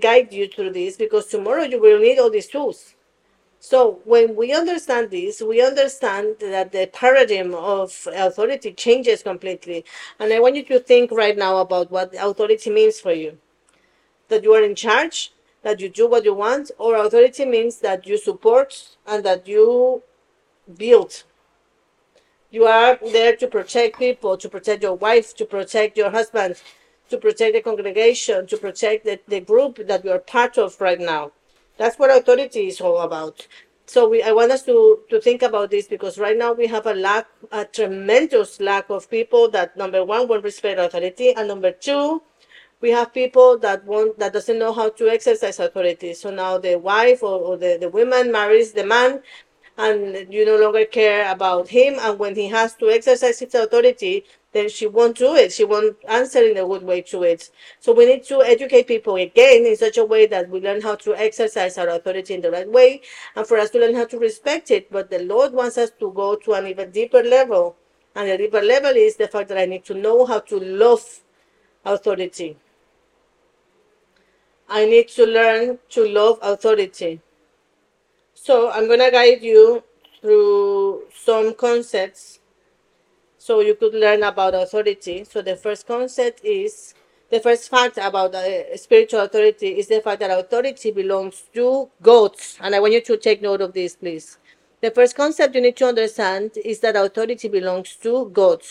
guide 0.00 0.32
you 0.32 0.48
through 0.48 0.72
this, 0.72 0.96
because 0.96 1.26
tomorrow 1.26 1.64
you 1.64 1.78
will 1.78 2.00
need 2.00 2.18
all 2.18 2.30
these 2.30 2.48
tools. 2.48 2.94
So 3.60 4.00
when 4.04 4.34
we 4.34 4.54
understand 4.54 5.10
this, 5.10 5.42
we 5.42 5.60
understand 5.60 6.36
that 6.40 6.72
the 6.72 6.86
paradigm 6.86 7.54
of 7.54 8.08
authority 8.14 8.72
changes 8.72 9.22
completely. 9.22 9.84
And 10.18 10.32
I 10.32 10.40
want 10.40 10.56
you 10.56 10.64
to 10.64 10.80
think 10.80 11.10
right 11.10 11.36
now 11.36 11.58
about 11.58 11.90
what 11.90 12.14
authority 12.18 12.70
means 12.70 12.98
for 12.98 13.12
you. 13.12 13.36
That 14.28 14.44
you 14.44 14.52
are 14.54 14.62
in 14.62 14.74
charge, 14.74 15.32
that 15.62 15.80
you 15.80 15.88
do 15.88 16.08
what 16.08 16.24
you 16.24 16.34
want, 16.34 16.70
or 16.78 16.96
authority 16.96 17.44
means 17.44 17.78
that 17.78 18.06
you 18.06 18.16
support 18.18 18.96
and 19.06 19.24
that 19.24 19.48
you 19.48 20.02
build. 20.76 21.24
You 22.50 22.64
are 22.64 22.98
there 23.12 23.36
to 23.36 23.46
protect 23.46 23.98
people, 23.98 24.36
to 24.36 24.48
protect 24.48 24.82
your 24.82 24.94
wife, 24.94 25.36
to 25.36 25.44
protect 25.44 25.96
your 25.96 26.10
husband, 26.10 26.56
to 27.10 27.18
protect 27.18 27.54
the 27.54 27.60
congregation, 27.60 28.46
to 28.46 28.56
protect 28.56 29.04
the, 29.04 29.20
the 29.28 29.40
group 29.40 29.86
that 29.86 30.04
you 30.04 30.12
are 30.12 30.18
part 30.18 30.58
of 30.58 30.80
right 30.80 31.00
now. 31.00 31.32
That's 31.76 31.98
what 31.98 32.10
authority 32.10 32.66
is 32.68 32.80
all 32.80 32.98
about. 32.98 33.46
So 33.86 34.08
we, 34.08 34.22
I 34.22 34.32
want 34.32 34.52
us 34.52 34.64
to, 34.64 35.00
to 35.08 35.20
think 35.20 35.42
about 35.42 35.70
this 35.70 35.86
because 35.86 36.18
right 36.18 36.36
now 36.36 36.52
we 36.52 36.66
have 36.66 36.86
a 36.86 36.92
lack, 36.92 37.26
a 37.52 37.64
tremendous 37.64 38.60
lack 38.60 38.90
of 38.90 39.08
people 39.10 39.48
that 39.50 39.76
number 39.76 40.04
one 40.04 40.28
won't 40.28 40.44
respect 40.44 40.78
authority, 40.78 41.34
and 41.34 41.48
number 41.48 41.72
two, 41.72 42.22
we 42.80 42.90
have 42.90 43.12
people 43.12 43.58
that 43.58 43.84
want 43.84 44.18
that 44.18 44.32
doesn't 44.32 44.58
know 44.58 44.72
how 44.72 44.88
to 44.90 45.08
exercise 45.08 45.58
authority. 45.58 46.14
So 46.14 46.30
now 46.30 46.58
the 46.58 46.78
wife 46.78 47.22
or, 47.22 47.40
or 47.40 47.56
the, 47.56 47.76
the 47.80 47.88
woman 47.88 48.30
marries 48.30 48.72
the 48.72 48.86
man 48.86 49.22
and 49.76 50.32
you 50.32 50.44
no 50.44 50.58
longer 50.58 50.84
care 50.84 51.30
about 51.30 51.68
him. 51.68 51.96
And 52.00 52.18
when 52.18 52.36
he 52.36 52.48
has 52.48 52.74
to 52.76 52.88
exercise 52.88 53.40
his 53.40 53.54
authority 53.54 54.24
then 54.52 54.68
she 54.68 54.86
won't 54.86 55.18
do 55.18 55.34
it. 55.34 55.52
She 55.52 55.64
won't 55.64 55.96
answer 56.08 56.42
in 56.42 56.56
a 56.56 56.64
good 56.64 56.82
way 56.82 57.02
to 57.02 57.22
it. 57.24 57.50
So 57.80 57.92
we 57.92 58.06
need 58.06 58.24
to 58.24 58.42
educate 58.42 58.86
people 58.86 59.16
again 59.16 59.66
in 59.66 59.76
such 59.76 59.98
a 59.98 60.04
way 60.04 60.26
that 60.26 60.48
we 60.48 60.60
learn 60.60 60.80
how 60.80 60.94
to 60.96 61.14
exercise 61.16 61.76
our 61.78 61.88
authority 61.88 62.34
in 62.34 62.40
the 62.40 62.50
right 62.50 62.68
way 62.68 63.02
and 63.34 63.46
for 63.46 63.58
us 63.58 63.70
to 63.70 63.78
learn 63.78 63.94
how 63.94 64.06
to 64.06 64.18
respect 64.18 64.70
it. 64.70 64.90
But 64.90 65.10
the 65.10 65.18
lord 65.18 65.52
wants 65.52 65.78
us 65.78 65.90
to 65.98 66.12
go 66.12 66.36
to 66.36 66.52
an 66.54 66.68
even 66.68 66.92
deeper 66.92 67.22
level. 67.22 67.76
And 68.14 68.30
the 68.30 68.38
deeper 68.38 68.62
level 68.62 68.92
is 68.94 69.16
the 69.16 69.28
fact 69.28 69.48
that 69.48 69.58
i 69.58 69.66
need 69.66 69.84
to 69.84 69.94
know 69.94 70.24
how 70.24 70.38
to 70.40 70.58
love 70.58 71.04
authority 71.84 72.56
i 74.68 74.84
need 74.86 75.08
to 75.08 75.26
learn 75.26 75.78
to 75.88 76.06
love 76.08 76.38
authority 76.42 77.20
so 78.40 78.70
I'm 78.70 78.88
gonna 78.88 79.10
guide 79.10 79.42
you 79.42 79.82
through 80.20 81.02
some 81.14 81.54
concepts 81.54 82.38
so 83.36 83.60
you 83.60 83.74
could 83.74 83.94
learn 83.94 84.22
about 84.22 84.54
authority. 84.54 85.24
So 85.24 85.42
the 85.42 85.56
first 85.56 85.86
concept 85.86 86.44
is 86.44 86.94
the 87.30 87.40
first 87.40 87.68
fact 87.68 87.98
about 87.98 88.34
uh, 88.34 88.76
spiritual 88.76 89.20
authority 89.20 89.78
is 89.78 89.88
the 89.88 90.00
fact 90.00 90.20
that 90.20 90.30
authority 90.30 90.92
belongs 90.92 91.44
to 91.54 91.90
God. 92.00 92.36
And 92.60 92.74
I 92.74 92.80
want 92.80 92.94
you 92.94 93.00
to 93.02 93.16
take 93.16 93.42
note 93.42 93.60
of 93.60 93.74
this, 93.74 93.96
please. 93.96 94.38
The 94.80 94.92
first 94.92 95.16
concept 95.16 95.54
you 95.54 95.60
need 95.60 95.76
to 95.76 95.86
understand 95.86 96.52
is 96.64 96.80
that 96.80 96.96
authority 96.96 97.48
belongs 97.48 97.96
to 97.96 98.30
God. 98.30 98.62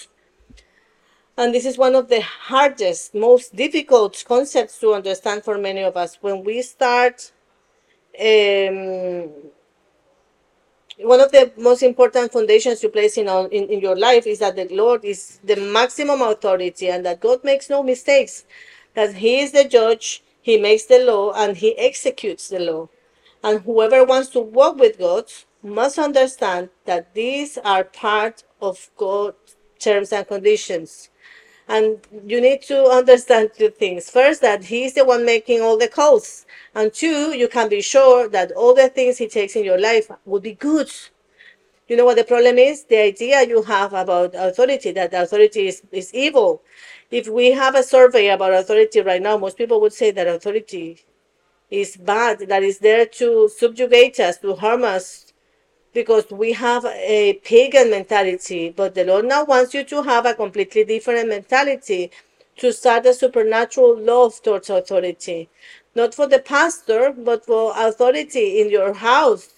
And 1.38 1.54
this 1.54 1.66
is 1.66 1.78
one 1.78 1.94
of 1.94 2.10
the 2.10 2.22
hardest, 2.22 3.14
most 3.14 3.56
difficult 3.56 4.24
concepts 4.28 4.80
to 4.80 4.94
understand 4.94 5.44
for 5.44 5.58
many 5.58 5.84
of 5.84 5.96
us. 5.96 6.18
When 6.20 6.44
we 6.44 6.64
start 6.64 7.32
um, 8.20 9.30
one 11.00 11.22
of 11.22 11.32
the 11.32 11.52
most 11.58 11.84
important 11.84 12.32
foundations 12.34 12.82
you 12.82 12.90
place 12.90 13.18
in, 13.18 13.28
in 13.28 13.70
in 13.70 13.80
your 13.80 13.96
life 13.96 14.26
is 14.26 14.40
that 14.40 14.56
the 14.56 14.68
Lord 14.70 15.06
is 15.06 15.40
the 15.44 15.56
maximum 15.56 16.24
authority 16.24 16.90
and 16.90 17.06
that 17.06 17.20
God 17.20 17.44
makes 17.44 17.70
no 17.70 17.84
mistakes. 17.84 18.46
That 18.96 19.14
He 19.14 19.42
is 19.42 19.52
the 19.52 19.66
judge, 19.66 20.24
He 20.42 20.58
makes 20.58 20.86
the 20.86 21.06
law, 21.06 21.34
and 21.34 21.56
He 21.56 21.78
executes 21.78 22.50
the 22.50 22.60
law. 22.60 22.90
And 23.44 23.62
whoever 23.62 24.04
wants 24.04 24.30
to 24.30 24.40
walk 24.40 24.80
with 24.80 24.98
God 24.98 25.26
must 25.62 26.00
understand 26.00 26.70
that 26.86 27.14
these 27.14 27.60
are 27.60 27.84
part 27.84 28.44
of 28.60 28.90
God's 28.98 29.56
terms 29.78 30.12
and 30.12 30.28
conditions. 30.28 31.10
And 31.68 32.00
you 32.26 32.40
need 32.40 32.62
to 32.64 32.86
understand 32.86 33.52
two 33.58 33.70
things. 33.70 34.10
First, 34.10 34.42
that 34.42 34.64
He's 34.66 34.94
the 34.94 35.04
one 35.04 35.26
making 35.26 35.62
all 35.62 35.78
the 35.78 35.88
calls. 35.88 36.46
And 36.74 36.94
two, 36.94 37.38
you 37.38 37.48
can 37.48 37.68
be 37.70 37.82
sure 37.82 38.30
that 38.30 38.52
all 38.54 38.74
the 38.74 38.90
things 38.90 39.18
He 39.18 39.28
takes 39.28 39.56
in 39.56 39.66
your 39.66 39.80
life 39.80 40.10
will 40.26 40.40
be 40.40 40.54
good. 40.54 40.90
You 41.88 41.96
know 41.96 42.06
what 42.06 42.18
the 42.18 42.24
problem 42.24 42.58
is? 42.58 42.84
The 42.84 42.98
idea 42.98 43.48
you 43.48 43.64
have 43.64 43.94
about 43.94 44.34
authority, 44.36 44.92
that 44.92 45.14
authority 45.14 45.68
is, 45.68 45.82
is 45.92 46.14
evil. 46.14 46.62
If 47.12 47.28
we 47.28 47.52
have 47.52 47.76
a 47.76 47.84
survey 47.84 48.28
about 48.30 48.54
authority 48.54 49.02
right 49.02 49.22
now, 49.22 49.38
most 49.38 49.58
people 49.58 49.80
would 49.82 49.94
say 49.94 50.12
that 50.12 50.28
authority 50.28 51.06
is 51.70 51.96
bad, 51.98 52.40
that 52.40 52.64
is 52.64 52.80
there 52.80 53.06
to 53.06 53.50
subjugate 53.50 54.20
us, 54.20 54.38
to 54.40 54.56
harm 54.56 54.84
us, 54.84 55.27
because 55.98 56.30
we 56.30 56.54
have 56.54 56.86
a 56.86 57.40
pagan 57.44 57.90
mentality. 57.90 58.70
But 58.70 58.94
the 58.94 59.04
Lord 59.04 59.26
now 59.26 59.44
wants 59.46 59.74
you 59.74 59.84
to 59.86 60.04
have 60.04 60.28
a 60.28 60.36
completely 60.36 60.84
different 60.84 61.28
mentality 61.28 62.12
to 62.58 62.72
start 62.72 63.08
a 63.08 63.16
supernatural 63.16 63.98
love 64.00 64.40
towards 64.44 64.70
authority. 64.70 65.50
Not 65.96 66.14
for 66.14 66.28
the 66.28 66.38
pastor, 66.38 67.16
but 67.18 67.48
for 67.48 67.74
authority 67.76 68.62
in 68.62 68.70
your 68.70 68.94
house. 68.94 69.50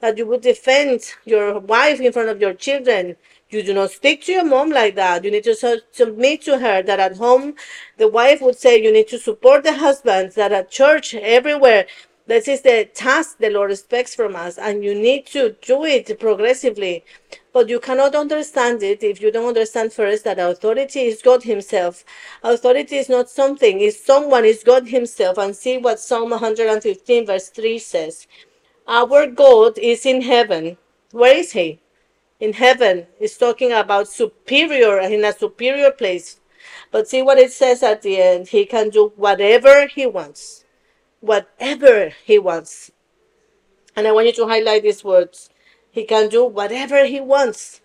That 0.00 0.16
you 0.16 0.24
would 0.28 0.40
defend 0.40 1.00
your 1.26 1.58
wife 1.58 2.00
in 2.00 2.10
front 2.10 2.30
of 2.30 2.40
your 2.40 2.54
children, 2.54 3.16
You 3.52 3.62
do 3.62 3.74
not 3.74 3.90
speak 3.90 4.24
to 4.24 4.32
your 4.32 4.46
mom 4.46 4.70
like 4.70 4.94
that. 4.94 5.24
You 5.24 5.30
need 5.30 5.44
to 5.44 5.54
submit 5.92 6.40
to 6.48 6.58
her. 6.58 6.82
That 6.82 7.00
at 7.08 7.16
home, 7.18 7.54
the 7.98 8.08
wife 8.08 8.40
would 8.40 8.58
say 8.64 8.82
you 8.82 8.90
need 8.90 9.08
to 9.08 9.18
support 9.18 9.62
the 9.62 9.74
husband. 9.74 10.32
That 10.32 10.52
at 10.52 10.70
church, 10.70 11.14
everywhere, 11.14 11.84
this 12.26 12.46
is 12.46 12.62
the 12.62 12.88
task 12.94 13.38
the 13.38 13.50
Lord 13.50 13.72
expects 13.72 14.14
from 14.14 14.36
us, 14.36 14.56
and 14.56 14.84
you 14.84 14.94
need 14.94 15.26
to 15.26 15.56
do 15.60 15.84
it 15.84 16.20
progressively. 16.20 17.04
But 17.52 17.68
you 17.68 17.80
cannot 17.80 18.14
understand 18.14 18.82
it 18.82 19.02
if 19.02 19.20
you 19.20 19.32
don't 19.32 19.48
understand 19.48 19.92
first 19.92 20.24
that 20.24 20.38
authority 20.38 21.00
is 21.00 21.20
God 21.20 21.42
Himself. 21.42 22.04
Authority 22.42 22.96
is 22.96 23.08
not 23.08 23.28
something, 23.28 23.80
it's 23.80 24.02
someone, 24.02 24.44
it's 24.44 24.62
God 24.62 24.86
Himself. 24.88 25.36
And 25.36 25.54
see 25.54 25.78
what 25.78 25.98
Psalm 25.98 26.30
115, 26.30 27.26
verse 27.26 27.48
3 27.48 27.78
says. 27.78 28.28
Our 28.86 29.26
God 29.26 29.76
is 29.78 30.06
in 30.06 30.22
heaven. 30.22 30.78
Where 31.10 31.36
is 31.36 31.52
He? 31.52 31.80
In 32.38 32.52
heaven. 32.52 33.06
It's 33.18 33.36
talking 33.36 33.72
about 33.72 34.08
superior, 34.08 35.00
in 35.00 35.24
a 35.24 35.32
superior 35.32 35.90
place. 35.90 36.40
But 36.92 37.08
see 37.08 37.22
what 37.22 37.38
it 37.38 37.52
says 37.52 37.82
at 37.82 38.02
the 38.02 38.20
end. 38.20 38.48
He 38.48 38.64
can 38.64 38.90
do 38.90 39.12
whatever 39.16 39.88
He 39.88 40.06
wants. 40.06 40.61
Whatever 41.22 42.12
He 42.24 42.38
wants. 42.38 42.92
And 43.96 44.06
I 44.06 44.12
want 44.12 44.26
you 44.26 44.32
to 44.34 44.46
highlight 44.46 44.82
these 44.82 45.02
words. 45.02 45.48
He 45.90 46.04
can 46.04 46.28
do 46.28 46.44
whatever 46.44 47.06
He 47.06 47.20
wants. 47.20 47.80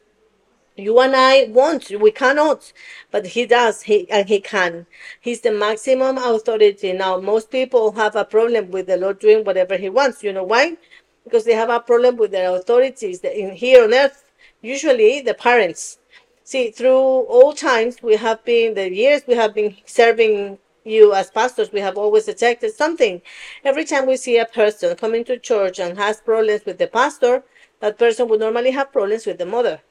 You 0.79 0.99
and 0.99 1.15
I 1.15 1.45
want, 1.49 1.89
we 1.89 2.11
cannot, 2.11 2.71
but 3.09 3.25
he 3.25 3.47
does, 3.47 3.81
he 3.81 4.07
and 4.11 4.29
he 4.29 4.39
can. 4.39 4.85
He's 5.19 5.41
the 5.41 5.51
maximum 5.51 6.19
authority. 6.19 6.93
Now, 6.93 7.19
most 7.19 7.49
people 7.49 7.93
have 7.93 8.15
a 8.15 8.23
problem 8.23 8.69
with 8.69 8.85
the 8.85 8.95
Lord 8.95 9.17
doing 9.17 9.43
whatever 9.43 9.75
he 9.75 9.89
wants. 9.89 10.23
You 10.23 10.33
know 10.33 10.43
why? 10.43 10.77
Because 11.23 11.45
they 11.45 11.55
have 11.55 11.71
a 11.71 11.79
problem 11.79 12.15
with 12.15 12.29
their 12.29 12.55
authorities 12.55 13.21
in 13.21 13.55
here 13.55 13.85
on 13.85 13.93
earth, 13.95 14.23
usually 14.61 15.19
the 15.21 15.33
parents. 15.33 15.97
See, 16.43 16.69
through 16.69 17.25
all 17.25 17.53
times 17.53 18.03
we 18.03 18.15
have 18.15 18.45
been 18.45 18.75
the 18.75 18.93
years 18.93 19.23
we 19.27 19.33
have 19.33 19.55
been 19.55 19.77
serving 19.85 20.59
you 20.87 21.13
as 21.13 21.29
pastors, 21.29 21.71
we 21.71 21.79
have 21.79 21.97
always 21.97 22.25
detected 22.25 22.73
something. 22.73 23.21
Every 23.63 23.85
time 23.85 24.05
we 24.07 24.17
see 24.17 24.37
a 24.37 24.45
person 24.45 24.95
coming 24.95 25.23
to 25.25 25.37
church 25.37 25.79
and 25.79 25.97
has 25.97 26.21
problems 26.21 26.65
with 26.65 26.77
the 26.77 26.87
pastor, 26.87 27.43
that 27.79 27.99
person 27.99 28.27
would 28.29 28.39
normally 28.39 28.71
have 28.71 28.91
problems 28.91 29.25
with 29.25 29.37
the 29.37 29.45
mother 29.45 29.81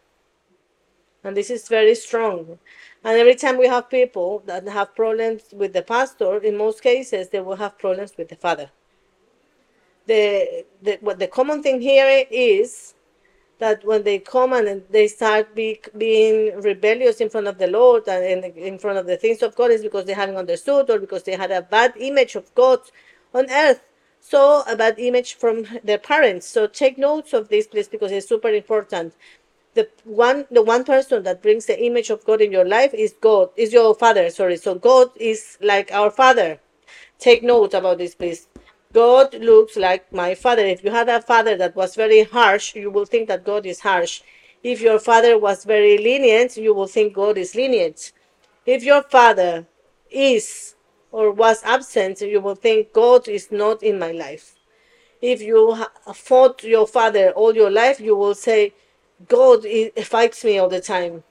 and 1.27 1.37
this 1.37 1.51
is 1.51 1.69
very 1.69 1.95
strong. 1.95 2.59
And 3.05 3.19
every 3.19 3.35
time 3.35 3.59
we 3.59 3.67
have 3.67 3.91
people 3.91 4.43
that 4.47 4.67
have 4.69 4.95
problems 4.95 5.43
with 5.53 5.73
the 5.73 5.83
pastor, 5.83 6.39
in 6.39 6.57
most 6.57 6.83
cases, 6.83 7.29
they 7.29 7.41
will 7.41 7.57
have 7.57 7.79
problems 7.79 8.13
with 8.17 8.29
the 8.29 8.37
father. 8.37 8.71
The, 10.07 10.65
the 10.83 10.99
what 11.01 11.19
the 11.19 11.27
common 11.27 11.65
thing 11.65 11.81
here 11.81 12.25
is 12.31 12.95
that 13.59 13.85
when 13.85 14.03
they 14.03 14.19
come 14.19 14.53
and 14.53 14.83
they 14.91 15.09
start 15.09 15.55
be, 15.55 15.81
being 15.97 16.61
rebellious 16.61 17.21
in 17.21 17.31
front 17.31 17.47
of 17.47 17.59
the 17.59 17.67
Lord 17.67 18.07
and 18.09 18.45
in, 18.45 18.79
front 18.79 18.99
of 18.99 19.07
the 19.07 19.17
things 19.17 19.43
of 19.43 19.55
God 19.57 19.71
is 19.71 19.83
because 19.83 20.05
they 20.05 20.13
haven't 20.13 20.37
understood 20.37 20.91
or 20.91 20.99
because 20.99 21.23
they 21.23 21.37
had 21.37 21.51
a 21.51 21.63
bad 21.63 21.95
image 21.99 22.37
of 22.37 22.55
God 22.55 22.81
on 23.33 23.51
earth. 23.51 23.81
So 24.21 24.63
a 24.67 24.77
bad 24.77 24.99
image 24.99 25.35
from 25.35 25.67
their 25.85 25.99
parents. 25.99 26.47
So 26.47 26.67
take 26.67 26.99
notes 26.99 27.33
of 27.33 27.49
this, 27.49 27.67
please, 27.67 27.89
because 27.89 28.13
it's 28.13 28.29
super 28.29 28.49
important 28.49 29.15
the 29.77 29.89
one 30.05 30.47
the 30.51 30.63
one 30.63 30.85
person 30.85 31.23
that 31.23 31.43
brings 31.43 31.67
the 31.67 31.79
image 31.85 32.11
of 32.11 32.25
God 32.25 32.41
in 32.41 32.51
your 32.51 32.65
life 32.65 32.93
is 32.95 33.15
God, 33.21 33.51
is 33.57 33.73
your 33.73 33.95
father, 33.95 34.29
sorry. 34.31 34.57
So 34.57 34.75
God 34.75 35.11
is 35.17 35.59
like 35.61 35.93
our 35.93 36.11
father. 36.11 36.59
Take 37.19 37.43
note 37.43 37.75
about 37.75 37.99
this, 37.99 38.15
please. 38.15 38.49
God 38.93 39.35
looks 39.35 39.77
like 39.77 40.13
my 40.13 40.35
father. 40.35 40.65
If 40.65 40.83
you 40.85 40.91
had 40.91 41.09
a 41.09 41.21
father 41.21 41.57
that 41.57 41.77
was 41.77 41.95
very 41.95 42.25
harsh, 42.25 42.75
you 42.75 42.91
will 42.91 43.05
think 43.05 43.29
that 43.29 43.45
God 43.45 43.67
is 43.67 43.81
harsh. 43.81 44.23
If 44.63 44.81
your 44.81 44.99
father 44.99 45.39
was 45.39 45.65
very 45.65 45.99
lenient, 45.99 46.57
you 46.57 46.75
will 46.75 46.87
think 46.87 47.15
God 47.15 47.39
is 47.39 47.55
lenient. 47.55 48.13
If 48.65 48.83
your 48.83 49.03
father 49.03 49.67
is 50.11 50.75
or 51.13 51.31
was 51.31 51.63
absent, 51.65 52.21
you 52.21 52.41
will 52.41 52.55
think 52.55 52.93
God 52.93 53.29
is 53.29 53.53
not 53.53 53.83
in 53.83 53.99
my 53.99 54.13
life. 54.13 54.57
If 55.21 55.41
you 55.41 55.77
fought 56.15 56.63
your 56.65 56.87
father 56.87 57.31
all 57.31 57.55
your 57.55 57.71
life, 57.71 58.01
you 58.01 58.17
will 58.17 58.35
say, 58.35 58.75
God 59.29 59.67
fights 60.03 60.45
me 60.45 60.59
all 60.59 60.69
the 60.69 60.81
time. 60.81 61.25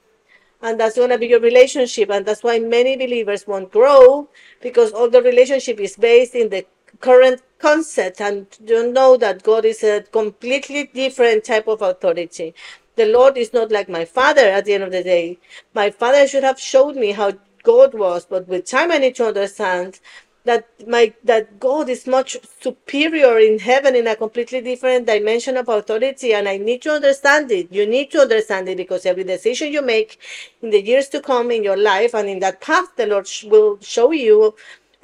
And 0.62 0.80
that's 0.80 0.96
going 0.96 1.10
to 1.10 1.18
be 1.18 1.28
your 1.28 1.39
relationship. 1.39 2.10
And 2.10 2.26
that's 2.26 2.44
why 2.44 2.60
many 2.60 2.98
believers 2.98 3.46
won't 3.46 3.72
grow 3.72 4.28
because 4.62 4.91
all 4.91 5.10
the 5.10 5.22
relationship 5.22 5.80
is 5.80 5.96
based 5.96 6.34
in 6.34 6.50
the 6.50 6.65
current 7.06 7.39
concept 7.60 8.20
and 8.20 8.48
don't 8.65 8.91
know 8.91 9.15
that 9.15 9.44
God 9.44 9.63
is 9.63 9.84
a 9.84 10.02
completely 10.02 10.86
different 11.02 11.44
type 11.44 11.68
of 11.68 11.84
authority. 11.84 12.56
The 12.96 13.06
Lord 13.06 13.38
is 13.38 13.54
not 13.54 13.72
like 13.72 13.88
my 13.88 14.06
father 14.06 14.48
at 14.58 14.65
the 14.65 14.74
end 14.74 14.84
of 14.84 14.91
the 14.91 15.04
day. 15.04 15.38
My 15.76 15.91
father 15.91 16.28
should 16.28 16.44
have 16.44 16.60
showed 16.60 16.96
me 16.96 17.12
how 17.12 17.34
God 17.62 17.94
was, 17.94 18.26
but 18.26 18.48
with 18.48 18.65
time 18.65 18.91
I 18.91 18.98
need 18.98 19.15
to 19.18 19.28
understand 19.28 20.00
that 20.46 20.68
my 20.88 21.13
that 21.24 21.60
God 21.60 21.89
is 21.89 22.08
much 22.08 22.38
superior 22.62 23.38
in 23.39 23.60
heaven 23.60 23.96
in 23.96 24.08
a 24.08 24.15
completely 24.15 24.62
different 24.62 25.08
dimension 25.08 25.58
of 25.58 25.70
authority 25.70 26.34
and 26.34 26.48
I 26.48 26.58
need 26.58 26.82
to 26.84 26.91
understand 26.91 27.52
it. 27.52 27.72
You 27.72 27.86
need 27.88 28.12
to 28.12 28.22
understand 28.22 28.70
it 28.70 28.78
because 28.78 29.06
every 29.06 29.24
decision 29.24 29.74
you 29.74 29.82
make 29.82 30.20
in 30.62 30.70
the 30.70 30.82
years 30.82 31.10
to 31.10 31.22
come 31.22 31.52
in 31.52 31.63
your 31.63 31.78
life 31.78 32.13
and 32.13 32.30
in 32.30 32.39
that 32.39 32.62
path 32.62 32.96
the 32.96 33.08
Lord 33.08 33.28
will 33.46 33.80
show 33.82 34.12
you 34.12 34.56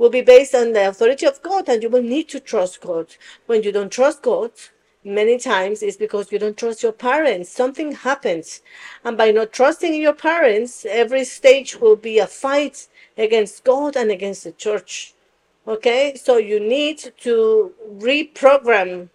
will 0.02 0.10
be 0.10 0.22
based 0.22 0.56
on 0.56 0.74
the 0.74 0.90
authority 0.90 1.28
of 1.28 1.40
God 1.44 1.70
and 1.70 1.84
you 1.84 1.88
will 1.88 2.02
need 2.02 2.28
to 2.30 2.40
trust 2.40 2.82
God. 2.82 3.06
When 3.46 3.62
you 3.62 3.72
don't 3.72 3.92
trust 3.92 4.24
God, 4.24 4.50
many 5.04 5.38
times 5.38 5.84
it's 5.84 5.96
because 5.96 6.32
you 6.32 6.40
don't 6.40 6.58
trust 6.58 6.82
your 6.82 6.92
parents. 6.92 7.52
Something 7.52 7.92
happens. 7.92 8.64
And 9.04 9.16
by 9.16 9.30
not 9.30 9.54
trusting 9.54 9.94
your 9.94 10.14
parents, 10.14 10.88
every 10.90 11.24
stage 11.24 11.80
will 11.80 11.96
be 11.96 12.18
a 12.18 12.26
fight 12.26 12.88
against 13.16 13.64
God 13.64 13.96
and 13.96 14.10
against 14.10 14.44
the 14.44 14.54
church. 14.54 15.14
Okay, 15.68 16.16
so 16.16 16.38
you 16.38 16.60
need 16.60 17.14
to 17.20 17.72
reprogram 18.00 19.10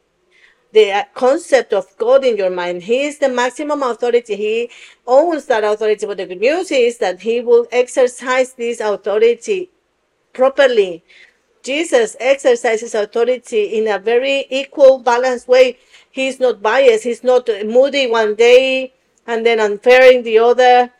the 0.70 0.92
uh, 0.92 1.04
concept 1.14 1.72
of 1.72 1.96
God 1.98 2.24
in 2.24 2.36
your 2.36 2.50
mind. 2.50 2.84
He 2.84 3.00
is 3.06 3.18
the 3.18 3.28
maximum 3.28 3.82
authority. 3.82 4.36
He 4.36 4.70
owns 5.04 5.46
that 5.46 5.64
authority. 5.64 6.06
But 6.06 6.18
the 6.18 6.26
good 6.26 6.40
news 6.40 6.70
is 6.70 6.98
that 6.98 7.22
he 7.22 7.40
will 7.40 7.66
exercise 7.72 8.52
this 8.52 8.78
authority 8.78 9.70
properly. 10.36 11.02
Jesus 11.62 12.14
exercises 12.20 12.94
authority 12.94 13.76
in 13.78 13.88
a 13.88 13.98
very 13.98 14.46
equal, 14.50 15.00
balanced 15.00 15.48
way. 15.48 15.78
He's 16.10 16.38
not 16.38 16.62
biased. 16.62 17.04
He's 17.04 17.24
not 17.24 17.48
moody 17.64 18.06
one 18.06 18.34
day 18.36 18.92
and 19.26 19.44
then 19.44 19.58
unfair 19.58 20.12
in 20.12 20.22
the 20.22 20.38
other. 20.38 20.92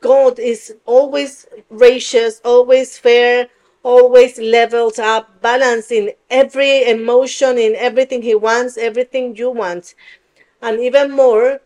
God 0.00 0.38
is 0.38 0.74
always 0.86 1.46
gracious, 1.68 2.40
always 2.44 2.98
fair, 2.98 3.48
always 3.82 4.38
levels 4.38 4.98
up, 4.98 5.40
balance 5.40 5.90
in 5.90 6.12
every 6.30 6.88
emotion, 6.88 7.58
in 7.58 7.76
everything 7.76 8.22
He 8.22 8.34
wants, 8.34 8.76
everything 8.76 9.36
you 9.36 9.50
want. 9.50 9.94
And 10.60 10.80
even 10.80 11.12
more, 11.12 11.60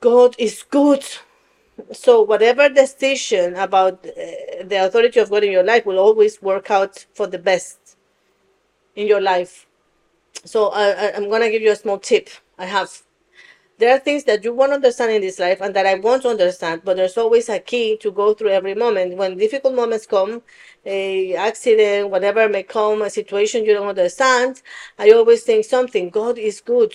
God 0.00 0.34
is 0.38 0.62
good. 0.62 1.04
So, 1.92 2.22
whatever 2.22 2.68
decision 2.68 3.56
about 3.56 4.04
uh, 4.04 4.64
the 4.64 4.80
authority 4.86 5.20
of 5.20 5.30
God 5.30 5.44
in 5.44 5.52
your 5.52 5.62
life 5.62 5.86
will 5.86 5.98
always 5.98 6.42
work 6.42 6.70
out 6.70 7.06
for 7.14 7.26
the 7.26 7.38
best 7.38 7.96
in 8.96 9.06
your 9.06 9.20
life. 9.20 9.66
So, 10.44 10.68
uh, 10.68 11.12
I'm 11.16 11.28
going 11.28 11.42
to 11.42 11.50
give 11.50 11.62
you 11.62 11.72
a 11.72 11.76
small 11.76 11.98
tip 11.98 12.30
I 12.58 12.66
have 12.66 13.02
there 13.78 13.94
are 13.94 13.98
things 14.00 14.24
that 14.24 14.42
you 14.42 14.52
won't 14.52 14.72
understand 14.72 15.12
in 15.12 15.22
this 15.22 15.38
life 15.38 15.60
and 15.60 15.74
that 15.74 15.86
I 15.86 15.94
won't 15.94 16.26
understand, 16.26 16.82
but 16.84 16.96
there's 16.96 17.16
always 17.16 17.48
a 17.48 17.60
key 17.60 17.96
to 17.98 18.10
go 18.10 18.34
through 18.34 18.50
every 18.50 18.74
moment. 18.74 19.16
When 19.16 19.38
difficult 19.38 19.74
moments 19.74 20.04
come, 20.04 20.42
a 20.84 21.34
accident, 21.36 22.10
whatever 22.10 22.48
may 22.48 22.64
come, 22.64 23.02
a 23.02 23.10
situation 23.10 23.64
you 23.64 23.74
don't 23.74 23.86
understand, 23.86 24.62
I 24.98 25.12
always 25.12 25.44
think 25.44 25.64
something. 25.64 26.10
God 26.10 26.38
is 26.38 26.60
good. 26.60 26.92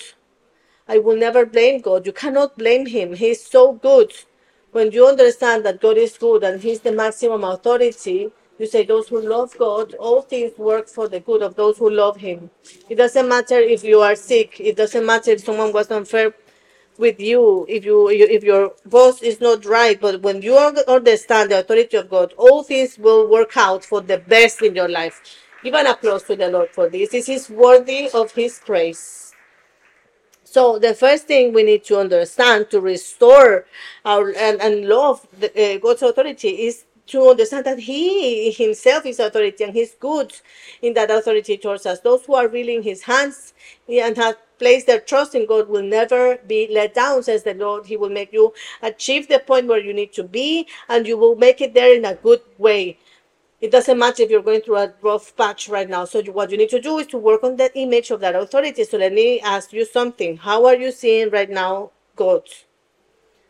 I 0.85 0.97
will 0.97 1.15
never 1.15 1.45
blame 1.45 1.79
God. 1.79 2.05
You 2.05 2.11
cannot 2.11 2.57
blame 2.57 2.85
him. 2.85 3.13
He's 3.13 3.41
so 3.41 3.71
good. 3.71 4.11
When 4.73 4.91
you 4.91 5.07
understand 5.07 5.65
that 5.65 5.79
God 5.81 5.97
is 5.97 6.17
good 6.17 6.43
and 6.43 6.61
he's 6.61 6.81
the 6.81 6.91
maximum 6.91 7.43
authority, 7.45 8.31
you 8.59 8.65
say 8.65 8.83
those 8.85 9.07
who 9.07 9.21
love 9.21 9.55
God, 9.57 9.93
all 9.95 10.21
things 10.23 10.57
work 10.57 10.89
for 10.89 11.07
the 11.07 11.21
good 11.21 11.43
of 11.43 11.55
those 11.55 11.77
who 11.77 11.89
love 11.89 12.17
him. 12.17 12.49
It 12.89 12.95
doesn't 12.95 13.29
matter 13.29 13.59
if 13.59 13.83
you 13.83 14.01
are 14.01 14.15
sick. 14.15 14.59
It 14.59 14.75
doesn't 14.75 15.05
matter 15.05 15.31
if 15.31 15.41
someone 15.41 15.73
was 15.73 15.91
unfair 15.91 16.33
with 16.97 17.19
you 17.19 17.65
if 17.69 17.85
you 17.85 18.09
if 18.09 18.43
your 18.43 18.73
boss 18.85 19.21
is 19.23 19.41
not 19.41 19.65
right 19.65 19.99
but 19.99 20.21
when 20.21 20.41
you 20.41 20.55
understand 20.87 21.49
the 21.51 21.59
authority 21.59 21.97
of 21.97 22.09
god 22.09 22.33
all 22.37 22.63
things 22.63 22.99
will 22.99 23.27
work 23.29 23.57
out 23.57 23.83
for 23.83 24.01
the 24.01 24.19
best 24.19 24.61
in 24.61 24.75
your 24.75 24.89
life 24.89 25.21
give 25.63 25.73
an 25.73 25.87
applause 25.87 26.23
to 26.23 26.35
the 26.35 26.47
lord 26.49 26.69
for 26.69 26.89
this 26.89 27.09
this 27.09 27.29
is 27.29 27.49
worthy 27.49 28.09
of 28.11 28.31
his 28.33 28.59
praise 28.65 29.32
so 30.53 30.77
the 30.77 30.93
first 30.93 31.25
thing 31.27 31.53
we 31.53 31.63
need 31.63 31.83
to 31.83 31.97
understand 31.99 32.69
to 32.69 32.79
restore 32.79 33.65
our 34.05 34.29
and, 34.37 34.61
and 34.61 34.87
love 34.87 35.25
the, 35.39 35.49
uh, 35.61 35.77
god's 35.79 36.03
authority 36.03 36.49
is 36.67 36.85
to 37.07 37.29
understand 37.29 37.65
that 37.65 37.79
He 37.79 38.51
Himself 38.51 39.05
is 39.05 39.19
authority 39.19 39.63
and 39.63 39.73
He's 39.73 39.93
good 39.95 40.33
in 40.81 40.93
that 40.93 41.11
authority 41.11 41.57
towards 41.57 41.85
us. 41.85 41.99
Those 41.99 42.25
who 42.25 42.35
are 42.35 42.47
really 42.47 42.75
in 42.75 42.83
His 42.83 43.03
hands 43.03 43.53
and 43.89 44.15
have 44.17 44.37
placed 44.59 44.87
their 44.87 44.99
trust 44.99 45.35
in 45.35 45.45
God 45.45 45.67
will 45.67 45.83
never 45.83 46.37
be 46.47 46.69
let 46.71 46.93
down, 46.93 47.23
says 47.23 47.43
the 47.43 47.53
Lord. 47.53 47.85
He 47.85 47.97
will 47.97 48.09
make 48.09 48.31
you 48.31 48.53
achieve 48.81 49.27
the 49.27 49.39
point 49.39 49.67
where 49.67 49.79
you 49.81 49.93
need 49.93 50.13
to 50.13 50.23
be 50.23 50.67
and 50.87 51.05
you 51.07 51.17
will 51.17 51.35
make 51.35 51.59
it 51.61 51.73
there 51.73 51.93
in 51.93 52.05
a 52.05 52.15
good 52.15 52.41
way. 52.57 52.97
It 53.63 53.71
doesn't 53.71 53.97
matter 53.97 54.23
if 54.23 54.29
you're 54.29 54.41
going 54.41 54.59
through 54.59 54.75
a 54.75 54.93
rough 55.01 55.33
patch 55.37 55.69
right 55.69 55.89
now. 55.89 56.03
So 56.03 56.21
what 56.23 56.51
you 56.51 56.57
need 56.57 56.67
to 56.71 56.81
do 56.81 56.97
is 56.97 57.07
to 57.07 57.17
work 57.17 57.45
on 57.45 57.55
that 57.55 57.71
image 57.75 58.11
of 58.11 58.19
that 58.19 58.35
authority. 58.35 58.83
So 58.83 58.97
let 58.97 59.13
me 59.13 59.39
ask 59.39 59.71
you 59.71 59.85
something. 59.85 60.35
How 60.35 60.65
are 60.65 60.75
you 60.75 60.91
seeing 60.91 61.29
right 61.29 61.49
now 61.49 61.91
God? 62.17 62.43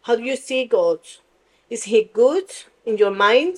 How 0.03 0.15
do 0.15 0.21
you 0.21 0.35
see 0.35 0.65
God? 0.65 0.99
Is 1.67 1.85
he 1.85 2.03
good 2.13 2.45
in 2.85 2.99
your 2.99 3.09
mind? 3.09 3.57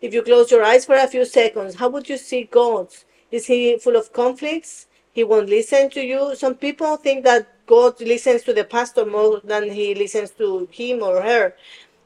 If 0.00 0.14
you 0.14 0.22
close 0.22 0.52
your 0.52 0.62
eyes 0.62 0.84
for 0.84 0.94
a 0.94 1.08
few 1.08 1.24
seconds, 1.24 1.74
how 1.74 1.88
would 1.88 2.08
you 2.08 2.18
see 2.18 2.44
God? 2.44 2.86
Is 3.32 3.46
he 3.46 3.76
full 3.76 3.96
of 3.96 4.12
conflicts? 4.12 4.86
He 5.12 5.24
won't 5.24 5.48
listen 5.48 5.90
to 5.90 6.00
you. 6.00 6.36
Some 6.36 6.54
people 6.54 6.98
think 6.98 7.24
that 7.24 7.48
God 7.66 8.00
listens 8.00 8.44
to 8.44 8.54
the 8.54 8.62
pastor 8.62 9.04
more 9.04 9.40
than 9.42 9.68
he 9.68 9.96
listens 9.96 10.30
to 10.38 10.68
him 10.70 11.02
or 11.02 11.20
her. 11.20 11.56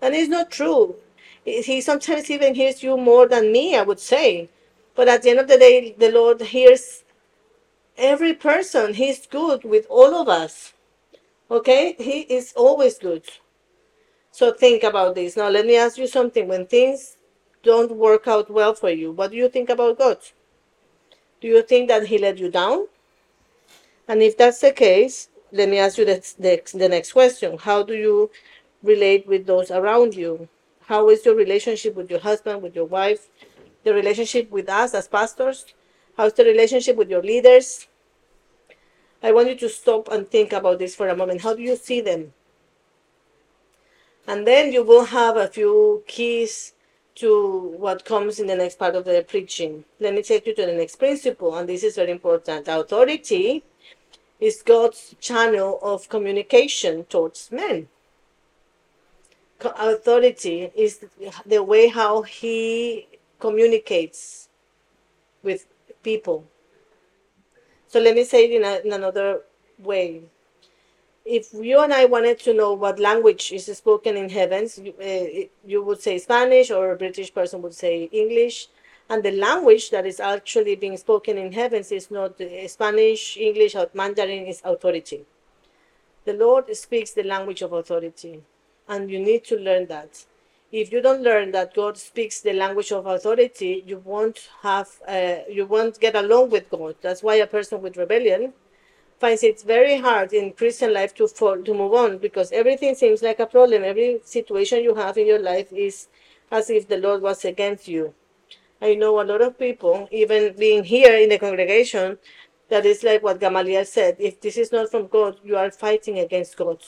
And 0.00 0.14
it's 0.14 0.30
not 0.30 0.50
true. 0.50 0.96
He 1.44 1.80
sometimes 1.80 2.30
even 2.30 2.54
hears 2.54 2.82
you 2.82 2.96
more 2.96 3.28
than 3.28 3.52
me, 3.52 3.76
I 3.76 3.82
would 3.82 4.00
say. 4.00 4.48
But 4.94 5.08
at 5.08 5.22
the 5.22 5.30
end 5.30 5.40
of 5.40 5.48
the 5.48 5.58
day, 5.58 5.94
the 5.98 6.10
Lord 6.10 6.40
hears 6.40 7.04
every 7.98 8.34
person. 8.34 8.94
He's 8.94 9.26
good 9.26 9.64
with 9.64 9.86
all 9.90 10.14
of 10.14 10.28
us. 10.28 10.72
Okay? 11.50 11.94
He 11.98 12.20
is 12.20 12.52
always 12.56 12.98
good. 12.98 13.24
So 14.30 14.52
think 14.52 14.82
about 14.82 15.14
this. 15.14 15.36
Now, 15.36 15.48
let 15.48 15.66
me 15.66 15.76
ask 15.76 15.98
you 15.98 16.06
something. 16.06 16.48
When 16.48 16.66
things 16.66 17.18
don't 17.62 17.92
work 17.92 18.26
out 18.26 18.50
well 18.50 18.74
for 18.74 18.90
you, 18.90 19.12
what 19.12 19.30
do 19.30 19.36
you 19.36 19.48
think 19.48 19.68
about 19.68 19.98
God? 19.98 20.18
Do 21.40 21.48
you 21.48 21.62
think 21.62 21.88
that 21.88 22.06
He 22.06 22.18
let 22.18 22.38
you 22.38 22.50
down? 22.50 22.86
And 24.08 24.22
if 24.22 24.36
that's 24.36 24.60
the 24.60 24.72
case, 24.72 25.28
let 25.52 25.68
me 25.68 25.78
ask 25.78 25.98
you 25.98 26.04
the, 26.04 26.34
the, 26.38 26.62
the 26.76 26.88
next 26.88 27.12
question. 27.12 27.58
How 27.58 27.82
do 27.82 27.94
you 27.94 28.30
relate 28.82 29.26
with 29.26 29.46
those 29.46 29.70
around 29.70 30.14
you? 30.14 30.48
How 30.86 31.08
is 31.08 31.24
your 31.24 31.34
relationship 31.34 31.94
with 31.94 32.10
your 32.10 32.20
husband, 32.20 32.62
with 32.62 32.76
your 32.76 32.84
wife, 32.84 33.28
the 33.84 33.94
relationship 33.94 34.50
with 34.50 34.68
us 34.68 34.94
as 34.94 35.08
pastors? 35.08 35.64
How's 36.16 36.34
the 36.34 36.44
relationship 36.44 36.96
with 36.96 37.10
your 37.10 37.22
leaders? 37.22 37.86
I 39.22 39.32
want 39.32 39.48
you 39.48 39.56
to 39.56 39.68
stop 39.68 40.08
and 40.12 40.28
think 40.28 40.52
about 40.52 40.78
this 40.78 40.94
for 40.94 41.08
a 41.08 41.16
moment. 41.16 41.40
How 41.40 41.54
do 41.54 41.62
you 41.62 41.76
see 41.76 42.02
them? 42.02 42.34
And 44.26 44.46
then 44.46 44.72
you 44.72 44.82
will 44.82 45.06
have 45.06 45.36
a 45.36 45.48
few 45.48 46.02
keys 46.06 46.74
to 47.16 47.74
what 47.78 48.04
comes 48.04 48.38
in 48.38 48.46
the 48.46 48.56
next 48.56 48.78
part 48.78 48.94
of 48.94 49.04
the 49.04 49.24
preaching. 49.26 49.84
Let 50.00 50.14
me 50.14 50.22
take 50.22 50.46
you 50.46 50.54
to 50.54 50.66
the 50.66 50.72
next 50.72 50.96
principle, 50.96 51.54
and 51.56 51.68
this 51.68 51.82
is 51.82 51.96
very 51.96 52.10
important. 52.10 52.68
Authority 52.68 53.62
is 54.40 54.62
God's 54.62 55.14
channel 55.20 55.78
of 55.82 56.08
communication 56.08 57.04
towards 57.04 57.50
men. 57.50 57.88
Authority 59.64 60.70
is 60.74 61.04
the 61.46 61.62
way 61.62 61.88
how 61.88 62.22
He 62.22 63.08
communicates 63.38 64.48
with 65.42 65.66
people. 66.02 66.46
So 67.88 68.00
let 68.00 68.14
me 68.14 68.24
say 68.24 68.44
it 68.46 68.50
in, 68.52 68.64
a, 68.64 68.86
in 68.86 68.92
another 68.92 69.42
way 69.78 70.22
if 71.24 71.54
you 71.54 71.80
and 71.80 71.92
I 71.92 72.04
wanted 72.04 72.38
to 72.40 72.52
know 72.52 72.74
what 72.74 72.98
language 72.98 73.50
is 73.52 73.64
spoken 73.76 74.16
in 74.16 74.28
heavens, 74.28 74.78
you, 74.78 74.92
uh, 75.00 75.48
you 75.66 75.82
would 75.82 76.00
say 76.00 76.18
Spanish, 76.18 76.70
or 76.70 76.92
a 76.92 76.96
British 76.96 77.32
person 77.32 77.62
would 77.62 77.74
say 77.74 78.04
English. 78.12 78.68
And 79.08 79.22
the 79.22 79.32
language 79.32 79.90
that 79.90 80.06
is 80.06 80.20
actually 80.20 80.76
being 80.76 80.96
spoken 80.96 81.36
in 81.38 81.52
heavens 81.52 81.92
is 81.92 82.10
not 82.10 82.40
uh, 82.40 82.68
Spanish, 82.68 83.36
English, 83.36 83.74
or 83.74 83.88
Mandarin, 83.94 84.46
is 84.46 84.60
authority. 84.64 85.24
The 86.24 86.34
Lord 86.34 86.74
speaks 86.76 87.12
the 87.12 87.22
language 87.22 87.62
of 87.62 87.72
authority, 87.72 88.42
and 88.88 89.10
you 89.10 89.18
need 89.18 89.44
to 89.44 89.56
learn 89.56 89.86
that. 89.86 90.24
If 90.72 90.92
you 90.92 91.00
don't 91.00 91.22
learn 91.22 91.52
that 91.52 91.74
God 91.74 91.96
speaks 91.96 92.40
the 92.40 92.52
language 92.52 92.90
of 92.90 93.06
authority, 93.06 93.84
you 93.86 93.98
won't 93.98 94.48
have, 94.62 94.88
uh, 95.06 95.36
you 95.48 95.66
won't 95.66 96.00
get 96.00 96.16
along 96.16 96.50
with 96.50 96.68
God. 96.68 96.96
That's 97.00 97.22
why 97.22 97.36
a 97.36 97.46
person 97.46 97.80
with 97.80 97.96
rebellion 97.96 98.52
finds 99.20 99.44
it 99.44 99.62
very 99.62 99.98
hard 99.98 100.32
in 100.32 100.52
Christian 100.52 100.92
life 100.92 101.14
to 101.14 101.28
fall, 101.28 101.62
to 101.62 101.74
move 101.74 101.94
on 101.94 102.18
because 102.18 102.50
everything 102.52 102.94
seems 102.94 103.22
like 103.22 103.38
a 103.38 103.46
problem. 103.46 103.84
Every 103.84 104.20
situation 104.24 104.82
you 104.82 104.94
have 104.94 105.16
in 105.16 105.26
your 105.26 105.38
life 105.38 105.72
is 105.72 106.08
as 106.50 106.70
if 106.70 106.88
the 106.88 106.98
Lord 106.98 107.22
was 107.22 107.44
against 107.44 107.86
you. 107.86 108.12
I 108.82 108.94
know 108.94 109.20
a 109.20 109.24
lot 109.24 109.40
of 109.40 109.58
people, 109.58 110.08
even 110.10 110.54
being 110.58 110.84
here 110.84 111.16
in 111.16 111.28
the 111.28 111.38
congregation, 111.38 112.18
that 112.68 112.84
is 112.84 113.02
like 113.02 113.22
what 113.22 113.40
Gamaliel 113.40 113.84
said. 113.84 114.16
If 114.18 114.40
this 114.40 114.56
is 114.56 114.72
not 114.72 114.90
from 114.90 115.06
God, 115.06 115.38
you 115.44 115.56
are 115.56 115.70
fighting 115.70 116.18
against 116.18 116.56
God. 116.56 116.78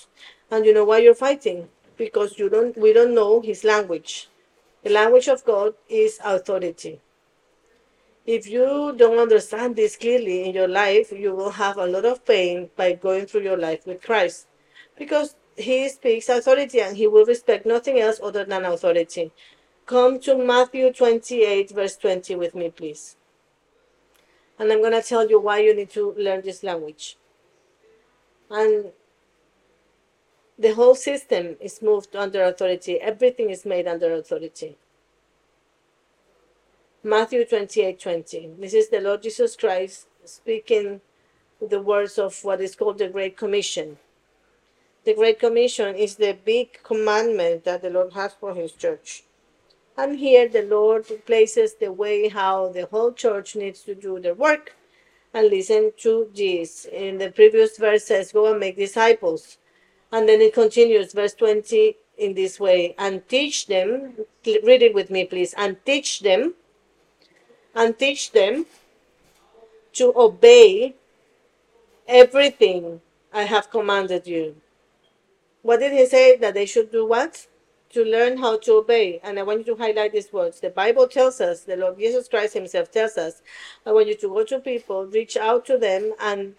And 0.50 0.66
you 0.66 0.74
know 0.74 0.84
why 0.84 0.98
you're 0.98 1.14
fighting? 1.14 1.68
Because 1.96 2.38
you 2.38 2.48
don't 2.48 2.76
we 2.76 2.92
don't 2.92 3.14
know 3.14 3.40
his 3.40 3.64
language. 3.64 4.28
The 4.82 4.90
language 4.90 5.28
of 5.28 5.44
God 5.44 5.74
is 5.88 6.20
authority 6.24 7.00
if 8.26 8.48
you 8.48 8.92
don't 8.96 9.18
understand 9.18 9.76
this 9.76 9.96
clearly 9.96 10.44
in 10.44 10.54
your 10.54 10.66
life, 10.66 11.12
you 11.12 11.32
will 11.34 11.50
have 11.50 11.78
a 11.78 11.86
lot 11.86 12.04
of 12.04 12.24
pain 12.24 12.68
by 12.76 12.92
going 12.92 13.26
through 13.26 13.42
your 13.42 13.56
life 13.56 13.86
with 13.86 14.02
Christ. 14.02 14.48
Because 14.98 15.36
he 15.56 15.88
speaks 15.88 16.28
authority 16.28 16.80
and 16.80 16.96
he 16.96 17.06
will 17.06 17.24
respect 17.24 17.64
nothing 17.64 18.00
else 18.00 18.18
other 18.22 18.44
than 18.44 18.64
authority. 18.64 19.30
Come 19.86 20.18
to 20.20 20.36
Matthew 20.36 20.92
28, 20.92 21.70
verse 21.70 21.96
20 21.96 22.34
with 22.34 22.54
me, 22.56 22.70
please. 22.70 23.16
And 24.58 24.72
I'm 24.72 24.80
going 24.80 24.92
to 24.92 25.02
tell 25.02 25.30
you 25.30 25.38
why 25.38 25.60
you 25.60 25.74
need 25.74 25.90
to 25.90 26.12
learn 26.18 26.42
this 26.42 26.64
language. 26.64 27.16
And 28.50 28.86
the 30.58 30.74
whole 30.74 30.94
system 30.94 31.56
is 31.60 31.82
moved 31.82 32.16
under 32.16 32.42
authority, 32.42 33.00
everything 33.00 33.50
is 33.50 33.66
made 33.66 33.86
under 33.86 34.12
authority. 34.14 34.76
Matthew 37.02 37.44
28 37.44 38.00
20. 38.00 38.50
This 38.58 38.74
is 38.74 38.88
the 38.88 39.00
Lord 39.00 39.22
Jesus 39.22 39.54
Christ 39.54 40.06
speaking 40.24 41.00
the 41.60 41.80
words 41.80 42.18
of 42.18 42.42
what 42.42 42.60
is 42.60 42.74
called 42.74 42.98
the 42.98 43.08
Great 43.08 43.36
Commission. 43.36 43.98
The 45.04 45.14
Great 45.14 45.38
Commission 45.38 45.94
is 45.94 46.16
the 46.16 46.36
big 46.44 46.82
commandment 46.82 47.64
that 47.64 47.82
the 47.82 47.90
Lord 47.90 48.12
has 48.14 48.34
for 48.34 48.54
His 48.54 48.72
church. 48.72 49.22
And 49.96 50.18
here 50.18 50.48
the 50.48 50.62
Lord 50.62 51.06
places 51.26 51.74
the 51.74 51.92
way 51.92 52.28
how 52.28 52.68
the 52.68 52.86
whole 52.86 53.12
church 53.12 53.56
needs 53.56 53.82
to 53.82 53.94
do 53.94 54.18
their 54.18 54.34
work 54.34 54.74
and 55.32 55.48
listen 55.48 55.92
to 55.98 56.30
this. 56.34 56.86
In 56.86 57.18
the 57.18 57.30
previous 57.30 57.78
verse 57.78 58.04
says, 58.04 58.32
Go 58.32 58.50
and 58.50 58.60
make 58.60 58.76
disciples. 58.76 59.58
And 60.12 60.28
then 60.28 60.40
it 60.40 60.54
continues, 60.54 61.12
verse 61.12 61.34
20, 61.34 61.96
in 62.18 62.34
this 62.34 62.58
way, 62.58 62.94
and 62.98 63.28
teach 63.28 63.66
them, 63.66 64.14
read 64.44 64.82
it 64.82 64.94
with 64.94 65.10
me, 65.10 65.24
please, 65.24 65.54
and 65.54 65.76
teach 65.84 66.20
them 66.20 66.54
and 67.74 67.98
teach 67.98 68.32
them 68.32 68.66
to 69.92 70.12
obey 70.16 70.94
everything 72.08 73.00
I 73.32 73.42
have 73.42 73.70
commanded 73.70 74.26
you. 74.26 74.56
What 75.62 75.80
did 75.80 75.92
he 75.92 76.06
say? 76.06 76.36
That 76.36 76.54
they 76.54 76.64
should 76.64 76.90
do 76.90 77.04
what? 77.04 77.46
To 77.90 78.04
learn 78.04 78.38
how 78.38 78.58
to 78.58 78.74
obey. 78.74 79.20
And 79.22 79.38
I 79.38 79.42
want 79.42 79.66
you 79.66 79.74
to 79.74 79.82
highlight 79.82 80.12
these 80.12 80.32
words. 80.32 80.60
The 80.60 80.70
Bible 80.70 81.08
tells 81.08 81.40
us, 81.40 81.62
the 81.62 81.76
Lord 81.76 81.98
Jesus 81.98 82.28
Christ 82.28 82.54
Himself 82.54 82.90
tells 82.90 83.18
us, 83.18 83.42
I 83.84 83.92
want 83.92 84.06
you 84.06 84.16
to 84.16 84.28
go 84.28 84.44
to 84.44 84.58
people, 84.60 85.06
reach 85.06 85.36
out 85.36 85.66
to 85.66 85.76
them, 85.76 86.14
and 86.20 86.54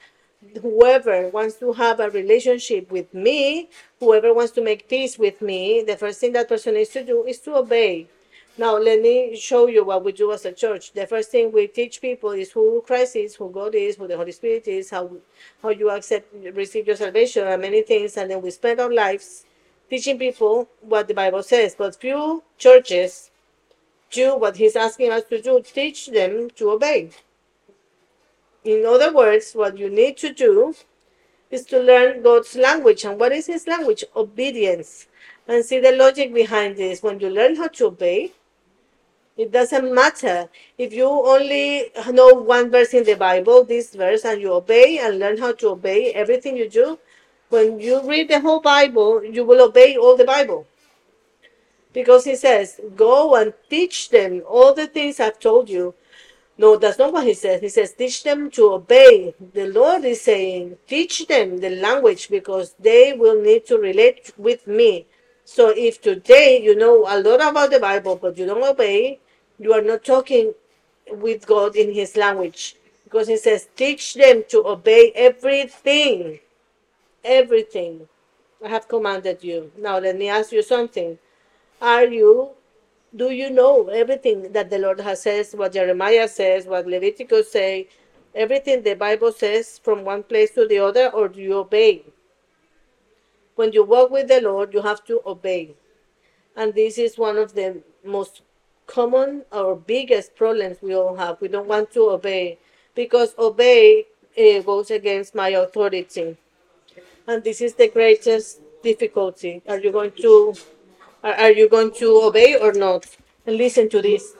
whoever 0.62 1.30
wants 1.30 1.56
to 1.56 1.73
have 1.73 2.00
a 2.00 2.10
relationship 2.10 2.91
with 2.91 3.13
me, 3.13 3.69
whoever 4.00 4.34
wants 4.34 4.52
to 4.54 4.62
make 4.62 4.88
peace 4.88 5.17
with 5.17 5.41
me, 5.41 5.84
the 5.84 5.97
first 5.97 6.19
thing 6.19 6.34
that 6.34 6.47
person 6.47 6.76
needs 6.76 6.89
to 6.91 7.04
do 7.04 7.23
is 7.26 7.39
to 7.39 7.56
obey. 7.56 8.08
Now, 8.60 8.78
let 8.78 9.02
me 9.02 9.36
show 9.36 9.67
you 9.67 9.86
what 9.86 10.04
we 10.04 10.12
do 10.12 10.32
as 10.32 10.43
a 10.45 10.52
church. 10.52 10.93
The 10.93 11.06
first 11.06 11.30
thing 11.30 11.52
we 11.52 11.67
teach 11.67 12.02
people 12.02 12.32
is 12.32 12.52
who 12.52 12.82
Christ 12.88 13.15
is, 13.15 13.36
who 13.36 13.52
God 13.52 13.76
is, 13.76 13.97
who 13.97 14.08
the 14.08 14.17
Holy 14.17 14.32
Spirit 14.32 14.67
is, 14.67 14.89
how 14.89 15.12
how 15.62 15.69
you 15.69 15.91
accept, 15.91 16.34
receive 16.56 16.88
your 16.88 16.95
salvation, 16.95 17.45
and 17.45 17.62
many 17.62 17.84
things. 17.84 18.17
And 18.17 18.32
then 18.32 18.41
we 18.41 18.50
spend 18.50 18.80
our 18.80 18.91
lives 18.91 19.45
teaching 19.91 20.17
people 20.17 20.67
what 20.82 21.08
the 21.08 21.13
Bible 21.13 21.43
says. 21.43 21.76
But 21.78 22.02
few 22.02 22.43
churches 22.58 23.30
do 24.10 24.36
what 24.38 24.58
He's 24.58 24.76
asking 24.76 25.12
us 25.12 25.23
to 25.26 25.39
do, 25.39 25.62
teach 25.62 26.08
them 26.08 26.50
to 26.56 26.71
obey. 26.71 27.12
In 28.67 28.86
other 28.86 29.13
words, 29.13 29.53
what 29.53 29.77
you 29.77 29.89
need 29.89 30.17
to 30.17 30.34
do 30.34 30.75
is 31.49 31.63
to 31.67 31.80
learn 31.80 32.21
God's 32.21 32.53
language. 32.56 33.06
And 33.06 33.17
what 33.17 33.32
is 33.32 33.47
His 33.47 33.65
language? 33.65 34.03
Obedience. 34.13 35.08
And 35.47 35.63
see 35.63 35.80
the 35.80 35.93
logic 35.93 36.34
behind 36.34 36.75
this. 36.75 37.01
When 37.01 37.17
you 37.21 37.30
learn 37.30 37.56
how 37.56 37.69
to 37.69 37.86
obey, 37.86 38.34
it 39.38 39.53
doesn't 39.53 39.93
matter 39.93 40.49
if 40.77 40.91
you 40.91 41.08
only 41.08 41.91
know 42.12 42.34
one 42.34 42.69
verse 42.69 42.93
in 42.93 43.06
the 43.06 43.13
Bible, 43.13 43.63
this 43.63 43.95
verse, 43.95 44.25
and 44.25 44.41
you 44.41 44.51
obey 44.51 44.97
and 44.97 45.17
learn 45.17 45.38
how 45.38 45.53
to 45.53 45.69
obey 45.69 46.12
everything 46.12 46.58
you 46.58 46.67
do. 46.67 46.99
When 47.47 47.80
you 47.80 48.06
read 48.06 48.27
the 48.27 48.41
whole 48.41 48.60
Bible, 48.60 49.23
you 49.23 49.45
will 49.45 49.63
obey 49.63 49.95
all 49.95 50.17
the 50.17 50.25
Bible. 50.25 50.67
Because 51.93 52.25
he 52.25 52.36
says, 52.36 52.82
Go 52.97 53.36
and 53.36 53.53
teach 53.69 54.10
them 54.10 54.41
all 54.45 54.73
the 54.73 54.88
things 54.88 55.21
I've 55.21 55.39
told 55.39 55.69
you. 55.69 55.93
No, 56.60 56.76
that's 56.76 56.98
not 56.98 57.13
what 57.13 57.28
he 57.28 57.36
says. 57.36 57.62
He 57.62 57.70
says, 57.70 57.93
Teach 57.93 58.24
them 58.24 58.50
to 58.52 58.74
obey. 58.74 59.36
The 59.54 59.67
Lord 59.67 60.06
is 60.06 60.22
saying, 60.22 60.78
Teach 60.88 61.28
them 61.28 61.60
the 61.60 61.70
language 61.70 62.30
because 62.30 62.74
they 62.80 63.13
will 63.13 63.39
need 63.39 63.65
to 63.67 63.78
relate 63.78 64.34
with 64.38 64.65
me. 64.65 65.06
So 65.46 65.70
if 65.70 66.02
today 66.02 66.62
you 66.62 66.76
know 66.76 67.06
a 67.08 67.22
lot 67.22 67.48
about 67.48 67.72
the 67.72 67.80
Bible 67.80 68.15
but 68.15 68.38
you 68.38 68.46
don't 68.48 68.63
obey, 68.63 69.20
you 69.60 69.72
are 69.74 69.82
not 69.82 70.04
talking 70.04 70.54
with 71.12 71.46
God 71.46 71.76
in 71.76 71.93
his 71.93 72.17
language. 72.17 72.76
Because 73.04 73.28
he 73.28 73.38
says, 73.38 73.70
Teach 73.76 74.15
them 74.15 74.43
to 74.50 74.65
obey 74.67 75.12
everything. 75.15 76.39
Everything. 77.24 78.08
I 78.65 78.70
have 78.70 78.88
commanded 78.88 79.43
you. 79.43 79.72
Now 79.78 80.00
let 80.00 80.17
me 80.17 80.28
ask 80.28 80.52
you 80.52 80.63
something. 80.63 81.20
Are 81.80 82.06
you 82.06 82.50
do 83.15 83.32
you 83.32 83.50
know 83.50 83.88
everything 83.88 84.52
that 84.52 84.70
the 84.70 84.80
Lord 84.80 85.00
has 85.00 85.22
says, 85.22 85.54
what 85.56 85.74
Jeremiah 85.74 86.28
says, 86.28 86.65
what 86.65 86.88
Leviticus 86.88 87.52
say, 87.52 87.88
everything 88.36 88.84
the 88.84 88.96
Bible 88.96 89.32
says 89.32 89.80
from 89.84 90.04
one 90.04 90.24
place 90.24 90.52
to 90.52 90.67
the 90.67 90.80
other, 90.80 91.10
or 91.10 91.28
do 91.28 91.41
you 91.41 91.54
obey? 91.54 92.04
When 93.56 93.72
you 93.72 93.84
walk 93.84 94.12
with 94.12 94.28
the 94.28 94.41
Lord, 94.41 94.74
you 94.74 94.82
have 94.82 95.04
to 95.06 95.22
obey. 95.26 95.76
And 96.56 96.74
this 96.74 96.98
is 96.98 97.17
one 97.17 97.38
of 97.38 97.54
the 97.54 97.82
most 98.04 98.41
common 98.86 99.43
or 99.52 99.76
biggest 99.76 100.36
problems 100.36 100.78
we 100.82 100.96
all 100.96 101.15
have. 101.15 101.39
We 101.41 101.48
don't 101.48 101.67
want 101.67 101.91
to 101.91 102.10
obey 102.12 102.60
because 102.93 103.34
obey 103.38 104.06
uh, 104.38 104.62
goes 104.62 104.91
against 104.91 105.36
my 105.36 105.50
authority. 105.50 106.38
And 107.28 107.43
this 107.43 107.62
is 107.62 107.74
the 107.74 107.88
greatest 107.88 108.62
difficulty. 108.84 109.62
Are 109.67 109.80
you 109.80 109.91
going 109.91 110.12
to 110.22 110.54
are, 111.34 111.52
you 111.52 111.68
going 111.70 111.92
to 111.96 112.22
obey 112.24 112.56
or 112.56 112.74
not? 112.74 113.06
Listen 113.46 113.90
to 113.90 114.02
this. 114.02 114.36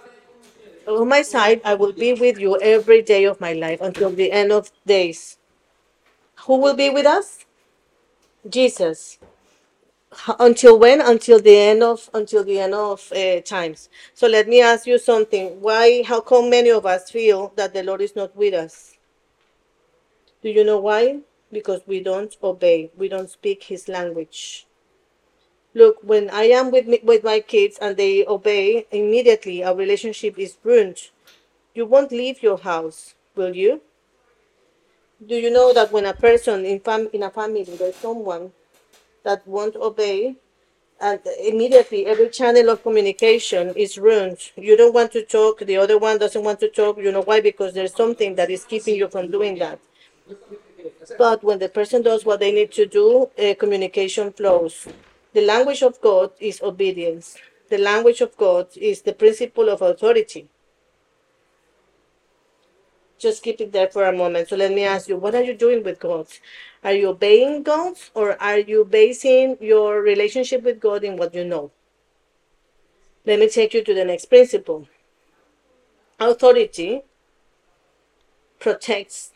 On 0.88 1.08
my 1.08 1.22
side, 1.22 1.62
I 1.66 1.74
will 1.74 1.92
be 1.92 2.14
with 2.14 2.40
you 2.40 2.60
every 2.62 3.02
day 3.02 3.26
of 3.26 3.42
my 3.42 3.54
life 3.54 3.82
until 3.82 4.10
the 4.10 4.32
end 4.32 4.52
of 4.52 4.72
days. 4.86 5.38
Who 6.46 6.58
will 6.58 6.76
be 6.76 6.90
with 6.90 7.06
us? 7.06 7.46
Jesus. 8.48 9.18
Until 10.40 10.80
when? 10.80 11.02
Until 11.02 11.40
the 11.40 11.58
end 11.58 11.84
of 11.84 12.10
until 12.14 12.44
the 12.44 12.60
end 12.60 12.74
of 12.74 13.12
uh, 13.12 13.42
times. 13.42 13.90
So 14.14 14.28
let 14.28 14.48
me 14.48 14.62
ask 14.62 14.88
you 14.88 14.98
something. 14.98 15.60
Why? 15.60 16.04
How 16.04 16.22
come 16.22 16.50
many 16.50 16.70
of 16.70 16.86
us 16.86 17.12
feel 17.12 17.52
that 17.56 17.74
the 17.74 17.84
Lord 17.84 18.02
is 18.02 18.16
not 18.16 18.36
with 18.36 18.54
us? 18.54 18.98
Do 20.42 20.50
you 20.50 20.64
know 20.64 20.80
why? 20.80 21.20
Because 21.52 21.82
we 21.88 22.02
don't 22.02 22.36
obey. 22.42 22.92
We 22.96 23.10
don't 23.10 23.30
speak 23.30 23.64
His 23.64 23.90
language. 23.90 24.67
Look, 25.78 25.98
when 26.02 26.30
I 26.32 26.46
am 26.60 26.72
with 26.72 26.88
me, 26.88 27.00
with 27.04 27.24
my 27.24 27.40
kids 27.40 27.78
and 27.80 27.96
they 27.96 28.26
obey, 28.26 28.88
immediately 28.92 29.64
our 29.64 29.76
relationship 29.76 30.34
is 30.40 30.58
ruined. 30.64 31.00
You 31.76 31.86
won't 31.86 32.12
leave 32.12 32.42
your 32.42 32.58
house, 32.58 33.14
will 33.36 33.56
you? 33.56 33.82
Do 35.24 35.36
you 35.36 35.52
know 35.52 35.74
that 35.74 35.92
when 35.92 36.06
a 36.08 36.16
person 36.16 36.66
in 36.66 36.80
fam- 36.80 37.12
in 37.14 37.22
a 37.22 37.30
family 37.30 37.64
there's 37.64 37.96
someone 38.08 38.54
that 39.24 39.48
won't 39.48 39.76
obey, 39.76 40.36
and 41.00 41.20
immediately 41.52 42.02
every 42.08 42.30
channel 42.30 42.70
of 42.70 42.84
communication 42.84 43.66
is 43.76 43.98
ruined. 44.00 44.40
You 44.56 44.76
don't 44.78 44.96
want 45.00 45.12
to 45.14 45.24
talk, 45.24 45.60
the 45.60 45.78
other 45.78 46.00
one 46.00 46.18
doesn't 46.18 46.44
want 46.50 46.60
to 46.62 46.70
talk. 46.70 46.98
You 46.98 47.12
know 47.12 47.26
why? 47.30 47.40
Because 47.42 47.74
there's 47.76 47.96
something 48.04 48.36
that 48.36 48.50
is 48.50 48.66
keeping 48.66 48.96
you 48.96 49.10
from 49.10 49.32
doing 49.32 49.60
that. 49.60 49.80
But 51.18 51.44
when 51.44 51.60
the 51.60 51.70
person 51.70 52.02
does 52.02 52.26
what 52.26 52.40
they 52.40 52.52
need 52.52 52.72
to 52.74 52.86
do, 52.86 53.30
uh, 53.38 53.56
communication 53.56 54.32
flows. 54.32 54.88
The 55.38 55.46
language 55.46 55.84
of 55.84 56.02
God 56.02 56.32
is 56.40 56.64
obedience. 56.64 57.38
The 57.70 57.78
language 57.78 58.22
of 58.22 58.36
God 58.38 58.76
is 58.76 59.04
the 59.04 59.14
principle 59.14 59.70
of 59.70 59.84
authority. 59.84 60.50
Just 63.20 63.44
keep 63.44 63.62
it 63.62 63.72
there 63.72 63.88
for 63.88 64.08
a 64.08 64.12
moment. 64.12 64.50
So 64.50 64.56
let 64.56 64.74
me 64.74 64.84
ask 64.84 65.08
you, 65.08 65.16
what 65.16 65.36
are 65.36 65.44
you 65.44 65.54
doing 65.54 65.84
with 65.84 66.00
God? 66.00 66.26
Are 66.84 66.94
you 66.94 67.10
obeying 67.10 67.62
God 67.62 67.98
or 68.16 68.42
are 68.42 68.58
you 68.58 68.84
basing 68.84 69.58
your 69.62 70.02
relationship 70.02 70.64
with 70.64 70.80
God 70.80 71.04
in 71.04 71.18
what 71.18 71.36
you 71.36 71.46
know? 71.46 71.70
Let 73.24 73.38
me 73.38 73.48
take 73.48 73.76
you 73.76 73.84
to 73.84 73.94
the 73.94 74.06
next 74.06 74.26
principle. 74.26 74.88
Authority 76.20 77.04
protects. 78.58 79.34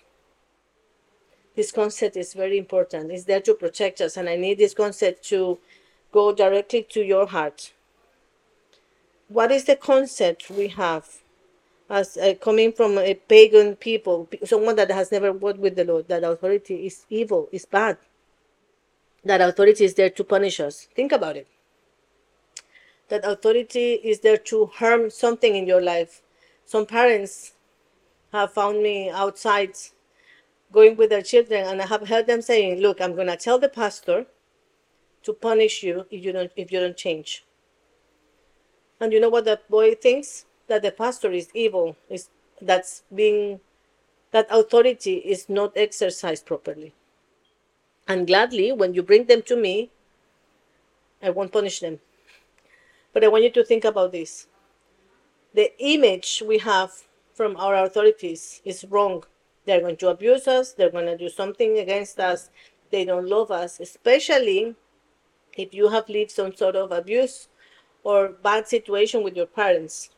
This 1.55 1.71
concept 1.71 2.17
is 2.17 2.33
very 2.33 2.57
important. 2.57 3.11
It's 3.11 3.25
there 3.25 3.41
to 3.41 3.53
protect 3.53 4.01
us, 4.01 4.17
and 4.17 4.27
I 4.27 4.35
need 4.35 4.57
this 4.57 4.73
concept 4.73 5.23
to 5.25 5.59
go 6.11 6.33
directly 6.33 6.83
to 6.89 7.01
your 7.01 7.27
heart. 7.27 7.73
What 9.27 9.51
is 9.51 9.65
the 9.65 9.75
concept 9.75 10.49
we 10.49 10.67
have 10.69 11.21
as 11.89 12.17
uh, 12.17 12.33
coming 12.41 12.71
from 12.71 12.97
a 12.97 13.13
pagan 13.13 13.75
people, 13.75 14.29
someone 14.45 14.75
that 14.77 14.91
has 14.91 15.11
never 15.11 15.33
worked 15.33 15.59
with 15.59 15.75
the 15.75 15.83
Lord, 15.83 16.07
that 16.07 16.23
authority 16.23 16.85
is 16.85 17.05
evil, 17.09 17.49
is 17.51 17.65
bad, 17.65 17.97
that 19.25 19.41
authority 19.41 19.83
is 19.85 19.93
there 19.93 20.09
to 20.09 20.23
punish 20.23 20.59
us? 20.59 20.87
Think 20.95 21.11
about 21.11 21.35
it. 21.35 21.47
That 23.09 23.25
authority 23.25 23.93
is 23.95 24.21
there 24.21 24.37
to 24.37 24.67
harm 24.67 25.09
something 25.09 25.55
in 25.55 25.67
your 25.67 25.81
life. 25.81 26.21
Some 26.65 26.85
parents 26.85 27.53
have 28.31 28.53
found 28.53 28.81
me 28.81 29.09
outside 29.09 29.75
going 30.71 30.95
with 30.95 31.09
their 31.09 31.21
children, 31.21 31.65
and 31.67 31.81
I 31.81 31.87
have 31.87 32.07
heard 32.07 32.27
them 32.27 32.41
saying, 32.41 32.79
"Look, 32.79 33.01
I'm 33.01 33.15
gonna 33.15 33.35
tell 33.35 33.59
the 33.59 33.67
pastor 33.67 34.27
to 35.23 35.33
punish 35.33 35.83
you 35.83 36.05
if 36.09 36.23
you 36.23 36.31
don't 36.31 36.51
if 36.55 36.71
you 36.71 36.79
don't 36.79 36.97
change." 36.97 37.45
And 38.99 39.11
you 39.11 39.19
know 39.19 39.29
what 39.29 39.45
that 39.45 39.69
boy 39.69 39.95
thinks? 39.95 40.45
That 40.67 40.83
the 40.83 40.91
pastor 40.91 41.31
is 41.31 41.49
evil, 41.53 41.97
is 42.09 42.29
that's 42.61 43.03
being 43.13 43.59
that 44.31 44.47
authority 44.49 45.15
is 45.15 45.49
not 45.49 45.73
exercised 45.75 46.45
properly. 46.45 46.93
And 48.07 48.27
gladly, 48.27 48.71
when 48.71 48.93
you 48.93 49.03
bring 49.03 49.25
them 49.25 49.41
to 49.43 49.55
me, 49.55 49.91
I 51.21 51.29
won't 51.29 51.51
punish 51.51 51.79
them. 51.79 51.99
But 53.13 53.23
I 53.23 53.27
want 53.27 53.43
you 53.43 53.51
to 53.51 53.63
think 53.63 53.85
about 53.85 54.11
this. 54.11 54.47
The 55.53 55.71
image 55.79 56.41
we 56.45 56.59
have 56.59 56.91
from 57.33 57.57
our 57.57 57.75
authorities 57.75 58.61
is 58.63 58.85
wrong. 58.85 59.23
They're 59.65 59.81
going 59.81 59.97
to 59.97 60.09
abuse 60.09 60.47
us, 60.47 60.73
they're 60.73 60.89
going 60.89 61.05
to 61.05 61.17
do 61.17 61.29
something 61.29 61.77
against 61.77 62.19
us, 62.19 62.49
they 62.89 63.05
don't 63.05 63.27
love 63.27 63.51
us, 63.51 63.79
especially 63.79 64.75
if 65.57 65.73
you 65.73 65.89
have 65.89 66.09
lived 66.09 66.31
some 66.31 66.55
sort 66.55 66.75
of 66.75 66.91
abuse 66.91 67.47
or 68.03 68.29
bad 68.29 68.67
situation 68.67 69.23
with 69.23 69.35
your 69.35 69.45
parents. 69.45 70.09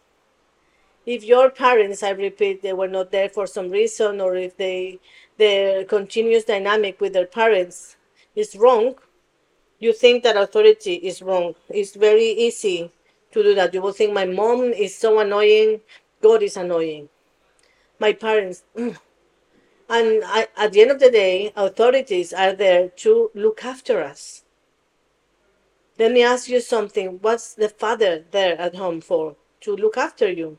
If 1.05 1.23
your 1.23 1.49
parents, 1.49 2.01
I 2.01 2.11
repeat, 2.11 2.61
they 2.61 2.73
were 2.73 2.87
not 2.87 3.11
there 3.11 3.27
for 3.27 3.45
some 3.45 3.69
reason, 3.69 4.21
or 4.21 4.35
if 4.35 4.55
they 4.55 4.99
their 5.37 5.83
continuous 5.83 6.45
dynamic 6.45 7.01
with 7.01 7.13
their 7.13 7.25
parents 7.25 7.97
is 8.35 8.55
wrong, 8.55 8.95
you 9.79 9.91
think 9.91 10.23
that 10.23 10.37
authority 10.37 10.93
is 10.95 11.21
wrong. 11.21 11.55
It's 11.69 11.95
very 11.95 12.25
easy 12.25 12.91
to 13.33 13.43
do 13.43 13.53
that. 13.55 13.73
You 13.73 13.81
will 13.81 13.91
think 13.91 14.13
my 14.13 14.25
mom 14.25 14.63
is 14.71 14.95
so 14.95 15.19
annoying, 15.19 15.81
God 16.21 16.41
is 16.41 16.55
annoying. 16.55 17.09
My 17.99 18.13
parents, 18.13 18.63
and 18.75 18.95
I, 19.89 20.47
at 20.55 20.71
the 20.71 20.81
end 20.81 20.91
of 20.91 20.99
the 20.99 21.11
day, 21.11 21.51
authorities 21.55 22.31
are 22.31 22.53
there 22.53 22.89
to 23.03 23.29
look 23.33 23.65
after 23.65 24.01
us. 24.01 24.42
Let 25.99 26.11
me 26.11 26.23
ask 26.23 26.49
you 26.49 26.59
something. 26.59 27.19
What's 27.21 27.53
the 27.53 27.69
father 27.69 28.25
there 28.31 28.59
at 28.59 28.75
home 28.75 29.01
for? 29.01 29.35
To 29.61 29.75
look 29.75 29.97
after 29.97 30.29
you. 30.31 30.57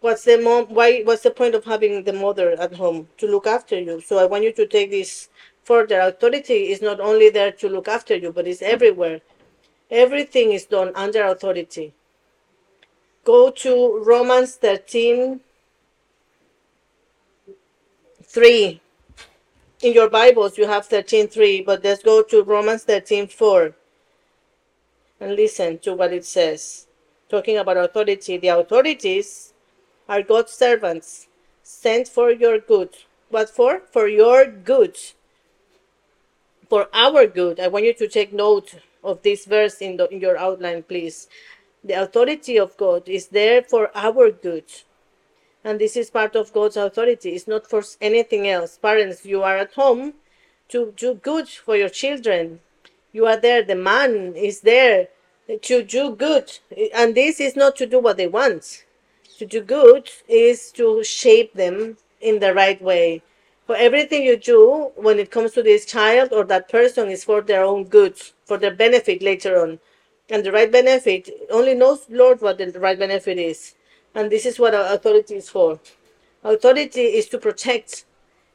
What's 0.00 0.24
the 0.24 0.38
mom? 0.38 0.66
Why? 0.66 1.02
What's 1.02 1.22
the 1.22 1.30
point 1.30 1.54
of 1.54 1.64
having 1.64 2.04
the 2.04 2.12
mother 2.12 2.52
at 2.52 2.74
home 2.74 3.08
to 3.18 3.26
look 3.26 3.46
after 3.46 3.78
you? 3.78 4.00
So 4.00 4.18
I 4.18 4.26
want 4.26 4.44
you 4.44 4.52
to 4.52 4.66
take 4.66 4.90
this 4.90 5.28
further. 5.64 6.00
Authority 6.00 6.70
is 6.72 6.82
not 6.82 7.00
only 7.00 7.30
there 7.30 7.52
to 7.52 7.68
look 7.68 7.88
after 7.88 8.14
you, 8.16 8.32
but 8.32 8.46
it's 8.46 8.62
everywhere. 8.62 9.20
Everything 9.90 10.52
is 10.52 10.64
done 10.66 10.92
under 10.94 11.24
authority. 11.24 11.94
Go 13.24 13.50
to 13.50 14.02
Romans 14.04 14.56
13 14.56 15.40
3. 18.24 18.80
In 19.84 19.92
your 19.92 20.08
Bibles, 20.08 20.56
you 20.56 20.66
have 20.66 20.88
13.3, 20.88 21.62
but 21.66 21.84
let's 21.84 22.02
go 22.02 22.22
to 22.22 22.42
Romans 22.42 22.86
13.4 22.86 23.74
and 25.20 25.36
listen 25.36 25.78
to 25.80 25.92
what 25.92 26.10
it 26.10 26.24
says. 26.24 26.86
Talking 27.28 27.58
about 27.58 27.76
authority, 27.76 28.38
the 28.38 28.48
authorities 28.48 29.52
are 30.08 30.22
God's 30.22 30.52
servants 30.52 31.26
sent 31.62 32.08
for 32.08 32.30
your 32.30 32.60
good. 32.60 32.96
What 33.28 33.50
for? 33.50 33.82
For 33.92 34.08
your 34.08 34.46
good. 34.46 34.96
For 36.70 36.88
our 36.94 37.26
good. 37.26 37.60
I 37.60 37.68
want 37.68 37.84
you 37.84 37.92
to 37.92 38.08
take 38.08 38.32
note 38.32 38.76
of 39.02 39.20
this 39.20 39.44
verse 39.44 39.82
in, 39.82 39.98
the, 39.98 40.08
in 40.08 40.18
your 40.18 40.38
outline, 40.38 40.84
please. 40.84 41.28
The 41.84 42.00
authority 42.00 42.58
of 42.58 42.74
God 42.78 43.06
is 43.06 43.26
there 43.26 43.60
for 43.60 43.90
our 43.94 44.30
good. 44.30 44.64
And 45.64 45.80
this 45.80 45.96
is 45.96 46.10
part 46.10 46.36
of 46.36 46.52
God's 46.52 46.76
authority. 46.76 47.30
It's 47.30 47.48
not 47.48 47.68
for 47.68 47.82
anything 48.00 48.46
else. 48.46 48.76
Parents, 48.76 49.24
you 49.24 49.42
are 49.42 49.56
at 49.56 49.72
home 49.72 50.12
to 50.68 50.92
do 50.96 51.14
good 51.14 51.48
for 51.48 51.74
your 51.74 51.88
children. 51.88 52.60
You 53.12 53.24
are 53.26 53.38
there. 53.38 53.62
The 53.62 53.74
man 53.74 54.34
is 54.36 54.60
there 54.60 55.08
to 55.62 55.82
do 55.82 56.14
good. 56.14 56.58
And 56.94 57.14
this 57.14 57.40
is 57.40 57.56
not 57.56 57.76
to 57.76 57.86
do 57.86 57.98
what 57.98 58.18
they 58.18 58.26
want. 58.26 58.84
To 59.38 59.46
do 59.46 59.62
good 59.62 60.10
is 60.28 60.70
to 60.72 61.02
shape 61.02 61.54
them 61.54 61.96
in 62.20 62.40
the 62.40 62.54
right 62.54 62.80
way. 62.82 63.22
For 63.66 63.76
everything 63.76 64.22
you 64.22 64.36
do 64.36 64.90
when 64.96 65.18
it 65.18 65.30
comes 65.30 65.52
to 65.52 65.62
this 65.62 65.86
child 65.86 66.32
or 66.32 66.44
that 66.44 66.68
person 66.68 67.08
is 67.08 67.24
for 67.24 67.40
their 67.40 67.64
own 67.64 67.84
good, 67.84 68.18
for 68.44 68.58
their 68.58 68.74
benefit 68.74 69.22
later 69.22 69.58
on. 69.60 69.78
And 70.28 70.44
the 70.44 70.52
right 70.52 70.70
benefit, 70.70 71.30
only 71.50 71.74
knows 71.74 72.06
Lord 72.10 72.42
what 72.42 72.58
the 72.58 72.70
right 72.78 72.98
benefit 72.98 73.38
is. 73.38 73.74
And 74.14 74.30
this 74.30 74.46
is 74.46 74.58
what 74.58 74.74
authority 74.74 75.36
is 75.36 75.48
for. 75.48 75.80
Authority 76.44 77.00
is 77.00 77.28
to 77.30 77.38
protect, 77.38 78.04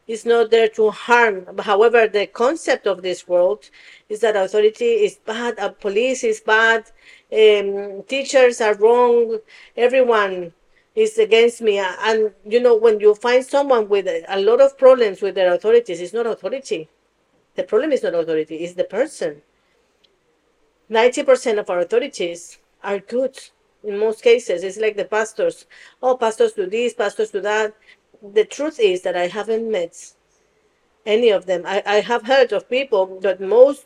it's 0.08 0.26
not 0.26 0.52
there 0.52 0.70
to 0.70 0.92
harm. 0.92 1.46
However, 1.60 2.08
the 2.08 2.28
concept 2.28 2.88
of 2.88 3.02
this 3.02 3.28
world 3.28 3.70
is 4.08 4.22
that 4.22 4.36
authority 4.36 4.86
is 4.86 5.18
bad, 5.18 5.60
uh, 5.60 5.70
police 5.70 6.24
is 6.24 6.40
bad, 6.40 6.92
um, 7.32 8.04
teachers 8.08 8.62
are 8.62 8.76
wrong, 8.76 9.40
everyone 9.76 10.54
is 10.96 11.18
against 11.18 11.62
me. 11.62 11.80
And 11.80 12.32
you 12.46 12.60
know, 12.62 12.76
when 12.76 13.00
you 13.00 13.16
find 13.16 13.44
someone 13.44 13.90
with 13.90 14.08
a, 14.08 14.24
a 14.30 14.40
lot 14.40 14.62
of 14.62 14.78
problems 14.78 15.22
with 15.22 15.36
their 15.36 15.54
authorities, 15.54 16.00
it's 16.00 16.14
not 16.14 16.26
authority. 16.26 16.88
The 17.56 17.64
problem 17.64 17.92
is 17.92 18.04
not 18.04 18.14
authority, 18.14 18.58
it's 18.58 18.76
the 18.76 18.86
person. 18.86 19.42
90% 20.90 21.60
of 21.60 21.70
our 21.70 21.80
authorities 21.80 22.60
are 22.84 23.00
good 23.00 23.38
in 23.84 23.98
most 23.98 24.22
cases. 24.22 24.64
It's 24.64 24.78
like 24.78 24.98
the 24.98 25.06
pastors. 25.06 25.66
Oh, 26.02 26.18
pastors 26.18 26.54
do 26.54 26.66
this, 26.66 26.94
pastors 26.94 27.32
do 27.32 27.42
that. 27.42 27.74
The 28.34 28.46
truth 28.46 28.80
is 28.80 29.02
that 29.04 29.16
I 29.16 29.28
haven't 29.28 29.72
met 29.72 30.14
any 31.06 31.30
of 31.30 31.46
them. 31.46 31.64
I, 31.66 31.82
I 31.86 31.96
have 32.02 32.24
heard 32.24 32.52
of 32.52 32.70
people 32.70 33.20
that 33.22 33.40
most 33.40 33.86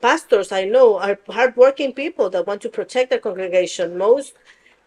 pastors 0.00 0.52
I 0.52 0.64
know 0.64 0.98
are 0.98 1.18
hardworking 1.28 1.92
people 1.92 2.30
that 2.30 2.46
want 2.46 2.62
to 2.62 2.68
protect 2.68 3.10
their 3.10 3.18
congregation. 3.18 3.98
Most 3.98 4.34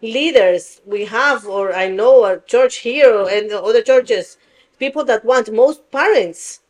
leaders 0.00 0.80
we 0.86 1.04
have, 1.06 1.46
or 1.46 1.74
I 1.74 1.88
know 1.88 2.24
a 2.24 2.40
church 2.40 2.76
here 2.76 3.26
and 3.28 3.52
other 3.52 3.82
churches, 3.82 4.38
people 4.78 5.04
that 5.04 5.24
want, 5.24 5.52
most 5.52 5.90
parents, 5.90 6.60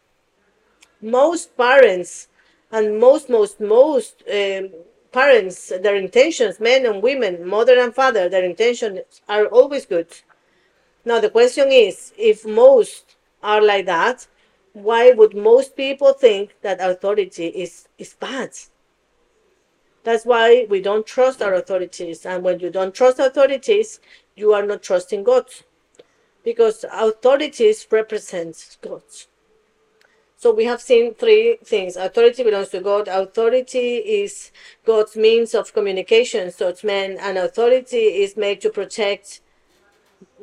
most 1.00 1.56
parents, 1.56 2.28
and 2.70 2.98
most, 2.98 3.28
most, 3.28 3.60
most 3.60 4.22
um, 4.30 4.70
parents, 5.14 5.72
their 5.80 5.94
intentions, 5.94 6.58
men 6.58 6.84
and 6.84 7.00
women, 7.00 7.46
mother 7.46 7.78
and 7.78 7.94
father, 7.94 8.28
their 8.28 8.44
intentions 8.44 8.98
are 9.28 9.46
always 9.46 9.86
good. 9.86 10.08
Now, 11.04 11.20
the 11.20 11.30
question 11.30 11.68
is 11.70 12.12
if 12.18 12.44
most 12.44 13.14
are 13.40 13.62
like 13.62 13.86
that, 13.86 14.26
why 14.72 15.12
would 15.12 15.36
most 15.36 15.76
people 15.76 16.12
think 16.12 16.56
that 16.62 16.80
authority 16.80 17.46
is, 17.46 17.86
is 17.96 18.14
bad? 18.14 18.50
That's 20.02 20.26
why 20.26 20.66
we 20.68 20.80
don't 20.80 21.06
trust 21.06 21.40
our 21.40 21.54
authorities. 21.54 22.26
And 22.26 22.42
when 22.42 22.58
you 22.58 22.70
don't 22.70 22.94
trust 22.94 23.20
authorities, 23.20 24.00
you 24.34 24.52
are 24.52 24.66
not 24.66 24.82
trusting 24.82 25.22
God. 25.22 25.46
Because 26.42 26.84
authorities 26.92 27.86
represent 27.90 28.76
God. 28.82 29.02
So 30.44 30.52
we 30.52 30.66
have 30.66 30.82
seen 30.82 31.14
three 31.14 31.56
things. 31.64 31.96
Authority 31.96 32.44
belongs 32.44 32.68
to 32.68 32.80
God. 32.82 33.08
Authority 33.08 33.96
is 33.96 34.52
God's 34.84 35.16
means 35.16 35.54
of 35.54 35.72
communication 35.72 36.52
towards 36.52 36.84
men, 36.84 37.16
and 37.18 37.38
authority 37.38 38.22
is 38.22 38.36
made 38.36 38.60
to 38.60 38.68
protect 38.68 39.40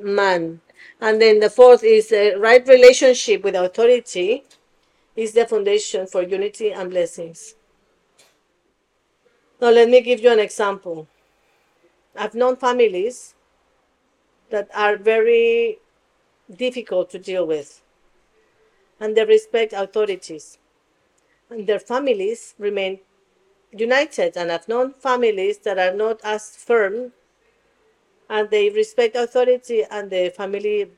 man. 0.02 0.62
And 0.99 1.22
then 1.22 1.39
the 1.39 1.52
fourth 1.52 1.84
is 1.84 2.12
a 2.12 2.36
right 2.38 2.68
relationship 2.68 3.43
with 3.43 3.54
authority 3.54 4.43
is 5.16 5.34
the 5.34 5.45
foundation 5.45 6.08
for 6.08 6.24
unity 6.24 6.72
and 6.72 6.89
blessings. 6.89 7.54
Now 9.62 9.70
let 9.70 9.88
me 9.88 10.02
give 10.02 10.20
you 10.20 10.32
an 10.32 10.39
example. 10.39 11.08
I've 12.18 12.34
known 12.34 12.56
families 12.56 13.36
that 14.49 14.68
are 14.74 14.97
very 14.97 15.78
difficult 16.58 17.12
to 17.12 17.20
deal 17.20 17.45
with 17.45 17.80
and 19.02 19.18
they 19.18 19.26
respect 19.26 19.74
authorities. 19.74 20.60
And 21.49 21.68
their 21.68 21.80
families 21.80 22.54
remain 22.60 22.99
united. 23.72 24.38
And 24.38 24.52
I've 24.52 24.70
known 24.70 24.93
families 24.93 25.58
that 25.60 25.78
are 25.80 25.93
not 25.93 26.22
as 26.24 26.56
firm 26.56 27.12
and 28.30 28.49
they 28.49 28.70
respect 28.70 29.16
authority 29.16 29.84
and 29.89 30.10
the 30.10 30.30
family 30.30 30.91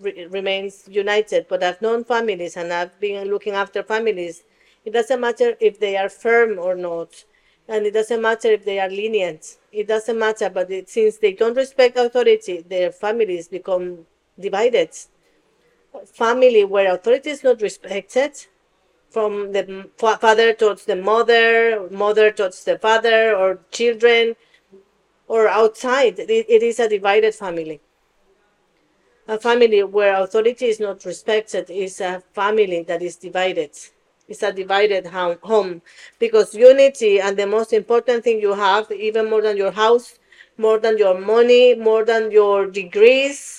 re- 0.00 0.26
remains 0.26 0.84
united. 0.88 1.46
But 1.48 1.62
I've 1.62 1.82
known 1.82 2.04
families 2.04 2.56
and 2.56 2.72
I've 2.72 2.98
been 3.00 3.28
looking 3.28 3.54
after 3.54 3.82
families. 3.82 4.44
It 4.84 4.92
doesn't 4.92 5.20
matter 5.20 5.56
if 5.60 5.80
they 5.80 5.96
are 5.96 6.08
firm 6.08 6.58
or 6.58 6.76
not. 6.76 7.24
And 7.66 7.84
it 7.84 7.92
doesn't 7.92 8.22
matter 8.22 8.48
if 8.48 8.64
they 8.64 8.78
are 8.78 8.88
lenient. 8.88 9.58
It 9.72 9.88
doesn't 9.88 10.18
matter, 10.18 10.48
but 10.48 10.70
it, 10.70 10.88
since 10.88 11.18
they 11.18 11.32
don't 11.32 11.54
respect 11.54 11.98
authority, 11.98 12.64
their 12.66 12.92
families 12.92 13.48
become 13.48 14.06
divided 14.40 14.90
family 16.06 16.64
where 16.64 16.94
authority 16.94 17.30
is 17.30 17.44
not 17.44 17.60
respected 17.62 18.32
from 19.10 19.52
the 19.52 19.88
father 19.96 20.52
towards 20.52 20.84
the 20.84 20.96
mother, 20.96 21.88
mother 21.90 22.30
towards 22.30 22.64
the 22.64 22.78
father, 22.78 23.34
or 23.34 23.60
children, 23.70 24.36
or 25.26 25.48
outside. 25.48 26.18
It, 26.18 26.62
is 26.62 26.78
a 26.80 26.88
divided 26.88 27.34
family. 27.34 27.80
A 29.26 29.38
family 29.38 29.82
where 29.82 30.22
authority 30.22 30.66
is 30.66 30.80
not 30.80 31.04
respected 31.04 31.70
is 31.70 32.00
a 32.00 32.22
family 32.32 32.82
that 32.84 33.02
is 33.02 33.16
divided. 33.16 33.70
It's 34.26 34.42
a 34.42 34.52
divided 34.52 35.06
home 35.06 35.80
because 36.18 36.54
unity 36.54 37.20
and 37.20 37.36
the 37.36 37.46
most 37.46 37.72
important 37.72 38.24
thing 38.24 38.40
you 38.40 38.52
have, 38.52 38.90
even 38.90 39.30
more 39.30 39.40
than 39.40 39.56
your 39.56 39.70
house, 39.70 40.18
more 40.58 40.78
than 40.78 40.98
your 40.98 41.18
money, 41.18 41.74
more 41.74 42.04
than 42.04 42.30
your 42.30 42.66
degrees, 42.66 43.57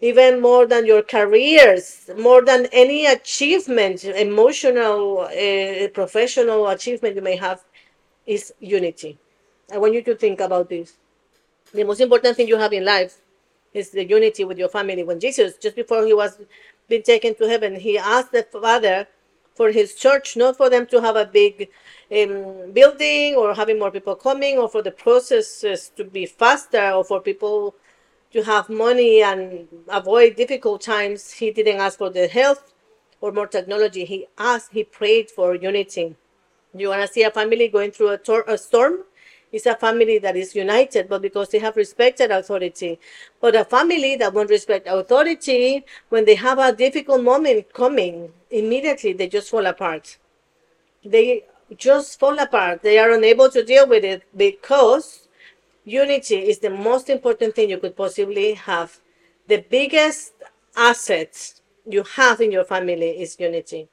even 0.00 0.40
more 0.40 0.66
than 0.66 0.84
your 0.84 1.02
careers, 1.02 2.10
more 2.18 2.44
than 2.44 2.66
any 2.72 3.06
achievement, 3.06 4.04
emotional, 4.04 5.20
uh, 5.20 5.88
professional 5.88 6.68
achievement 6.68 7.16
you 7.16 7.22
may 7.22 7.36
have, 7.36 7.64
is 8.26 8.52
unity. 8.60 9.18
I 9.72 9.78
want 9.78 9.94
you 9.94 10.02
to 10.02 10.14
think 10.14 10.40
about 10.40 10.68
this. 10.68 10.94
The 11.72 11.84
most 11.84 12.00
important 12.00 12.36
thing 12.36 12.48
you 12.48 12.58
have 12.58 12.72
in 12.72 12.84
life 12.84 13.18
is 13.72 13.90
the 13.90 14.04
unity 14.04 14.44
with 14.44 14.58
your 14.58 14.68
family. 14.68 15.02
When 15.02 15.18
Jesus, 15.18 15.56
just 15.56 15.76
before 15.76 16.04
he 16.04 16.14
was 16.14 16.38
being 16.88 17.02
taken 17.02 17.34
to 17.36 17.48
heaven, 17.48 17.74
he 17.74 17.98
asked 17.98 18.32
the 18.32 18.42
Father 18.42 19.06
for 19.54 19.70
his 19.70 19.94
church, 19.94 20.36
not 20.36 20.56
for 20.56 20.68
them 20.68 20.86
to 20.86 21.00
have 21.00 21.16
a 21.16 21.24
big 21.24 21.68
um, 22.12 22.72
building 22.72 23.34
or 23.34 23.54
having 23.54 23.78
more 23.78 23.90
people 23.90 24.14
coming, 24.14 24.58
or 24.58 24.68
for 24.68 24.82
the 24.82 24.90
processes 24.90 25.90
to 25.96 26.04
be 26.04 26.26
faster, 26.26 26.90
or 26.90 27.04
for 27.04 27.20
people 27.20 27.74
to 28.36 28.42
have 28.44 28.68
money 28.68 29.22
and 29.22 29.66
avoid 29.88 30.36
difficult 30.36 30.82
times. 30.82 31.32
He 31.32 31.50
didn't 31.50 31.80
ask 31.80 31.96
for 31.96 32.10
the 32.10 32.28
health 32.28 32.74
or 33.22 33.32
more 33.32 33.46
technology. 33.46 34.04
He 34.04 34.26
asked, 34.36 34.72
he 34.72 34.84
prayed 34.84 35.30
for 35.30 35.54
unity. 35.54 36.16
You 36.74 36.90
want 36.90 37.00
to 37.00 37.08
see 37.08 37.22
a 37.22 37.30
family 37.30 37.68
going 37.68 37.92
through 37.92 38.10
a, 38.10 38.18
tor- 38.18 38.44
a 38.46 38.58
storm? 38.58 39.04
It's 39.52 39.64
a 39.64 39.74
family 39.74 40.18
that 40.18 40.36
is 40.36 40.54
united, 40.54 41.08
but 41.08 41.22
because 41.22 41.48
they 41.48 41.60
have 41.60 41.76
respected 41.76 42.30
authority. 42.30 42.98
But 43.40 43.56
a 43.56 43.64
family 43.64 44.16
that 44.16 44.34
won't 44.34 44.50
respect 44.50 44.86
authority, 44.86 45.86
when 46.10 46.26
they 46.26 46.34
have 46.34 46.58
a 46.58 46.74
difficult 46.74 47.22
moment 47.22 47.72
coming, 47.72 48.32
immediately 48.50 49.14
they 49.14 49.28
just 49.28 49.48
fall 49.48 49.64
apart. 49.64 50.18
They 51.02 51.44
just 51.74 52.20
fall 52.20 52.38
apart. 52.38 52.82
They 52.82 52.98
are 52.98 53.12
unable 53.12 53.48
to 53.50 53.64
deal 53.64 53.88
with 53.88 54.04
it 54.04 54.24
because 54.36 55.25
unity 55.86 56.36
is 56.36 56.58
the 56.58 56.68
most 56.68 57.08
important 57.08 57.54
thing 57.54 57.70
you 57.70 57.78
could 57.78 57.96
possibly 57.96 58.54
have. 58.54 59.00
The 59.46 59.64
biggest 59.70 60.32
asset 60.76 61.54
you 61.88 62.02
have 62.16 62.40
in 62.40 62.50
your 62.50 62.64
family 62.64 63.22
is 63.22 63.38
unity. 63.38 63.88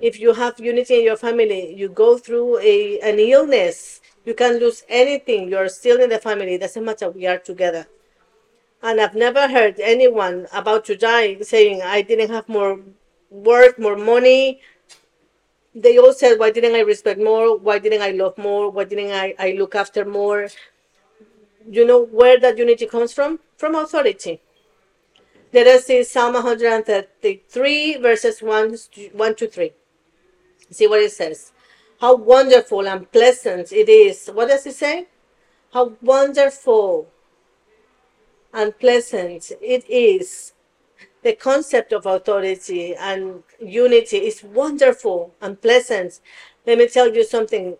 If 0.00 0.20
you 0.20 0.34
have 0.34 0.60
unity 0.60 0.98
in 0.98 1.04
your 1.04 1.16
family, 1.16 1.74
you 1.74 1.88
go 1.88 2.18
through 2.18 2.58
a 2.58 3.00
an 3.00 3.18
illness, 3.18 4.00
you 4.24 4.34
can 4.34 4.58
lose 4.58 4.84
anything, 4.88 5.48
you're 5.48 5.68
still 5.68 6.00
in 6.00 6.10
the 6.10 6.18
family. 6.18 6.54
It 6.54 6.60
doesn't 6.60 6.84
matter, 6.84 7.10
we 7.10 7.26
are 7.26 7.38
together. 7.38 7.86
And 8.82 9.00
I've 9.00 9.14
never 9.14 9.48
heard 9.48 9.80
anyone 9.80 10.46
about 10.52 10.84
to 10.86 10.96
die 10.96 11.40
saying, 11.40 11.82
I 11.82 12.02
didn't 12.02 12.30
have 12.30 12.48
more 12.48 12.80
work, 13.30 13.78
more 13.78 13.96
money, 13.96 14.60
they 15.82 15.98
all 15.98 16.12
said, 16.12 16.38
why 16.38 16.50
didn't 16.50 16.74
I 16.74 16.80
respect 16.80 17.20
more? 17.20 17.56
Why 17.56 17.78
didn't 17.78 18.02
I 18.02 18.10
love 18.10 18.36
more? 18.38 18.70
Why 18.70 18.84
didn't 18.84 19.12
I, 19.12 19.34
I 19.38 19.52
look 19.52 19.74
after 19.74 20.04
more? 20.04 20.48
You 21.70 21.86
know 21.86 22.04
where 22.04 22.40
that 22.40 22.58
unity 22.58 22.86
comes 22.86 23.12
from? 23.12 23.40
From 23.56 23.74
authority. 23.74 24.40
Let 25.52 25.66
us 25.66 25.84
see 25.84 26.04
Psalm 26.04 26.34
133, 26.34 27.96
verses 27.98 28.42
1, 28.42 28.76
1 29.12 29.34
to 29.36 29.46
3. 29.46 29.72
See 30.70 30.86
what 30.86 31.00
it 31.00 31.12
says. 31.12 31.52
How 32.00 32.16
wonderful 32.16 32.86
and 32.86 33.10
pleasant 33.10 33.72
it 33.72 33.88
is. 33.88 34.28
What 34.28 34.48
does 34.48 34.66
it 34.66 34.74
say? 34.74 35.06
How 35.72 35.94
wonderful 36.02 37.08
and 38.52 38.78
pleasant 38.78 39.52
it 39.60 39.88
is 39.88 40.52
the 41.22 41.34
concept 41.34 41.92
of 41.92 42.06
authority 42.06 42.94
and 42.96 43.42
unity 43.60 44.18
is 44.18 44.42
wonderful 44.44 45.34
and 45.40 45.60
pleasant. 45.60 46.20
Let 46.66 46.78
me 46.78 46.88
tell 46.88 47.14
you 47.14 47.24
something. 47.24 47.76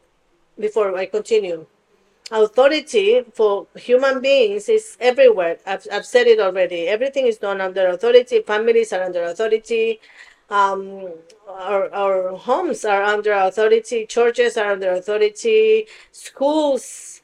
before 0.59 0.97
I 0.97 1.07
continue. 1.07 1.67
Authority 2.31 3.25
for 3.33 3.67
human 3.77 4.21
beings 4.21 4.69
is 4.69 4.97
everywhere. 5.01 5.59
I've, 5.67 5.87
I've 5.93 6.07
said 6.07 6.27
it 6.27 6.41
already. 6.41 6.89
Everything 6.89 7.27
is 7.27 7.39
done 7.39 7.61
under 7.61 7.89
authority. 7.89 8.43
Families 8.43 8.93
are 8.93 9.03
under 9.05 9.25
authority. 9.25 10.01
Um, 10.51 11.09
our, 11.49 11.93
our 11.95 12.37
homes 12.37 12.85
are 12.85 13.03
under 13.03 13.33
authority. 13.33 14.07
Churches 14.07 14.57
are 14.59 14.73
under 14.73 14.93
authority. 14.93 15.87
Schools, 16.13 17.23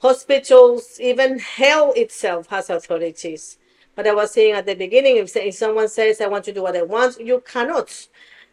hospitals, 0.00 1.00
even 1.00 1.38
hell 1.38 1.92
itself 1.96 2.48
has 2.48 2.70
authorities. 2.70 3.58
But 3.94 4.06
I 4.06 4.14
was 4.14 4.32
saying 4.32 4.54
at 4.54 4.66
the 4.66 4.74
beginning, 4.74 5.16
if, 5.16 5.36
if 5.36 5.54
someone 5.54 5.88
says, 5.88 6.20
I 6.20 6.26
want 6.26 6.44
to 6.44 6.52
do 6.52 6.62
what 6.62 6.76
I 6.76 6.82
want, 6.82 7.20
you 7.20 7.42
cannot. 7.46 8.08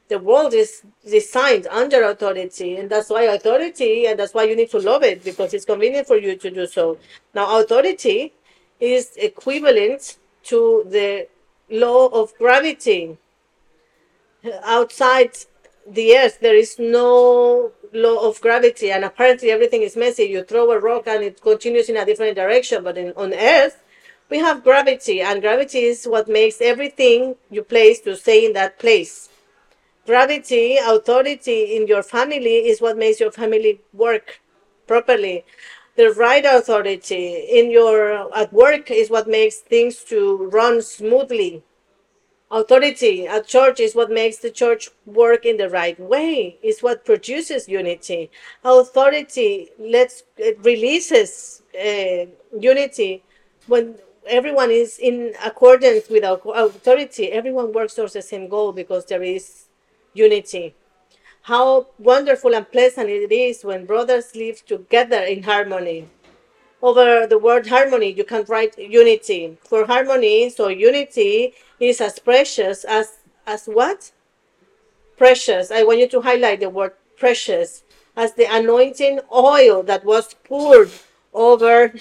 The 0.09 0.19
world 0.19 0.53
is 0.53 0.81
designed 1.07 1.67
under 1.67 2.03
authority 2.03 2.77
and 2.77 2.89
that's 2.89 3.11
why 3.11 3.23
authority 3.23 4.07
and 4.07 4.19
that's 4.19 4.33
why 4.33 4.43
you 4.43 4.55
need 4.55 4.71
to 4.71 4.79
love 4.79 5.03
it 5.03 5.23
because 5.23 5.53
it's 5.53 5.65
convenient 5.65 6.07
for 6.07 6.17
you 6.17 6.35
to 6.35 6.49
do 6.49 6.65
so. 6.65 6.97
Now 7.35 7.59
authority 7.59 8.33
is 8.79 9.11
equivalent 9.17 10.17
to 10.45 10.83
the 10.89 11.27
law 11.69 12.07
of 12.07 12.33
gravity. 12.39 13.19
Outside 14.63 15.37
the 15.85 16.17
earth 16.17 16.39
there 16.39 16.55
is 16.55 16.79
no 16.79 17.71
law 17.93 18.27
of 18.27 18.41
gravity 18.41 18.91
and 18.91 19.05
apparently 19.05 19.51
everything 19.51 19.83
is 19.83 19.95
messy. 19.95 20.23
You 20.23 20.43
throw 20.43 20.71
a 20.71 20.79
rock 20.79 21.03
and 21.05 21.23
it 21.23 21.39
continues 21.39 21.87
in 21.87 21.97
a 21.97 22.05
different 22.05 22.35
direction 22.35 22.83
but 22.83 22.97
in, 22.97 23.13
on 23.15 23.31
earth 23.31 23.79
we 24.29 24.39
have 24.39 24.63
gravity 24.63 25.21
and 25.21 25.41
gravity 25.41 25.79
is 25.79 26.05
what 26.05 26.27
makes 26.27 26.61
everything 26.61 27.35
you 27.49 27.63
place 27.63 27.99
to 28.01 28.15
stay 28.15 28.45
in 28.45 28.53
that 28.53 28.79
place 28.79 29.29
gravity, 30.09 30.77
authority 30.77 31.75
in 31.75 31.85
your 31.85 32.01
family 32.01 32.57
is 32.69 32.81
what 32.81 32.97
makes 32.97 33.19
your 33.19 33.31
family 33.31 33.79
work 33.93 34.41
properly. 34.87 35.45
The 35.97 36.11
right 36.13 36.45
authority 36.45 37.45
in 37.59 37.69
your 37.69 38.35
at 38.35 38.51
work 38.51 38.89
is 38.89 39.11
what 39.11 39.27
makes 39.27 39.57
things 39.57 40.03
to 40.05 40.49
run 40.51 40.81
smoothly. 40.81 41.63
Authority 42.49 43.27
at 43.27 43.45
church 43.45 43.79
is 43.79 43.93
what 43.93 44.09
makes 44.09 44.37
the 44.37 44.49
church 44.49 44.89
work 45.05 45.45
in 45.45 45.57
the 45.57 45.69
right 45.69 45.99
way. 45.99 46.57
Is 46.63 46.81
what 46.81 47.05
produces 47.05 47.69
unity. 47.69 48.31
Authority 48.63 49.69
lets 49.77 50.23
it 50.37 50.57
releases 50.63 51.61
uh, 51.75 52.25
unity 52.59 53.23
when 53.67 53.99
everyone 54.29 54.71
is 54.71 54.97
in 54.99 55.33
accordance 55.43 56.09
with 56.09 56.23
our 56.23 56.39
authority. 56.55 57.31
Everyone 57.31 57.73
works 57.73 57.95
towards 57.95 58.13
the 58.13 58.21
same 58.21 58.47
goal 58.47 58.71
because 58.71 59.05
there 59.05 59.23
is 59.23 59.65
unity. 60.13 60.75
How 61.43 61.87
wonderful 61.97 62.53
and 62.53 62.69
pleasant 62.69 63.09
it 63.09 63.31
is 63.31 63.63
when 63.63 63.85
brothers 63.85 64.35
live 64.35 64.65
together 64.65 65.21
in 65.23 65.43
harmony. 65.43 66.07
Over 66.81 67.27
the 67.27 67.37
word 67.37 67.67
harmony, 67.67 68.11
you 68.11 68.23
can 68.23 68.45
write 68.47 68.77
unity. 68.77 69.57
For 69.63 69.85
harmony, 69.85 70.49
so 70.49 70.69
unity 70.69 71.53
is 71.79 71.99
as 71.99 72.19
precious 72.19 72.83
as 72.85 73.17
as 73.45 73.65
what? 73.65 74.11
Precious. 75.17 75.71
I 75.71 75.83
want 75.83 75.99
you 75.99 76.07
to 76.09 76.21
highlight 76.21 76.59
the 76.59 76.69
word 76.69 76.93
precious 77.17 77.83
as 78.15 78.33
the 78.33 78.45
anointing 78.45 79.19
oil 79.33 79.83
that 79.83 80.05
was 80.05 80.35
poured 80.45 80.91
over 81.33 81.93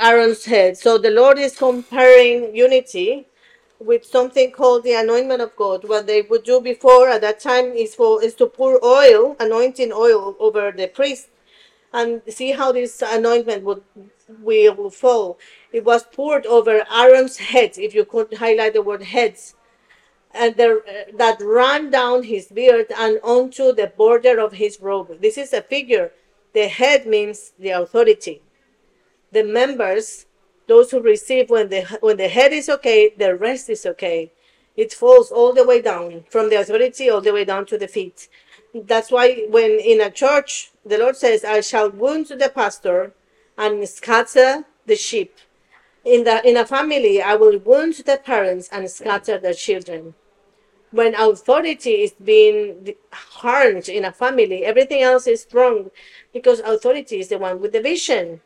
Aaron's 0.00 0.44
head. 0.44 0.78
So 0.78 0.98
the 0.98 1.10
Lord 1.10 1.38
is 1.38 1.56
comparing 1.56 2.54
unity 2.56 3.26
with 3.78 4.04
something 4.04 4.50
called 4.50 4.84
the 4.84 4.94
anointment 4.94 5.40
of 5.42 5.54
God. 5.56 5.84
What 5.88 6.06
they 6.06 6.22
would 6.22 6.44
do 6.44 6.60
before 6.60 7.08
at 7.08 7.20
that 7.20 7.40
time 7.40 7.72
is 7.72 7.94
for 7.94 8.22
is 8.22 8.34
to 8.36 8.46
pour 8.46 8.84
oil, 8.84 9.36
anointing 9.40 9.92
oil 9.92 10.36
over 10.38 10.72
the 10.72 10.88
priest, 10.88 11.28
and 11.92 12.22
see 12.28 12.52
how 12.52 12.72
this 12.72 13.02
anointment 13.02 13.64
would 13.64 13.82
will 14.42 14.90
fall. 14.90 15.38
It 15.72 15.84
was 15.84 16.04
poured 16.04 16.46
over 16.46 16.84
Aaron's 16.90 17.36
head. 17.36 17.78
If 17.78 17.94
you 17.94 18.04
could 18.04 18.34
highlight 18.34 18.74
the 18.74 18.82
word 18.82 19.02
heads, 19.02 19.56
and 20.32 20.54
that 20.54 21.38
ran 21.40 21.90
down 21.90 22.22
his 22.22 22.46
beard 22.46 22.86
and 22.96 23.18
onto 23.24 23.72
the 23.72 23.88
border 23.88 24.38
of 24.38 24.52
his 24.52 24.80
robe. 24.80 25.20
This 25.20 25.36
is 25.36 25.52
a 25.52 25.62
figure. 25.62 26.12
The 26.52 26.68
head 26.68 27.06
means 27.06 27.52
the 27.58 27.70
authority. 27.70 28.42
The 29.32 29.44
members 29.44 30.26
those 30.70 30.92
who 30.92 31.00
receive 31.00 31.50
when 31.50 31.68
the 31.68 31.82
when 32.00 32.16
the 32.16 32.28
head 32.28 32.52
is 32.52 32.68
okay, 32.68 33.12
the 33.22 33.34
rest 33.34 33.68
is 33.68 33.84
okay. 33.84 34.30
It 34.76 34.92
falls 34.94 35.32
all 35.32 35.52
the 35.52 35.66
way 35.70 35.82
down 35.82 36.24
from 36.30 36.48
the 36.48 36.60
authority 36.60 37.10
all 37.10 37.20
the 37.20 37.32
way 37.32 37.44
down 37.44 37.66
to 37.66 37.76
the 37.76 37.88
feet. 37.88 38.28
That's 38.72 39.10
why 39.10 39.46
when 39.48 39.72
in 39.92 40.00
a 40.00 40.10
church 40.10 40.70
the 40.86 40.98
Lord 40.98 41.16
says, 41.16 41.44
"I 41.44 41.60
shall 41.60 41.90
wound 41.90 42.26
the 42.26 42.50
pastor 42.60 43.12
and 43.58 43.88
scatter 43.88 44.64
the 44.86 44.96
sheep." 44.96 45.32
In 46.04 46.22
the 46.24 46.36
in 46.48 46.56
a 46.56 46.66
family, 46.66 47.20
I 47.20 47.34
will 47.34 47.58
wound 47.58 47.94
the 48.10 48.18
parents 48.32 48.68
and 48.70 48.88
scatter 48.90 49.38
the 49.38 49.54
children. 49.54 50.14
When 50.92 51.14
authority 51.14 52.02
is 52.04 52.12
being 52.12 52.94
harmed 53.12 53.88
in 53.88 54.04
a 54.04 54.12
family, 54.12 54.64
everything 54.64 55.02
else 55.02 55.26
is 55.26 55.46
wrong 55.52 55.90
because 56.32 56.60
authority 56.60 57.18
is 57.20 57.28
the 57.28 57.38
one 57.38 57.60
with 57.60 57.72
the 57.72 57.80
vision 57.80 58.40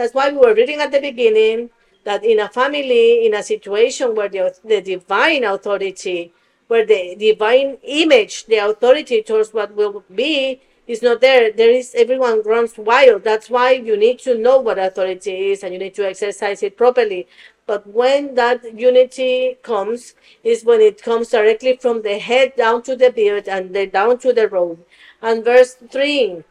that's 0.00 0.14
why 0.14 0.30
we 0.30 0.38
were 0.38 0.54
reading 0.54 0.80
at 0.80 0.92
the 0.92 0.98
beginning 0.98 1.68
that 2.04 2.24
in 2.24 2.40
a 2.40 2.48
family, 2.48 3.26
in 3.26 3.34
a 3.34 3.42
situation 3.42 4.14
where 4.14 4.30
the, 4.30 4.50
the 4.64 4.80
divine 4.80 5.44
authority, 5.44 6.32
where 6.68 6.86
the 6.86 7.14
divine 7.18 7.76
image, 7.82 8.46
the 8.46 8.56
authority 8.56 9.22
towards 9.22 9.52
what 9.52 9.74
will 9.76 10.02
be, 10.14 10.62
is 10.86 11.02
not 11.02 11.20
there. 11.20 11.52
There 11.52 11.70
is 11.70 11.94
everyone 11.94 12.42
runs 12.44 12.78
wild. 12.78 13.24
That's 13.24 13.50
why 13.50 13.72
you 13.72 13.94
need 13.94 14.20
to 14.20 14.38
know 14.38 14.58
what 14.58 14.78
authority 14.78 15.50
is 15.50 15.62
and 15.62 15.74
you 15.74 15.78
need 15.78 15.94
to 15.96 16.08
exercise 16.08 16.62
it 16.62 16.78
properly. 16.78 17.28
But 17.66 17.86
when 17.86 18.34
that 18.36 18.78
unity 18.78 19.58
comes, 19.62 20.14
is 20.42 20.64
when 20.64 20.80
it 20.80 21.02
comes 21.02 21.28
directly 21.28 21.76
from 21.76 22.00
the 22.00 22.18
head 22.18 22.56
down 22.56 22.84
to 22.84 22.96
the 22.96 23.12
beard 23.12 23.48
and 23.48 23.74
then 23.74 23.90
down 23.90 24.16
to 24.20 24.32
the 24.32 24.48
robe. 24.48 24.82
And 25.20 25.44
verse 25.44 25.74
3 25.74 26.42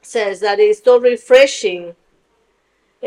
says 0.00 0.38
that 0.40 0.60
it's 0.60 0.84
so 0.84 1.00
refreshing 1.00 1.96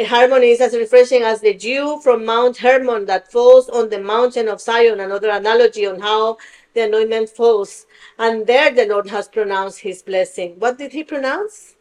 harmony 0.06 0.52
is 0.52 0.62
as 0.62 0.76
refreshing 0.76 1.24
as 1.24 1.42
the 1.42 1.54
dew 1.54 2.00
from 2.04 2.24
Mount 2.26 2.58
Hermon 2.58 3.06
that 3.06 3.32
falls 3.32 3.68
on 3.70 3.90
the 3.90 4.00
mountain 4.00 4.48
of 4.48 4.62
Zion. 4.62 5.00
Another 5.00 5.30
analogy 5.30 5.88
on 5.88 6.00
how 6.00 6.38
the 6.74 6.82
anointment 6.82 7.30
falls. 7.30 7.88
And 8.20 8.46
there 8.46 8.72
the 8.72 8.86
Lord 8.86 9.10
has 9.10 9.28
pronounced 9.28 9.80
his 9.80 10.04
blessing. 10.04 10.56
What 10.60 10.78
did 10.78 10.92
he 10.92 11.04
pronounce? 11.04 11.76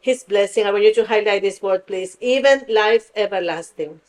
His 0.00 0.24
blessing. 0.24 0.66
I 0.66 0.72
want 0.72 0.84
you 0.84 0.94
to 0.94 1.06
highlight 1.06 1.42
this 1.42 1.62
word, 1.62 1.86
please. 1.86 2.18
Even 2.20 2.64
life 2.68 3.10
everlasting. 3.16 4.00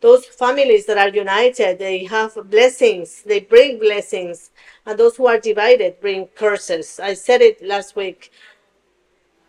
Those 0.00 0.26
families 0.26 0.86
that 0.86 0.98
are 0.98 1.08
united, 1.08 1.78
they 1.78 2.04
have 2.04 2.36
blessings. 2.50 3.22
They 3.22 3.40
bring 3.40 3.78
blessings. 3.78 4.50
And 4.84 4.98
those 4.98 5.16
who 5.16 5.26
are 5.26 5.38
divided 5.38 6.00
bring 6.00 6.26
curses. 6.34 7.00
I 7.00 7.14
said 7.14 7.40
it 7.40 7.62
last 7.62 7.96
week. 7.96 8.30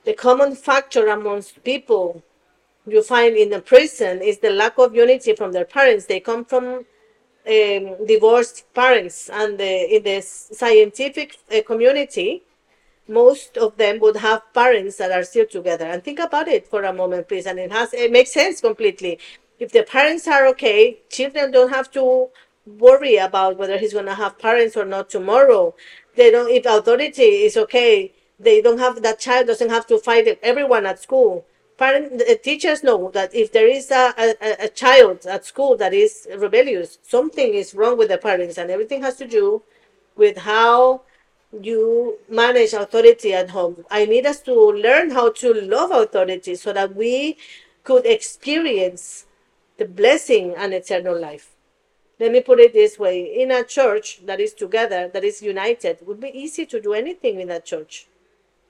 The 0.05 0.13
common 0.13 0.55
factor 0.55 1.07
amongst 1.07 1.63
people 1.63 2.23
you 2.91 3.03
find 3.03 3.35
in 3.35 3.49
the 3.49 3.61
prison 3.61 4.21
is 4.21 4.39
the 4.39 4.51
lack 4.51 4.77
of 4.77 4.95
unity 4.95 5.35
from 5.35 5.51
their 5.51 5.65
parents. 5.65 6.05
They 6.05 6.19
come 6.19 6.45
from 6.45 6.85
um, 7.47 8.05
divorced 8.05 8.71
parents, 8.73 9.29
and 9.29 9.57
the, 9.57 9.95
in 9.95 10.03
the 10.03 10.21
scientific 10.21 11.37
uh, 11.51 11.61
community, 11.65 12.43
most 13.07 13.57
of 13.57 13.75
them 13.77 13.99
would 13.99 14.17
have 14.17 14.53
parents 14.53 14.97
that 14.97 15.11
are 15.11 15.23
still 15.23 15.45
together. 15.45 15.85
And 15.85 16.03
think 16.03 16.19
about 16.19 16.47
it 16.47 16.67
for 16.67 16.83
a 16.83 16.93
moment, 16.93 17.27
please. 17.27 17.47
And 17.47 17.57
it 17.57 17.71
has 17.71 17.93
it 17.93 18.11
makes 18.11 18.31
sense 18.31 18.61
completely. 18.61 19.19
If 19.57 19.71
the 19.71 19.83
parents 19.83 20.27
are 20.27 20.47
okay, 20.49 20.99
children 21.09 21.51
don't 21.51 21.73
have 21.73 21.89
to 21.91 22.29
worry 22.65 23.17
about 23.17 23.57
whether 23.57 23.77
he's 23.77 23.93
going 23.93 24.05
to 24.05 24.13
have 24.13 24.37
parents 24.37 24.77
or 24.77 24.85
not 24.85 25.09
tomorrow. 25.09 25.73
They 26.15 26.29
don't. 26.29 26.51
If 26.51 26.65
authority 26.65 27.45
is 27.47 27.57
okay, 27.57 28.13
they 28.39 28.61
don't 28.61 28.77
have 28.77 29.01
that 29.01 29.19
child 29.19 29.47
doesn't 29.47 29.69
have 29.69 29.87
to 29.87 29.97
fight 29.97 30.39
everyone 30.43 30.85
at 30.85 31.01
school 31.01 31.45
parent, 31.79 32.21
teachers 32.43 32.83
know 32.83 33.09
that 33.11 33.33
if 33.33 33.51
there 33.53 33.67
is 33.67 33.89
a, 33.89 34.13
a, 34.17 34.65
a 34.65 34.67
child 34.67 35.25
at 35.25 35.45
school 35.45 35.77
that 35.77 35.93
is 35.93 36.27
rebellious, 36.37 36.99
something 37.01 37.53
is 37.53 37.73
wrong 37.73 37.97
with 37.97 38.09
the 38.09 38.17
parents, 38.17 38.57
and 38.57 38.69
everything 38.69 39.01
has 39.01 39.15
to 39.15 39.27
do 39.27 39.61
with 40.17 40.37
how 40.37 41.01
you 41.61 42.17
manage 42.29 42.73
authority 42.73 43.33
at 43.33 43.49
home. 43.49 43.85
I 43.89 44.05
need 44.05 44.25
us 44.25 44.41
to 44.41 44.53
learn 44.53 45.11
how 45.11 45.31
to 45.41 45.53
love 45.53 45.91
authority 45.91 46.55
so 46.55 46.73
that 46.73 46.95
we 46.95 47.37
could 47.83 48.05
experience 48.05 49.25
the 49.77 49.85
blessing 49.85 50.53
and 50.57 50.73
eternal 50.73 51.17
life. 51.19 51.55
Let 52.19 52.33
me 52.33 52.41
put 52.41 52.59
it 52.59 52.73
this 52.73 52.99
way 52.99 53.23
in 53.41 53.49
a 53.49 53.63
church 53.63 54.25
that 54.25 54.41
is 54.41 54.53
together, 54.53 55.09
that 55.13 55.23
is 55.23 55.41
united, 55.41 56.01
it 56.01 56.07
would 56.07 56.19
be 56.19 56.37
easy 56.37 56.65
to 56.65 56.81
do 56.81 56.93
anything 56.93 57.39
in 57.39 57.47
that 57.47 57.65
church 57.65 58.07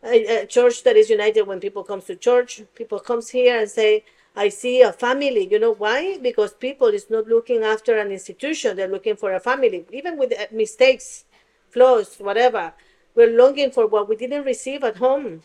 a, 0.03 0.45
church 0.45 0.83
that 0.83 0.95
is 0.95 1.09
united 1.09 1.43
when 1.43 1.59
people 1.59 1.83
comes 1.83 2.05
to 2.05 2.15
church 2.15 2.61
people 2.75 2.99
comes 2.99 3.29
here 3.29 3.59
and 3.59 3.69
say 3.69 4.03
i 4.35 4.47
see 4.47 4.81
a 4.81 4.93
family. 4.93 5.47
You 5.51 5.59
know 5.59 5.73
why? 5.73 6.17
Because 6.21 6.53
people 6.53 6.87
is 6.87 7.09
not 7.09 7.27
looking 7.27 7.63
after 7.63 7.97
an 7.97 8.11
institution 8.11 8.75
they're 8.75 8.87
looking 8.87 9.15
for 9.15 9.33
a 9.33 9.39
family. 9.39 9.85
Even 9.91 10.17
with 10.17 10.31
uh, 10.31 10.45
mistakes 10.51 11.25
flaws 11.69 12.15
whatever 12.19 12.73
we're 13.15 13.37
longing 13.37 13.71
for 13.71 13.87
what 13.87 14.07
we 14.07 14.15
didn't 14.15 14.45
receive 14.45 14.83
at 14.83 14.97
home. 14.97 15.41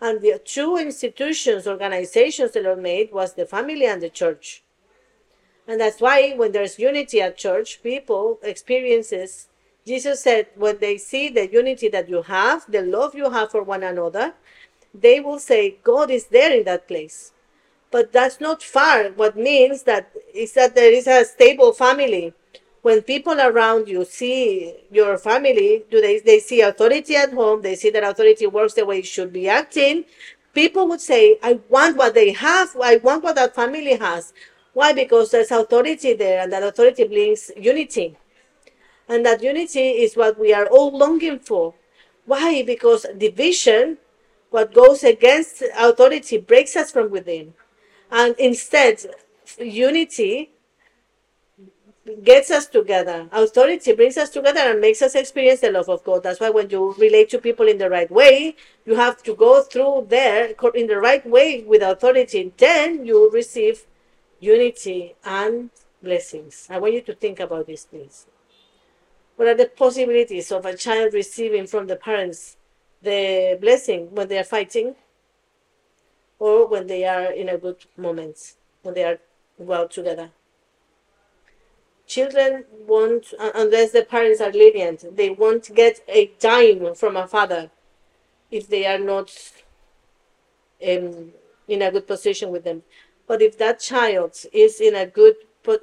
And 0.00 0.20
the 0.20 0.40
two 0.42 0.76
institutions, 0.76 1.66
organizations 1.66 2.52
the 2.52 2.62
Lord 2.62 2.80
made 2.80 3.12
was 3.12 3.34
the 3.34 3.46
family 3.46 3.84
and 3.84 4.00
the 4.00 4.08
church. 4.08 4.62
And 5.66 5.80
that's 5.80 6.00
why 6.00 6.32
when 6.36 6.52
there's 6.52 6.78
unity 6.78 7.20
at 7.20 7.36
church, 7.36 7.82
people 7.82 8.38
experiences 8.42 9.48
Jesus 9.88 10.22
said 10.22 10.48
when 10.54 10.78
they 10.78 10.98
see 10.98 11.30
the 11.30 11.50
unity 11.50 11.88
that 11.88 12.10
you 12.10 12.20
have, 12.22 12.70
the 12.70 12.82
love 12.82 13.14
you 13.14 13.30
have 13.30 13.50
for 13.50 13.62
one 13.62 13.82
another, 13.82 14.34
they 14.92 15.18
will 15.20 15.38
say 15.38 15.76
God 15.82 16.10
is 16.10 16.26
there 16.26 16.52
in 16.58 16.64
that 16.64 16.86
place. 16.86 17.32
But 17.90 18.12
that's 18.12 18.38
not 18.38 18.62
far. 18.62 19.04
What 19.22 19.34
means 19.36 19.84
that 19.84 20.12
is 20.34 20.52
that 20.52 20.74
there 20.74 20.92
is 20.92 21.06
a 21.06 21.24
stable 21.24 21.72
family. 21.72 22.34
When 22.82 23.00
people 23.00 23.40
around 23.40 23.88
you 23.88 24.04
see 24.04 24.74
your 24.90 25.16
family, 25.16 25.84
do 25.90 26.00
they 26.02 26.20
they 26.20 26.38
see 26.38 26.60
authority 26.60 27.16
at 27.16 27.32
home, 27.32 27.62
they 27.62 27.74
see 27.74 27.90
that 27.90 28.04
authority 28.04 28.46
works 28.46 28.74
the 28.74 28.84
way 28.84 28.98
it 28.98 29.06
should 29.06 29.32
be 29.32 29.48
acting, 29.48 30.04
people 30.52 30.86
would 30.88 31.00
say, 31.00 31.38
I 31.42 31.60
want 31.68 31.96
what 31.96 32.14
they 32.14 32.32
have, 32.32 32.76
I 32.90 32.96
want 32.98 33.24
what 33.24 33.36
that 33.36 33.54
family 33.54 33.96
has. 33.96 34.32
Why? 34.74 34.92
Because 34.92 35.30
there's 35.30 35.50
authority 35.50 36.12
there, 36.12 36.42
and 36.42 36.52
that 36.52 36.62
authority 36.62 37.04
brings 37.04 37.50
unity. 37.56 38.16
And 39.08 39.24
that 39.24 39.42
unity 39.42 39.88
is 39.88 40.16
what 40.16 40.38
we 40.38 40.52
are 40.52 40.66
all 40.66 40.96
longing 40.96 41.38
for. 41.38 41.74
Why? 42.26 42.62
Because 42.62 43.06
division, 43.16 43.98
what 44.50 44.74
goes 44.74 45.02
against 45.02 45.62
authority, 45.78 46.38
breaks 46.38 46.76
us 46.76 46.90
from 46.90 47.10
within. 47.10 47.54
And 48.10 48.34
instead, 48.38 49.04
unity 49.58 50.50
gets 52.22 52.50
us 52.50 52.66
together. 52.66 53.28
Authority 53.32 53.92
brings 53.92 54.16
us 54.16 54.30
together 54.30 54.60
and 54.60 54.80
makes 54.80 55.02
us 55.02 55.14
experience 55.14 55.60
the 55.60 55.70
love 55.70 55.88
of 55.88 56.04
God. 56.04 56.22
That's 56.22 56.40
why 56.40 56.50
when 56.50 56.70
you 56.70 56.94
relate 56.98 57.30
to 57.30 57.38
people 57.38 57.68
in 57.68 57.78
the 57.78 57.90
right 57.90 58.10
way, 58.10 58.56
you 58.86 58.94
have 58.94 59.22
to 59.24 59.34
go 59.34 59.62
through 59.62 60.06
there 60.08 60.54
in 60.74 60.86
the 60.86 60.98
right 60.98 61.26
way 61.26 61.64
with 61.66 61.82
authority. 61.82 62.52
Then 62.56 63.04
you 63.04 63.30
receive 63.30 63.86
unity 64.40 65.16
and 65.24 65.70
blessings. 66.02 66.66
I 66.70 66.78
want 66.78 66.94
you 66.94 67.02
to 67.02 67.14
think 67.14 67.40
about 67.40 67.66
this, 67.66 67.84
please. 67.84 68.26
What 69.38 69.46
are 69.46 69.54
the 69.54 69.66
possibilities 69.66 70.50
of 70.50 70.66
a 70.66 70.76
child 70.76 71.14
receiving 71.14 71.68
from 71.68 71.86
the 71.86 71.94
parents 71.94 72.56
the 73.00 73.56
blessing 73.60 74.12
when 74.12 74.26
they 74.26 74.36
are 74.36 74.42
fighting 74.42 74.96
or 76.40 76.66
when 76.66 76.88
they 76.88 77.04
are 77.04 77.30
in 77.30 77.48
a 77.48 77.56
good 77.56 77.84
moment, 77.96 78.54
when 78.82 78.96
they 78.96 79.04
are 79.04 79.20
well 79.56 79.86
together? 79.86 80.30
Children 82.08 82.64
won't, 82.84 83.32
unless 83.38 83.92
the 83.92 84.02
parents 84.02 84.40
are 84.40 84.50
lenient, 84.50 85.16
they 85.16 85.30
won't 85.30 85.72
get 85.72 86.00
a 86.08 86.32
dime 86.40 86.96
from 86.96 87.16
a 87.16 87.28
father 87.28 87.70
if 88.50 88.66
they 88.66 88.86
are 88.86 88.98
not 88.98 89.30
um, 90.82 91.32
in 91.68 91.82
a 91.82 91.92
good 91.92 92.08
position 92.08 92.50
with 92.50 92.64
them. 92.64 92.82
But 93.28 93.40
if 93.40 93.56
that 93.58 93.78
child 93.78 94.36
is 94.52 94.80
in 94.80 94.96
a 94.96 95.06
good 95.06 95.36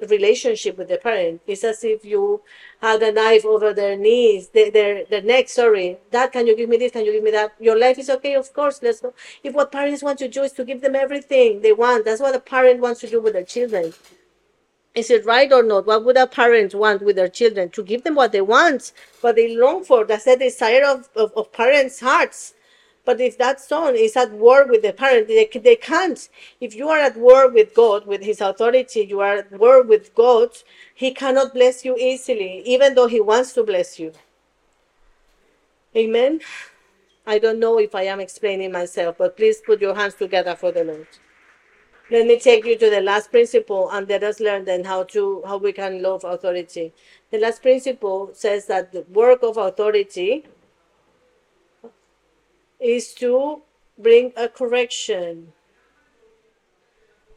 relationship 0.08 0.78
with 0.78 0.88
the 0.88 0.98
parent, 0.98 1.40
it's 1.46 1.64
as 1.64 1.84
if 1.84 2.04
you 2.04 2.42
had 2.80 3.02
a 3.02 3.12
knife 3.12 3.44
over 3.44 3.72
their 3.72 3.96
knees, 3.96 4.48
their, 4.48 4.70
their, 4.70 5.04
their 5.04 5.22
neck, 5.22 5.48
sorry. 5.48 5.98
Dad, 6.10 6.32
can 6.32 6.46
you 6.46 6.56
give 6.56 6.68
me 6.68 6.76
this? 6.76 6.92
Can 6.92 7.04
you 7.04 7.12
give 7.12 7.22
me 7.22 7.30
that? 7.30 7.54
Your 7.60 7.78
life 7.78 7.98
is 7.98 8.10
okay, 8.10 8.34
of 8.34 8.52
course, 8.52 8.80
let's 8.82 9.00
go. 9.00 9.14
If 9.42 9.54
what 9.54 9.72
parents 9.72 10.02
want 10.02 10.18
to 10.20 10.28
do 10.28 10.42
is 10.42 10.52
to 10.52 10.64
give 10.64 10.80
them 10.80 10.96
everything 10.96 11.60
they 11.60 11.72
want, 11.72 12.04
that's 12.04 12.20
what 12.20 12.34
a 12.34 12.40
parent 12.40 12.80
wants 12.80 13.00
to 13.00 13.08
do 13.08 13.20
with 13.20 13.34
their 13.34 13.44
children. 13.44 13.92
Is 14.94 15.10
it 15.10 15.26
right 15.26 15.52
or 15.52 15.62
not? 15.62 15.86
What 15.86 16.06
would 16.06 16.16
a 16.16 16.26
parent 16.26 16.74
want 16.74 17.02
with 17.02 17.16
their 17.16 17.28
children? 17.28 17.68
To 17.70 17.82
give 17.82 18.02
them 18.02 18.14
what 18.14 18.32
they 18.32 18.40
want, 18.40 18.92
what 19.20 19.36
they 19.36 19.54
long 19.54 19.84
for. 19.84 20.06
That's 20.06 20.24
the 20.24 20.36
desire 20.36 20.84
of, 20.86 21.10
of, 21.14 21.32
of 21.36 21.52
parents' 21.52 22.00
hearts. 22.00 22.54
But 23.06 23.20
if 23.20 23.38
that 23.38 23.60
son 23.60 23.94
is 23.94 24.16
at 24.16 24.32
war 24.32 24.66
with 24.66 24.82
the 24.82 24.92
parent, 24.92 25.28
they, 25.28 25.46
they 25.46 25.76
can't. 25.76 26.28
If 26.60 26.74
you 26.74 26.88
are 26.88 26.98
at 26.98 27.16
war 27.16 27.48
with 27.48 27.72
God, 27.72 28.04
with 28.04 28.22
His 28.22 28.40
authority, 28.40 29.06
you 29.06 29.20
are 29.20 29.36
at 29.36 29.52
war 29.52 29.82
with 29.82 30.12
God, 30.14 30.50
He 30.92 31.12
cannot 31.12 31.54
bless 31.54 31.84
you 31.84 31.96
easily, 31.96 32.62
even 32.66 32.96
though 32.96 33.06
He 33.06 33.20
wants 33.20 33.52
to 33.54 33.62
bless 33.62 34.00
you. 34.00 34.12
Amen. 35.96 36.40
I 37.26 37.38
don't 37.38 37.60
know 37.60 37.78
if 37.78 37.94
I 37.94 38.02
am 38.02 38.18
explaining 38.18 38.72
myself, 38.72 39.16
but 39.18 39.36
please 39.36 39.62
put 39.64 39.80
your 39.80 39.94
hands 39.94 40.14
together 40.14 40.56
for 40.56 40.72
the 40.72 40.82
Lord. 40.84 41.06
Let 42.10 42.26
me 42.26 42.38
take 42.38 42.64
you 42.64 42.76
to 42.76 42.90
the 42.90 43.00
last 43.00 43.30
principle 43.30 43.88
and 43.90 44.08
let 44.08 44.22
us 44.22 44.40
learn 44.40 44.64
then 44.64 44.84
how 44.84 45.04
to 45.14 45.42
how 45.44 45.58
we 45.58 45.72
can 45.72 46.02
love 46.02 46.24
authority. 46.24 46.92
The 47.32 47.38
last 47.38 47.62
principle 47.62 48.30
says 48.32 48.66
that 48.66 48.92
the 48.92 49.02
work 49.12 49.42
of 49.42 49.56
authority 49.56 50.44
is 52.80 53.14
to 53.14 53.62
bring 53.98 54.32
a 54.36 54.48
correction. 54.48 55.52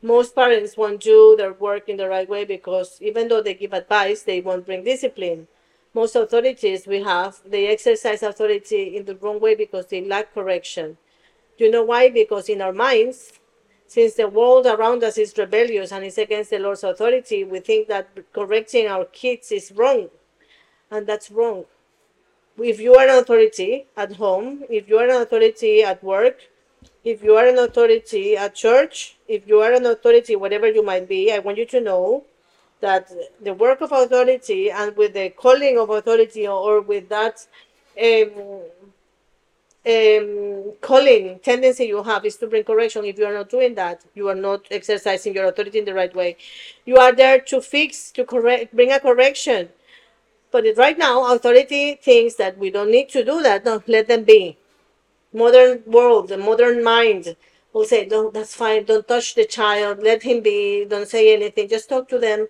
Most 0.01 0.35
parents 0.35 0.77
won't 0.77 1.01
do 1.01 1.35
their 1.37 1.53
work 1.53 1.89
in 1.89 1.97
the 1.97 2.07
right 2.07 2.29
way 2.29 2.45
because 2.45 2.97
even 3.01 3.27
though 3.27 3.41
they 3.41 3.53
give 3.53 3.73
advice, 3.73 4.21
they 4.21 4.41
won't 4.41 4.65
bring 4.65 4.83
discipline. 4.83 5.47
Most 5.93 6.15
authorities 6.15 6.87
we 6.87 7.03
have, 7.03 7.41
they 7.45 7.67
exercise 7.67 8.23
authority 8.23 8.95
in 8.95 9.05
the 9.05 9.15
wrong 9.15 9.39
way 9.39 9.55
because 9.55 9.87
they 9.87 10.05
lack 10.05 10.33
correction. 10.33 10.97
You 11.57 11.71
know 11.71 11.83
why? 11.83 12.09
Because 12.09 12.47
in 12.47 12.61
our 12.61 12.71
minds, 12.71 13.33
since 13.87 14.13
the 14.13 14.27
world 14.27 14.65
around 14.67 15.03
us 15.03 15.17
is 15.17 15.37
rebellious 15.37 15.91
and 15.91 16.05
is 16.05 16.17
against 16.17 16.51
the 16.51 16.59
Lord's 16.59 16.83
authority, 16.83 17.43
we 17.43 17.59
think 17.59 17.87
that 17.87 18.07
correcting 18.31 18.87
our 18.87 19.05
kids 19.05 19.51
is 19.51 19.71
wrong. 19.71 20.09
And 20.91 21.07
that's 21.07 21.31
wrong 21.31 21.65
if 22.61 22.79
you 22.79 22.95
are 22.95 23.07
an 23.07 23.17
authority 23.19 23.85
at 23.95 24.13
home, 24.13 24.63
if 24.69 24.87
you 24.87 24.97
are 24.97 25.05
an 25.05 25.21
authority 25.21 25.83
at 25.83 26.03
work, 26.03 26.37
if 27.03 27.23
you 27.23 27.35
are 27.35 27.47
an 27.47 27.57
authority 27.57 28.35
at 28.37 28.55
church, 28.55 29.17
if 29.27 29.47
you 29.47 29.61
are 29.61 29.73
an 29.73 29.85
authority, 29.85 30.35
whatever 30.35 30.67
you 30.67 30.83
might 30.83 31.07
be, 31.07 31.31
I 31.31 31.39
want 31.39 31.57
you 31.57 31.65
to 31.65 31.81
know 31.81 32.23
that 32.81 33.11
the 33.41 33.53
work 33.53 33.81
of 33.81 33.91
authority 33.91 34.71
and 34.71 34.95
with 34.95 35.13
the 35.13 35.29
calling 35.29 35.77
of 35.77 35.89
authority 35.89 36.47
or 36.47 36.81
with 36.81 37.09
that 37.09 37.45
um, 38.01 38.61
um, 39.87 40.73
calling 40.81 41.39
tendency 41.39 41.85
you 41.85 42.03
have 42.03 42.25
is 42.25 42.37
to 42.37 42.47
bring 42.47 42.63
correction. 42.63 43.05
If 43.05 43.17
you 43.17 43.25
are 43.25 43.33
not 43.33 43.49
doing 43.49 43.75
that, 43.75 44.03
you 44.13 44.27
are 44.29 44.35
not 44.35 44.65
exercising 44.71 45.33
your 45.35 45.45
authority 45.45 45.79
in 45.79 45.85
the 45.85 45.93
right 45.93 46.13
way. 46.15 46.37
You 46.85 46.97
are 46.97 47.13
there 47.13 47.39
to 47.39 47.61
fix, 47.61 48.11
to 48.11 48.25
correct, 48.25 48.75
bring 48.75 48.91
a 48.91 48.99
correction 48.99 49.69
but 50.51 50.65
right 50.77 50.97
now, 50.97 51.33
authority 51.33 51.95
thinks 51.95 52.35
that 52.35 52.57
we 52.57 52.71
don't 52.71 52.91
need 52.91 53.09
to 53.09 53.23
do 53.23 53.41
that. 53.43 53.65
No, 53.65 53.83
let 53.87 54.07
them 54.07 54.23
be. 54.23 54.57
Modern 55.31 55.83
world, 55.85 56.29
the 56.29 56.37
modern 56.37 56.83
mind 56.83 57.35
will 57.71 57.85
say, 57.85 58.05
"No, 58.05 58.31
that's 58.31 58.55
fine. 58.55 58.83
Don't 58.85 59.07
touch 59.07 59.35
the 59.35 59.45
child. 59.45 60.01
Let 60.01 60.23
him 60.23 60.41
be. 60.41 60.85
Don't 60.85 61.07
say 61.07 61.33
anything. 61.33 61.67
Just 61.67 61.89
talk 61.89 62.07
to 62.09 62.17
them." 62.17 62.47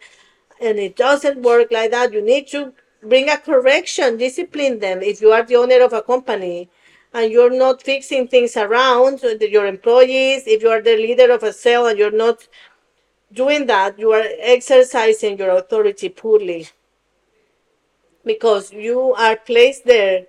And 0.62 0.80
it 0.80 0.96
doesn't 0.96 1.42
work 1.42 1.72
like 1.72 1.92
that. 1.92 2.14
You 2.14 2.22
need 2.22 2.48
to 2.50 2.74
bring 3.02 3.30
a 3.30 3.38
correction, 3.38 4.18
discipline 4.18 4.80
them. 4.80 5.02
If 5.02 5.22
you 5.22 5.32
are 5.32 5.44
the 5.44 5.58
owner 5.58 5.82
of 5.82 5.94
a 5.94 6.02
company 6.02 6.70
and 7.14 7.32
you're 7.32 7.50
not 7.66 7.82
fixing 7.82 8.28
things 8.28 8.56
around 8.58 9.22
your 9.42 9.66
employees, 9.66 10.44
if 10.48 10.62
you 10.64 10.70
are 10.70 10.82
the 10.82 10.96
leader 10.96 11.32
of 11.32 11.44
a 11.44 11.54
cell 11.54 11.88
and 11.88 11.98
you're 11.98 12.12
not 12.12 12.48
doing 13.34 13.66
that, 13.68 13.98
you 14.00 14.12
are 14.12 14.26
exercising 14.40 15.38
your 15.38 15.52
authority 15.52 16.10
poorly 16.10 16.68
because 18.30 18.72
you 18.72 19.16
are 19.16 19.36
placed 19.36 19.86
there 19.86 20.28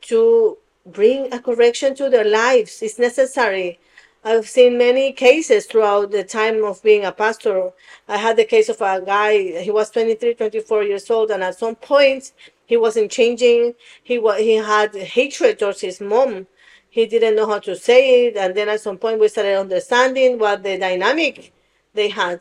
to 0.00 0.56
bring 0.86 1.30
a 1.34 1.38
correction 1.38 1.94
to 1.94 2.08
their 2.08 2.24
lives. 2.24 2.80
It's 2.80 2.98
necessary. 2.98 3.78
I've 4.24 4.48
seen 4.48 4.78
many 4.78 5.12
cases 5.12 5.66
throughout 5.66 6.12
the 6.12 6.24
time 6.24 6.64
of 6.64 6.82
being 6.82 7.04
a 7.04 7.12
pastor. 7.12 7.72
I 8.08 8.16
had 8.16 8.38
the 8.38 8.46
case 8.46 8.70
of 8.70 8.80
a 8.80 9.02
guy, 9.04 9.60
he 9.60 9.70
was 9.70 9.90
23, 9.90 10.32
24 10.32 10.82
years 10.84 11.10
old, 11.10 11.30
and 11.30 11.42
at 11.44 11.58
some 11.58 11.74
point 11.74 12.32
he 12.64 12.78
wasn't 12.78 13.10
changing. 13.10 13.74
He, 14.02 14.18
was, 14.18 14.38
he 14.38 14.54
had 14.54 14.94
hatred 14.94 15.58
towards 15.58 15.82
his 15.82 16.00
mom. 16.00 16.46
He 16.88 17.04
didn't 17.04 17.36
know 17.36 17.46
how 17.46 17.58
to 17.58 17.76
say 17.76 18.28
it. 18.28 18.36
And 18.38 18.54
then 18.54 18.70
at 18.70 18.80
some 18.80 18.96
point 18.96 19.20
we 19.20 19.28
started 19.28 19.58
understanding 19.58 20.38
what 20.38 20.62
the 20.62 20.78
dynamic 20.78 21.52
they 21.92 22.08
had. 22.08 22.40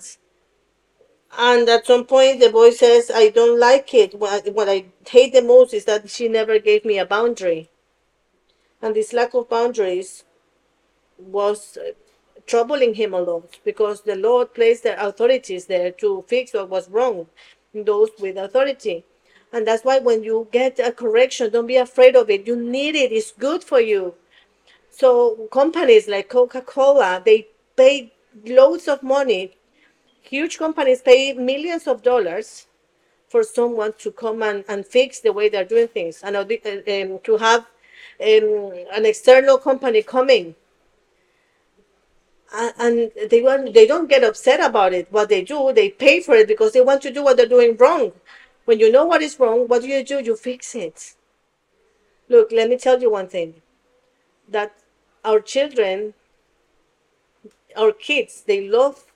And 1.37 1.67
at 1.67 1.87
some 1.87 2.05
point, 2.05 2.39
the 2.39 2.49
boy 2.49 2.71
says, 2.71 3.11
I 3.13 3.29
don't 3.29 3.59
like 3.59 3.93
it. 3.93 4.13
What, 4.13 4.69
I 4.69 4.85
hate 5.07 5.33
the 5.33 5.41
most 5.41 5.73
is 5.73 5.85
that 5.85 6.09
she 6.09 6.27
never 6.27 6.59
gave 6.59 6.85
me 6.85 6.99
a 6.99 7.05
boundary. 7.05 7.69
And 8.81 8.95
this 8.95 9.13
lack 9.13 9.33
of 9.33 9.49
boundaries 9.49 10.25
was 11.17 11.77
uh, 11.77 11.91
troubling 12.45 12.95
him 12.95 13.13
a 13.13 13.21
lot 13.21 13.57
because 13.63 14.01
the 14.01 14.15
Lord 14.15 14.53
placed 14.53 14.83
their 14.83 14.99
authorities 14.99 15.65
there 15.65 15.91
to 15.91 16.23
fix 16.27 16.53
what 16.53 16.69
was 16.69 16.89
wrong, 16.89 17.27
those 17.73 18.09
with 18.19 18.37
authority. 18.37 19.05
And 19.51 19.65
that's 19.65 19.83
why 19.83 19.99
when 19.99 20.23
you 20.23 20.47
get 20.51 20.79
a 20.79 20.91
correction, 20.91 21.51
don't 21.51 21.67
be 21.67 21.77
afraid 21.77 22.15
of 22.15 22.29
it. 22.29 22.45
You 22.45 22.55
need 22.55 22.95
it, 22.95 23.11
it's 23.11 23.31
good 23.31 23.63
for 23.63 23.79
you. 23.79 24.15
So, 24.89 25.47
companies 25.51 26.07
like 26.07 26.29
Coca 26.29 26.61
Cola, 26.61 27.21
they 27.23 27.47
pay 27.75 28.13
loads 28.45 28.87
of 28.87 29.01
money 29.01 29.55
huge 30.23 30.57
companies 30.57 31.01
pay 31.01 31.33
millions 31.33 31.87
of 31.87 32.01
dollars 32.01 32.67
for 33.27 33.43
someone 33.43 33.93
to 33.99 34.11
come 34.11 34.43
and, 34.43 34.63
and 34.67 34.85
fix 34.85 35.19
the 35.19 35.33
way 35.33 35.49
they're 35.49 35.65
doing 35.65 35.87
things. 35.87 36.21
And 36.23 36.35
uh, 36.35 36.41
um, 36.41 37.19
to 37.23 37.37
have 37.37 37.61
um, 38.21 38.73
an 38.93 39.05
external 39.05 39.57
company 39.57 40.01
coming 40.03 40.55
and 42.53 43.11
they 43.29 43.41
want 43.41 43.73
they 43.73 43.87
don't 43.87 44.09
get 44.09 44.23
upset 44.23 44.63
about 44.63 44.93
it. 44.93 45.07
What 45.11 45.29
they 45.29 45.43
do 45.43 45.73
they 45.73 45.89
pay 45.89 46.21
for 46.21 46.35
it 46.35 46.47
because 46.47 46.73
they 46.73 46.81
want 46.81 47.01
to 47.01 47.11
do 47.11 47.23
what 47.23 47.37
they're 47.37 47.47
doing 47.47 47.75
wrong. 47.77 48.11
When 48.65 48.79
you 48.79 48.91
know 48.91 49.05
what 49.05 49.21
is 49.21 49.39
wrong 49.39 49.67
what 49.67 49.81
do 49.81 49.87
you 49.87 50.03
do? 50.03 50.21
You 50.21 50.35
fix 50.35 50.75
it. 50.75 51.15
Look 52.29 52.51
let 52.51 52.69
me 52.69 52.77
tell 52.77 53.01
you 53.01 53.11
one 53.11 53.27
thing. 53.27 53.55
That 54.47 54.73
our 55.25 55.39
children 55.39 56.13
our 57.75 57.91
kids 57.91 58.43
they 58.45 58.67
love 58.69 59.12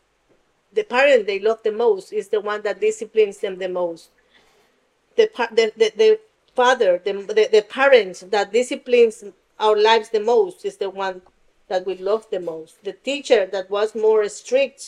the 0.77 0.83
parent 0.83 1.27
they 1.27 1.39
love 1.39 1.61
the 1.63 1.71
most 1.85 2.13
is 2.13 2.27
the 2.29 2.41
one 2.51 2.61
that 2.61 2.79
disciplines 2.79 3.37
them 3.39 3.55
the 3.57 3.69
most. 3.69 4.09
The 5.17 5.29
the, 5.59 5.65
the, 5.81 5.89
the 6.01 6.19
father 6.59 6.91
the, 7.03 7.13
the 7.37 7.45
the 7.57 7.63
parent 7.79 8.15
that 8.31 8.53
disciplines 8.59 9.23
our 9.65 9.77
lives 9.89 10.09
the 10.09 10.23
most 10.33 10.57
is 10.69 10.77
the 10.77 10.89
one 10.89 11.21
that 11.67 11.85
we 11.85 11.95
love 12.09 12.23
the 12.29 12.39
most. 12.39 12.83
The 12.83 12.93
teacher 12.93 13.41
that 13.55 13.69
was 13.69 13.95
more 13.95 14.27
strict 14.29 14.81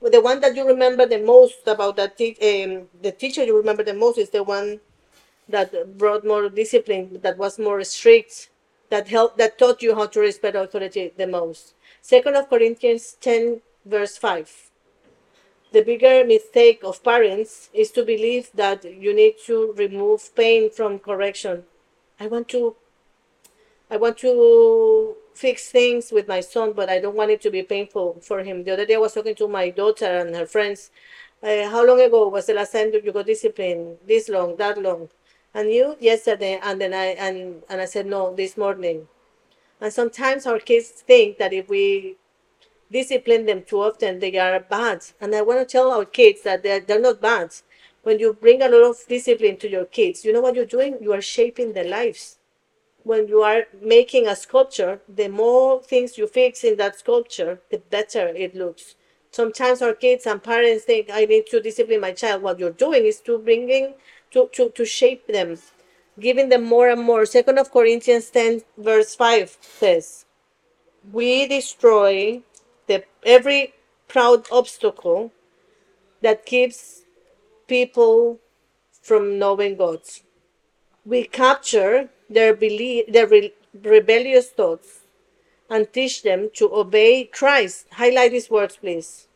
the 0.00 0.20
one 0.20 0.40
that 0.40 0.54
you 0.54 0.66
remember 0.66 1.06
the 1.06 1.18
most 1.18 1.66
about 1.66 1.96
that 1.96 2.16
te- 2.16 2.38
um, 2.50 2.88
the 3.02 3.12
teacher 3.12 3.42
you 3.44 3.56
remember 3.56 3.82
the 3.82 3.94
most 3.94 4.18
is 4.18 4.30
the 4.30 4.42
one 4.42 4.80
that 5.48 5.98
brought 5.98 6.24
more 6.24 6.48
discipline 6.48 7.18
that 7.22 7.36
was 7.38 7.58
more 7.58 7.82
strict 7.84 8.50
that 8.90 9.08
helped 9.08 9.38
that 9.38 9.58
taught 9.58 9.82
you 9.82 9.94
how 9.94 10.06
to 10.06 10.20
respect 10.20 10.56
authority 10.56 11.12
the 11.16 11.26
most. 11.26 11.74
Second 12.00 12.36
of 12.36 12.48
corinthians 12.48 13.16
10 13.20 13.60
verse 13.84 14.16
5 14.16 14.67
the 15.72 15.82
bigger 15.82 16.24
mistake 16.24 16.80
of 16.82 17.02
parents 17.02 17.68
is 17.72 17.90
to 17.92 18.04
believe 18.04 18.50
that 18.54 18.84
you 18.84 19.14
need 19.14 19.34
to 19.46 19.74
remove 19.76 20.34
pain 20.34 20.70
from 20.70 20.98
correction. 20.98 21.64
I 22.18 22.26
want 22.26 22.48
to 22.48 22.76
i 23.90 23.96
want 23.96 24.18
to 24.18 25.16
fix 25.34 25.70
things 25.70 26.12
with 26.12 26.28
my 26.28 26.40
son 26.40 26.72
but 26.74 26.90
i 26.90 26.98
don't 26.98 27.16
want 27.16 27.30
it 27.30 27.40
to 27.40 27.50
be 27.50 27.62
painful 27.62 28.18
for 28.20 28.42
him. 28.42 28.64
The 28.64 28.72
other 28.72 28.86
day 28.86 28.94
i 28.96 28.98
was 28.98 29.14
talking 29.14 29.34
to 29.36 29.48
my 29.48 29.70
daughter 29.70 30.18
and 30.18 30.34
her 30.34 30.46
friends. 30.46 30.90
Uh, 31.42 31.68
how 31.70 31.86
long 31.86 32.00
ago 32.00 32.28
was 32.28 32.46
the 32.46 32.54
last 32.54 32.72
time 32.72 32.90
you 32.92 33.12
got 33.12 33.26
disciplined 33.26 33.98
this 34.06 34.28
long 34.28 34.56
that 34.56 34.82
long? 34.82 35.08
And 35.54 35.70
you 35.72 35.96
yesterday 36.00 36.58
and 36.62 36.80
then 36.80 36.92
i 36.92 37.06
and 37.26 37.62
and 37.68 37.80
i 37.80 37.84
said 37.84 38.06
no 38.06 38.34
this 38.34 38.56
morning. 38.56 39.08
And 39.80 39.92
sometimes 39.92 40.46
our 40.46 40.58
kids 40.58 40.88
think 40.88 41.38
that 41.38 41.52
if 41.52 41.68
we 41.68 42.16
discipline 42.90 43.46
them 43.46 43.62
too 43.62 43.82
often, 43.82 44.18
they 44.18 44.36
are 44.38 44.60
bad. 44.60 45.04
And 45.20 45.34
I 45.34 45.42
want 45.42 45.60
to 45.60 45.64
tell 45.64 45.90
our 45.90 46.04
kids 46.04 46.42
that 46.42 46.62
they're, 46.62 46.80
they're 46.80 47.00
not 47.00 47.20
bad. 47.20 47.54
When 48.02 48.18
you 48.18 48.32
bring 48.32 48.62
a 48.62 48.68
lot 48.68 48.90
of 48.90 49.06
discipline 49.08 49.56
to 49.58 49.68
your 49.68 49.84
kids, 49.84 50.24
you 50.24 50.32
know 50.32 50.40
what 50.40 50.54
you're 50.54 50.64
doing? 50.64 50.98
You 51.00 51.12
are 51.12 51.20
shaping 51.20 51.72
their 51.72 51.88
lives. 51.88 52.38
When 53.02 53.28
you 53.28 53.42
are 53.42 53.64
making 53.80 54.26
a 54.26 54.36
sculpture, 54.36 55.00
the 55.08 55.28
more 55.28 55.82
things 55.82 56.18
you 56.18 56.26
fix 56.26 56.64
in 56.64 56.76
that 56.76 56.98
sculpture, 56.98 57.60
the 57.70 57.78
better 57.78 58.28
it 58.28 58.54
looks. 58.54 58.94
Sometimes 59.30 59.82
our 59.82 59.94
kids 59.94 60.26
and 60.26 60.42
parents 60.42 60.84
think 60.84 61.08
I 61.12 61.24
need 61.24 61.46
to 61.46 61.60
discipline 61.60 62.00
my 62.00 62.12
child. 62.12 62.42
What 62.42 62.58
you're 62.58 62.70
doing 62.70 63.04
is 63.04 63.20
to 63.22 63.38
bringing 63.38 63.94
to, 64.30 64.48
to, 64.52 64.70
to 64.70 64.84
shape 64.84 65.26
them, 65.26 65.58
giving 66.18 66.48
them 66.48 66.64
more 66.64 66.88
and 66.88 67.02
more. 67.02 67.26
Second 67.26 67.58
of 67.58 67.70
Corinthians 67.70 68.30
10 68.30 68.62
verse 68.78 69.14
5 69.14 69.58
says, 69.60 70.24
we 71.12 71.46
destroy 71.46 72.42
the 72.88 73.04
every 73.24 73.74
proud 74.08 74.46
obstacle 74.50 75.30
that 76.22 76.44
keeps 76.44 77.02
people 77.66 78.38
from 79.02 79.38
knowing 79.38 79.76
God. 79.76 80.00
We 81.04 81.24
capture 81.24 82.10
their 82.28 82.54
belief, 82.54 83.06
their 83.08 83.26
re- 83.26 83.54
rebellious 83.82 84.50
thoughts, 84.50 85.00
and 85.70 85.92
teach 85.92 86.22
them 86.22 86.50
to 86.54 86.74
obey 86.74 87.24
Christ. 87.24 87.86
Highlight 87.92 88.32
these 88.32 88.50
words, 88.50 88.76
please. 88.76 89.28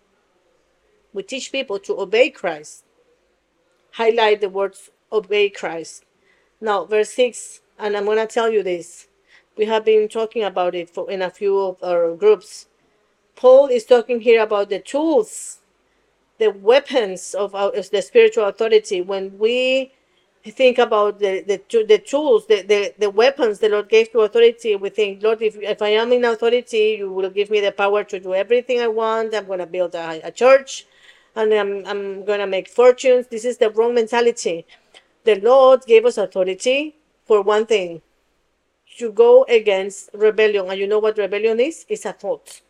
We 1.13 1.23
teach 1.23 1.53
people 1.53 1.79
to 1.81 2.01
obey 2.01 2.31
Christ. 2.31 2.85
Highlight 3.93 4.41
the 4.41 4.49
words 4.49 4.91
obey 5.13 5.51
Christ. 5.51 6.05
Now, 6.61 6.85
verse 6.85 7.11
6, 7.11 7.61
and 7.79 7.97
I'm 7.97 8.07
going 8.07 8.19
to 8.19 8.27
tell 8.27 8.51
you 8.51 8.63
this. 8.63 9.09
We 9.57 9.67
have 9.67 9.85
been 9.85 10.09
talking 10.09 10.45
about 10.45 10.75
it 10.75 10.89
for, 10.89 11.11
in 11.11 11.21
a 11.21 11.31
few 11.31 11.59
of 11.59 11.83
our 11.83 12.15
groups. 12.15 12.69
Paul 13.37 13.67
is 13.67 13.85
talking 13.85 14.21
here 14.21 14.43
about 14.43 14.69
the 14.71 14.79
tools, 14.79 15.59
the 16.39 16.51
weapons 16.51 17.35
of, 17.35 17.55
our, 17.55 17.73
the 17.73 18.03
spiritual 18.03 18.45
authority. 18.45 19.01
When 19.01 19.39
we 19.39 19.93
think 20.45 20.79
about 20.79 21.19
the 21.19 21.43
the, 21.43 21.85
the 21.85 21.99
tools, 21.99 22.47
the, 22.47 22.63
the, 22.63 22.95
the 22.99 23.11
weapons 23.11 23.59
the 23.61 23.69
Lord 23.69 23.89
gave 23.89 24.11
to 24.13 24.21
authority, 24.21 24.77
we 24.77 24.91
think, 24.91 25.23
Lord, 25.23 25.41
if, 25.43 25.57
if 25.57 25.83
I 25.83 25.89
am 25.89 26.13
in 26.13 26.25
authority, 26.25 26.97
you 26.99 27.13
will 27.13 27.31
give 27.31 27.51
me 27.51 27.61
the 27.61 27.73
power 27.73 28.05
to 28.05 28.21
do 28.21 28.35
everything 28.35 28.81
I 28.81 28.89
want. 28.89 29.35
I'm 29.35 29.47
going 29.47 29.61
to 29.61 29.67
build 29.67 29.95
a, 29.95 30.21
a 30.25 30.31
church 30.31 30.87
and 31.35 31.53
I'm, 31.53 31.87
I'm 31.87 32.25
going 32.25 32.41
to 32.41 32.47
make 32.47 32.69
fortunes. 32.69 33.27
This 33.29 33.45
is 33.45 33.59
the 33.59 33.71
wrong 33.71 33.95
mentality. 33.95 34.67
The 35.25 35.41
Lord 35.41 35.87
gave 35.87 36.05
us 36.05 36.19
authority 36.19 36.97
for 37.25 37.43
one 37.43 37.67
thing 37.67 38.03
to 38.99 39.13
go 39.13 39.45
against 39.49 40.11
rebellion. 40.13 40.69
And 40.69 40.79
you 40.79 40.87
know 40.87 40.99
what 40.99 41.17
rebellion 41.17 41.61
is? 41.61 41.87
It's 41.89 42.05
a 42.05 42.13
thought. 42.13 42.61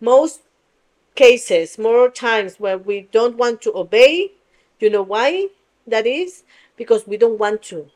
Most 0.00 0.42
cases, 1.14 1.78
more 1.78 2.10
times 2.10 2.58
where 2.58 2.78
we 2.78 3.08
don't 3.12 3.36
want 3.36 3.62
to 3.62 3.76
obey, 3.76 4.32
you 4.80 4.90
know 4.90 5.02
why 5.02 5.48
that 5.86 6.06
is? 6.06 6.42
Because 6.76 7.06
we 7.06 7.16
don't 7.16 7.38
want 7.38 7.62
to. 7.62 7.90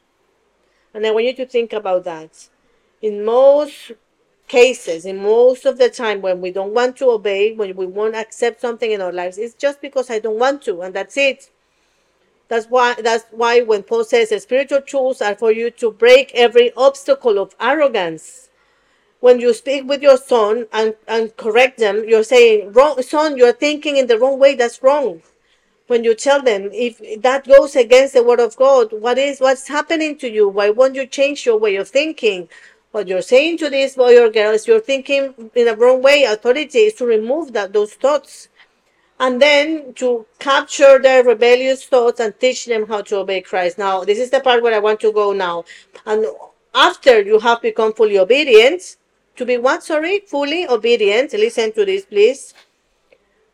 And 0.94 1.07
I 1.07 1.11
want 1.11 1.26
you 1.26 1.34
to 1.34 1.46
think 1.46 1.72
about 1.72 2.05
that. 2.05 2.49
In 3.03 3.24
most 3.24 3.92
cases, 4.49 5.05
in 5.05 5.22
most 5.22 5.66
of 5.66 5.78
the 5.78 5.90
time 5.90 6.22
when 6.22 6.40
we 6.40 6.51
don't 6.51 6.72
want 6.72 6.96
to 6.96 7.11
obey, 7.11 7.53
when 7.53 7.76
we 7.76 7.86
won't 7.86 8.16
accept 8.16 8.61
something 8.61 8.90
in 8.90 9.03
our 9.03 9.12
lives, 9.12 9.38
it's 9.38 9.55
just 9.55 9.80
because 9.80 10.11
I 10.11 10.18
don't 10.18 10.38
want 10.38 10.62
to, 10.62 10.80
and 10.82 10.94
that's 10.94 11.16
it. 11.16 11.51
That's 12.49 12.66
why 12.66 12.94
that's 12.94 13.26
why 13.30 13.61
when 13.61 13.82
Paul 13.82 14.05
says 14.05 14.30
spiritual 14.42 14.80
tools 14.80 15.20
are 15.20 15.34
for 15.34 15.53
you 15.53 15.70
to 15.72 15.90
break 15.90 16.32
every 16.34 16.72
obstacle 16.76 17.38
of 17.38 17.55
arrogance. 17.61 18.47
When 19.21 19.41
you 19.41 19.53
speak 19.53 19.89
with 19.89 20.03
your 20.03 20.16
son 20.16 20.66
and, 20.73 20.95
and 21.07 21.37
correct 21.37 21.79
them, 21.79 22.05
you're 22.09 22.23
saying, 22.23 22.73
Wrong 22.73 23.03
son, 23.03 23.37
you're 23.37 23.53
thinking 23.53 23.97
in 23.97 24.07
the 24.07 24.19
wrong 24.19 24.39
way, 24.39 24.55
that's 24.55 24.83
wrong. 24.83 25.23
When 25.89 26.05
you 26.05 26.14
tell 26.14 26.43
them 26.43 26.69
if 26.73 27.23
that 27.23 27.47
goes 27.49 27.75
against 27.75 28.14
the 28.14 28.23
word 28.23 28.41
of 28.41 28.57
God, 28.57 28.93
what 28.93 29.16
is 29.19 29.41
what's 29.41 29.69
happening 29.69 30.19
to 30.19 30.31
you? 30.31 30.47
Why 30.49 30.71
won't 30.71 30.95
you 30.95 31.07
change 31.07 31.47
your 31.47 31.57
way 31.57 31.77
of 31.77 31.89
thinking? 31.89 32.49
What 32.91 33.09
you're 33.09 33.23
saying 33.23 33.59
to 33.59 33.71
this 33.71 33.97
boy 33.97 34.23
or 34.23 34.29
girl 34.29 34.53
is 34.53 34.66
you're 34.66 34.81
thinking 34.81 35.51
in 35.55 35.64
the 35.64 35.77
wrong 35.77 36.03
way. 36.03 36.25
Authority 36.25 36.81
is 36.81 36.95
to 36.95 37.07
remove 37.07 37.55
that 37.55 37.73
those 37.73 37.95
thoughts 37.95 38.49
and 39.19 39.43
then 39.43 39.95
to 39.95 40.27
capture 40.39 40.99
their 40.99 41.25
rebellious 41.25 41.85
thoughts 41.85 42.21
and 42.21 42.39
teach 42.39 42.66
them 42.66 42.87
how 42.87 43.01
to 43.03 43.16
obey 43.16 43.41
Christ. 43.41 43.79
Now, 43.79 44.05
this 44.05 44.19
is 44.19 44.31
the 44.31 44.41
part 44.41 44.62
where 44.62 44.75
I 44.75 44.79
want 44.79 45.01
to 45.01 45.12
go 45.12 45.33
now. 45.33 45.64
And 46.07 46.27
after 46.75 47.21
you 47.23 47.39
have 47.41 47.62
become 47.62 47.95
fully 47.95 48.19
obedient, 48.19 48.97
to 49.39 49.47
be 49.47 49.57
what? 49.57 49.82
Sorry, 49.82 50.20
fully 50.20 50.68
obedient. 50.68 51.32
Listen 51.32 51.72
to 51.72 51.84
this, 51.84 52.05
please. 52.05 52.55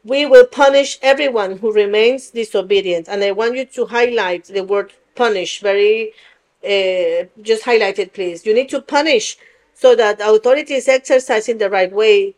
We 0.05 0.27
will 0.27 0.47
punish 0.47 0.99
everyone 1.01 1.59
who 1.59 1.73
remains 1.73 2.31
disobedient. 2.31 3.09
And 3.09 3.23
I 3.23 3.31
want 3.31 3.57
you 3.57 3.65
to 3.65 3.87
highlight 3.87 4.45
the 4.47 4.65
word 4.65 4.93
punish 5.15 5.61
very, 5.61 6.13
uh, 6.65 7.27
just 7.41 7.63
highlight 7.65 7.99
it, 7.99 8.13
please. 8.13 8.45
You 8.45 8.55
need 8.55 8.69
to 8.71 8.83
punish 8.83 9.39
so 9.73 9.95
that 9.95 10.21
authority 10.21 10.75
is 10.75 10.89
exercised 10.89 11.49
in 11.49 11.59
the 11.59 11.71
right 11.71 11.93
way 11.93 12.35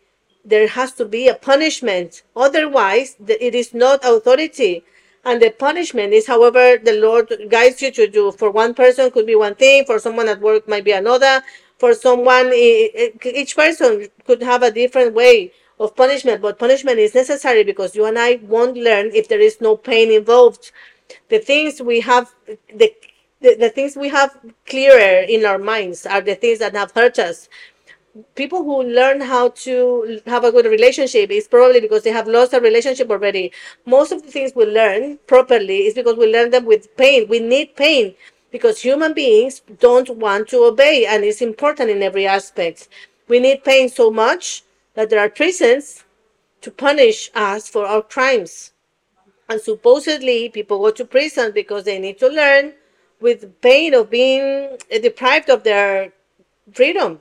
there 0.46 0.68
has 0.68 0.92
to 0.92 1.04
be 1.04 1.26
a 1.28 1.34
punishment. 1.34 2.22
Otherwise, 2.36 3.16
it 3.26 3.54
is 3.54 3.74
not 3.74 4.00
authority. 4.04 4.84
And 5.24 5.42
the 5.42 5.50
punishment 5.50 6.12
is 6.12 6.28
however 6.28 6.78
the 6.78 6.92
Lord 6.92 7.32
guides 7.50 7.82
you 7.82 7.90
to 7.90 8.06
do. 8.06 8.30
For 8.30 8.50
one 8.50 8.72
person 8.72 9.10
could 9.10 9.26
be 9.26 9.34
one 9.34 9.56
thing, 9.56 9.84
for 9.84 9.98
someone 9.98 10.28
at 10.28 10.40
work 10.40 10.68
might 10.68 10.84
be 10.84 10.92
another. 10.92 11.42
For 11.78 11.94
someone, 11.94 12.52
each 12.52 13.54
person 13.54 14.08
could 14.26 14.42
have 14.42 14.62
a 14.62 14.70
different 14.70 15.14
way 15.14 15.52
of 15.78 15.94
punishment, 15.94 16.40
but 16.40 16.58
punishment 16.58 16.98
is 16.98 17.14
necessary 17.14 17.64
because 17.64 17.94
you 17.94 18.06
and 18.06 18.18
I 18.18 18.40
won't 18.42 18.76
learn 18.76 19.10
if 19.12 19.28
there 19.28 19.40
is 19.40 19.60
no 19.60 19.76
pain 19.76 20.10
involved. 20.10 20.72
The 21.28 21.38
things 21.38 21.82
we 21.82 22.00
have, 22.00 22.34
the, 22.46 22.92
the, 23.40 23.56
the 23.56 23.68
things 23.70 23.94
we 23.94 24.08
have 24.08 24.38
clearer 24.66 25.22
in 25.22 25.44
our 25.44 25.58
minds 25.58 26.06
are 26.06 26.22
the 26.22 26.34
things 26.34 26.60
that 26.60 26.74
have 26.74 26.92
hurt 26.92 27.18
us 27.18 27.48
people 28.34 28.64
who 28.64 28.82
learn 28.82 29.20
how 29.20 29.50
to 29.50 30.20
have 30.26 30.44
a 30.44 30.52
good 30.52 30.66
relationship 30.66 31.30
is 31.30 31.48
probably 31.48 31.80
because 31.80 32.02
they 32.02 32.10
have 32.12 32.26
lost 32.26 32.54
a 32.54 32.60
relationship 32.60 33.10
already. 33.10 33.52
Most 33.84 34.12
of 34.12 34.22
the 34.22 34.30
things 34.30 34.52
we 34.54 34.64
learn 34.64 35.18
properly 35.26 35.86
is 35.86 35.94
because 35.94 36.16
we 36.16 36.32
learn 36.32 36.50
them 36.50 36.64
with 36.64 36.94
pain. 36.96 37.26
We 37.28 37.40
need 37.40 37.76
pain 37.76 38.14
because 38.56 38.80
human 38.80 39.12
beings 39.12 39.60
don't 39.80 40.08
want 40.16 40.48
to 40.48 40.64
obey, 40.64 41.04
and 41.04 41.24
it's 41.24 41.42
important 41.42 41.90
in 41.90 42.02
every 42.02 42.26
aspect. 42.26 42.88
We 43.28 43.38
need 43.38 43.64
pain 43.64 43.90
so 43.90 44.10
much 44.10 44.64
that 44.94 45.10
there 45.10 45.20
are 45.20 45.28
prisons 45.28 46.04
to 46.62 46.70
punish 46.70 47.30
us 47.34 47.68
for 47.68 47.84
our 47.84 48.00
crimes. 48.00 48.72
And 49.50 49.60
supposedly, 49.60 50.48
people 50.48 50.78
go 50.78 50.90
to 50.90 51.04
prison 51.04 51.52
because 51.52 51.84
they 51.84 51.98
need 51.98 52.18
to 52.20 52.28
learn 52.28 52.72
with 53.20 53.60
pain 53.60 53.92
of 53.92 54.08
being 54.08 54.78
eh, 54.90 55.00
deprived 55.00 55.50
of 55.50 55.62
their 55.62 56.14
freedom. 56.72 57.20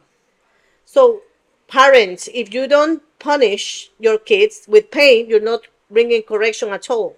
So, 0.86 1.22
parents, 1.68 2.30
if 2.34 2.54
you 2.54 2.66
don't 2.66 3.04
punish 3.20 3.92
your 4.00 4.20
kids 4.20 4.66
with 4.70 4.90
pain, 4.90 5.28
you're 5.28 5.50
not 5.54 5.68
bringing 5.92 6.24
correction 6.24 6.70
at 6.70 6.90
all. 6.90 7.18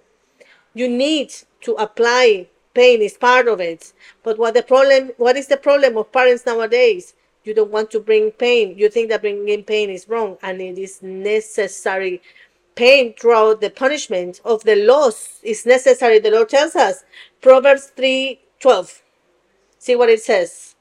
You 0.74 0.88
need 0.88 1.32
to 1.60 1.74
apply 1.74 2.48
pain 2.78 3.02
is 3.02 3.16
part 3.28 3.46
of 3.48 3.58
it. 3.60 3.92
But 4.22 4.38
what 4.38 4.54
the 4.54 4.62
problem 4.72 5.10
what 5.24 5.36
is 5.36 5.48
the 5.48 5.62
problem 5.68 5.96
of 5.96 6.12
parents 6.18 6.46
nowadays? 6.46 7.14
You 7.44 7.52
don't 7.54 7.76
want 7.76 7.90
to 7.92 8.00
bring 8.00 8.30
pain. 8.30 8.66
You 8.80 8.88
think 8.94 9.08
that 9.10 9.22
bringing 9.22 9.64
pain 9.64 9.90
is 9.90 10.08
wrong 10.08 10.36
and 10.42 10.60
it 10.60 10.78
is 10.86 11.02
necessary. 11.02 12.14
Pain 12.74 13.14
throughout 13.18 13.60
the 13.60 13.70
punishment 13.70 14.40
of 14.44 14.62
the 14.62 14.76
loss 14.76 15.40
is 15.42 15.66
necessary. 15.66 16.18
The 16.20 16.34
Lord 16.36 16.50
tells 16.50 16.76
us. 16.76 17.04
Proverbs 17.40 17.86
three 17.96 18.40
twelve. 18.60 19.02
See 19.78 19.96
what 19.96 20.14
it 20.16 20.22
says. 20.22 20.76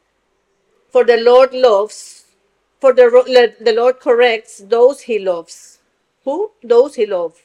For 0.94 1.04
the 1.04 1.18
Lord 1.18 1.54
loves, 1.54 2.26
for 2.82 2.94
the, 2.94 3.08
the 3.68 3.74
Lord 3.74 4.00
corrects 4.00 4.60
those 4.76 5.02
he 5.02 5.20
loves. 5.20 5.80
Who? 6.26 6.52
Those 6.64 6.96
he 6.96 7.06
loves. 7.06 7.40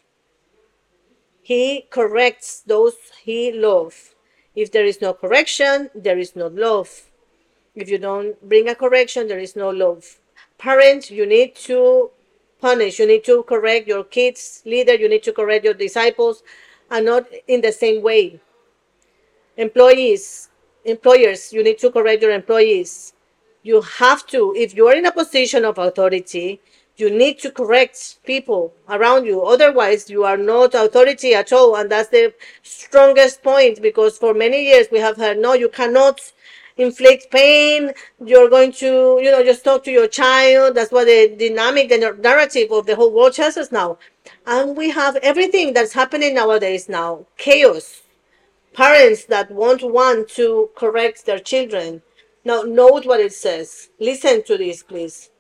He 1.42 1.86
corrects 1.90 2.62
those 2.72 2.96
he 3.22 3.52
loves. 3.52 4.14
If 4.54 4.70
there 4.70 4.84
is 4.84 5.00
no 5.00 5.14
correction, 5.14 5.90
there 5.94 6.18
is 6.18 6.36
no 6.36 6.48
love. 6.48 7.10
If 7.74 7.88
you 7.88 7.98
don't 7.98 8.36
bring 8.48 8.68
a 8.68 8.74
correction, 8.74 9.28
there 9.28 9.38
is 9.38 9.56
no 9.56 9.70
love. 9.70 10.18
Parents, 10.58 11.10
you 11.10 11.26
need 11.26 11.56
to 11.56 12.10
punish. 12.60 12.98
You 12.98 13.06
need 13.06 13.24
to 13.24 13.42
correct 13.44 13.88
your 13.88 14.04
kids. 14.04 14.62
Leader, 14.66 14.94
you 14.94 15.08
need 15.08 15.22
to 15.24 15.32
correct 15.32 15.64
your 15.64 15.74
disciples, 15.74 16.42
and 16.90 17.06
not 17.06 17.26
in 17.48 17.62
the 17.62 17.72
same 17.72 18.02
way. 18.02 18.40
Employees, 19.56 20.50
employers, 20.84 21.52
you 21.52 21.62
need 21.62 21.78
to 21.78 21.90
correct 21.90 22.22
your 22.22 22.32
employees. 22.32 23.14
You 23.62 23.80
have 23.80 24.26
to, 24.28 24.54
if 24.56 24.74
you 24.74 24.88
are 24.88 24.94
in 24.94 25.06
a 25.06 25.12
position 25.12 25.64
of 25.64 25.78
authority, 25.78 26.60
you 27.02 27.10
need 27.10 27.36
to 27.40 27.50
correct 27.50 28.18
people 28.24 28.72
around 28.88 29.26
you. 29.26 29.42
Otherwise, 29.42 30.08
you 30.08 30.22
are 30.22 30.36
not 30.36 30.72
authority 30.72 31.34
at 31.34 31.52
all. 31.52 31.74
And 31.74 31.90
that's 31.90 32.10
the 32.10 32.32
strongest 32.62 33.42
point 33.42 33.82
because 33.82 34.16
for 34.16 34.32
many 34.32 34.60
years 34.70 34.86
we 34.92 35.00
have 35.00 35.16
heard, 35.16 35.38
no, 35.38 35.52
you 35.54 35.68
cannot 35.68 36.20
inflict 36.76 37.32
pain. 37.32 37.90
You're 38.24 38.48
going 38.48 38.70
to, 38.84 39.18
you 39.20 39.30
know, 39.32 39.42
just 39.42 39.64
talk 39.64 39.82
to 39.84 39.90
your 39.90 40.06
child. 40.06 40.76
That's 40.76 40.92
what 40.92 41.06
the 41.06 41.34
dynamic, 41.36 41.88
the 41.88 42.16
narrative 42.20 42.70
of 42.70 42.86
the 42.86 42.94
whole 42.94 43.12
world 43.12 43.34
tells 43.34 43.56
us 43.56 43.72
now. 43.72 43.98
And 44.46 44.76
we 44.76 44.90
have 44.90 45.16
everything 45.16 45.72
that's 45.72 45.92
happening 45.92 46.36
nowadays 46.36 46.88
now 46.88 47.26
chaos. 47.36 48.02
Parents 48.74 49.24
that 49.24 49.50
won't 49.50 49.82
want 49.82 50.28
to 50.40 50.70
correct 50.76 51.26
their 51.26 51.40
children. 51.40 52.02
Now, 52.44 52.62
note 52.62 53.06
what 53.06 53.20
it 53.20 53.34
says. 53.34 53.90
Listen 53.98 54.44
to 54.44 54.56
this, 54.56 54.84
please. 54.84 55.31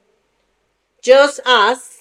Just 1.02 1.40
as 1.44 1.98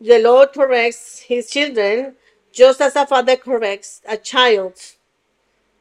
the 0.00 0.18
Lord 0.18 0.52
corrects 0.52 1.20
his 1.20 1.48
children, 1.48 2.16
just 2.52 2.80
as 2.80 2.96
a 2.96 3.06
father 3.06 3.36
corrects 3.36 4.02
a 4.08 4.16
child. 4.16 4.74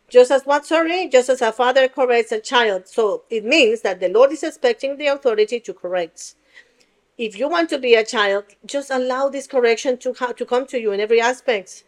Just 0.10 0.30
as 0.30 0.44
what, 0.44 0.66
sorry? 0.66 1.08
Just 1.08 1.30
as 1.30 1.42
a 1.42 1.52
father 1.52 1.88
corrects 1.88 2.32
a 2.32 2.40
child. 2.40 2.88
So 2.88 3.24
it 3.32 3.44
means 3.44 3.82
that 3.82 4.00
the 4.00 4.10
Lord 4.10 4.32
is 4.32 4.44
expecting 4.44 4.98
the 4.98 5.08
authority 5.08 5.60
to 5.60 5.74
correct. 5.74 6.36
If 7.18 7.38
you 7.38 7.50
want 7.50 7.70
to 7.70 7.80
be 7.80 7.96
a 7.96 8.06
child, 8.06 8.46
just 8.64 8.92
allow 8.92 9.30
this 9.30 9.48
correction 9.48 9.98
to, 9.98 10.14
ha- 10.14 10.34
to 10.34 10.46
come 10.46 10.68
to 10.68 10.80
you 10.80 10.92
in 10.92 11.00
every 11.00 11.20
aspect. 11.20 11.84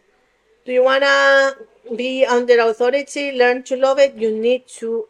Do 0.66 0.72
you 0.72 0.84
want 0.84 1.04
to 1.04 1.56
be 1.96 2.26
under 2.26 2.60
authority, 2.60 3.32
learn 3.32 3.64
to 3.64 3.76
love 3.76 4.00
it? 4.00 4.16
You 4.16 4.36
need 4.36 4.68
to 4.80 5.08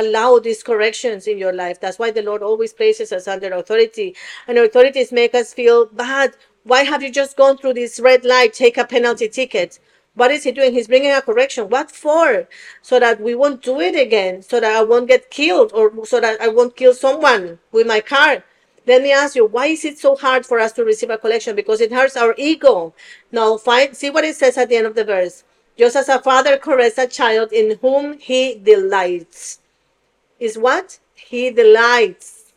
allow 0.00 0.38
these 0.38 0.62
corrections 0.62 1.26
in 1.26 1.38
your 1.38 1.52
life. 1.52 1.80
That's 1.80 1.98
why 1.98 2.10
the 2.10 2.22
Lord 2.22 2.42
always 2.42 2.72
places 2.72 3.12
us 3.12 3.26
under 3.26 3.52
authority. 3.52 4.14
And 4.46 4.58
authorities 4.58 5.12
make 5.12 5.34
us 5.34 5.54
feel 5.54 5.86
bad. 5.86 6.36
Why 6.64 6.82
have 6.82 7.02
you 7.02 7.10
just 7.10 7.36
gone 7.36 7.56
through 7.58 7.74
this 7.74 8.00
red 8.00 8.24
light? 8.24 8.52
Take 8.52 8.76
a 8.76 8.84
penalty 8.84 9.28
ticket. 9.28 9.78
What 10.14 10.30
is 10.30 10.44
he 10.44 10.52
doing? 10.52 10.72
He's 10.72 10.88
bringing 10.88 11.12
a 11.12 11.22
correction. 11.22 11.68
What 11.68 11.90
for? 11.90 12.48
So 12.82 12.98
that 12.98 13.20
we 13.20 13.34
won't 13.34 13.62
do 13.62 13.80
it 13.80 13.94
again. 13.94 14.42
So 14.42 14.60
that 14.60 14.74
I 14.74 14.82
won't 14.82 15.08
get 15.08 15.30
killed 15.30 15.72
or 15.74 16.06
so 16.06 16.20
that 16.20 16.40
I 16.40 16.48
won't 16.48 16.76
kill 16.76 16.94
someone 16.94 17.58
with 17.70 17.86
my 17.86 18.00
car. 18.00 18.42
Let 18.86 19.02
me 19.02 19.12
ask 19.12 19.34
you, 19.34 19.46
why 19.46 19.66
is 19.66 19.84
it 19.84 19.98
so 19.98 20.14
hard 20.14 20.46
for 20.46 20.60
us 20.60 20.72
to 20.72 20.84
receive 20.84 21.10
a 21.10 21.18
correction? 21.18 21.56
Because 21.56 21.80
it 21.80 21.92
hurts 21.92 22.16
our 22.16 22.34
ego. 22.38 22.94
Now, 23.32 23.56
find, 23.56 23.96
see 23.96 24.10
what 24.10 24.24
it 24.24 24.36
says 24.36 24.56
at 24.56 24.68
the 24.68 24.76
end 24.76 24.86
of 24.86 24.94
the 24.94 25.04
verse. 25.04 25.42
Just 25.76 25.96
as 25.96 26.08
a 26.08 26.20
father 26.20 26.56
corrects 26.56 26.96
a 26.96 27.06
child 27.06 27.52
in 27.52 27.78
whom 27.82 28.16
he 28.18 28.54
delights 28.54 29.58
is 30.38 30.58
what? 30.58 30.98
He 31.14 31.50
delights. 31.50 32.52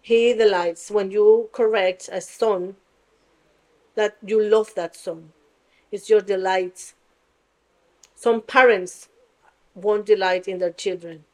He 0.00 0.32
delights 0.34 0.90
when 0.90 1.10
you 1.10 1.48
correct 1.52 2.08
a 2.10 2.20
son 2.20 2.76
that 3.94 4.16
you 4.24 4.42
love 4.42 4.74
that 4.74 4.96
son. 4.96 5.32
It's 5.92 6.08
your 6.08 6.20
delight. 6.20 6.94
Some 8.14 8.40
parents 8.40 9.08
won't 9.74 10.06
delight 10.06 10.48
in 10.48 10.58
their 10.58 10.72
children. 10.72 11.24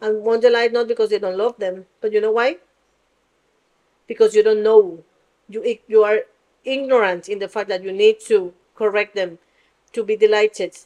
And 0.00 0.22
won't 0.22 0.42
delight 0.42 0.72
not 0.72 0.88
because 0.88 1.10
they 1.10 1.18
don't 1.18 1.36
love 1.36 1.58
them, 1.58 1.86
but 2.00 2.12
you 2.12 2.20
know 2.20 2.32
why? 2.32 2.58
Because 4.06 4.34
you 4.34 4.42
don't 4.42 4.62
know. 4.62 5.04
You, 5.48 5.78
you 5.86 6.02
are 6.04 6.20
ignorant 6.64 7.28
in 7.28 7.38
the 7.38 7.48
fact 7.48 7.68
that 7.68 7.82
you 7.82 7.92
need 7.92 8.20
to 8.26 8.52
correct 8.74 9.14
them 9.14 9.38
to 9.92 10.04
be 10.04 10.16
delighted. 10.16 10.76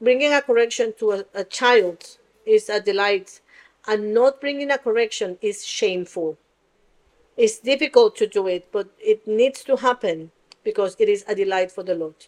Bringing 0.00 0.32
a 0.32 0.42
correction 0.42 0.94
to 0.98 1.12
a, 1.12 1.24
a 1.34 1.44
child 1.44 2.18
is 2.46 2.68
a 2.68 2.80
delight, 2.80 3.40
and 3.86 4.14
not 4.14 4.40
bringing 4.40 4.70
a 4.70 4.78
correction 4.78 5.38
is 5.42 5.64
shameful. 5.64 6.38
It's 7.36 7.58
difficult 7.58 8.16
to 8.16 8.26
do 8.26 8.46
it, 8.46 8.68
but 8.72 8.88
it 8.98 9.26
needs 9.26 9.62
to 9.64 9.76
happen 9.76 10.30
because 10.64 10.96
it 10.98 11.08
is 11.08 11.24
a 11.28 11.34
delight 11.34 11.70
for 11.70 11.82
the 11.82 11.94
Lord. 11.94 12.26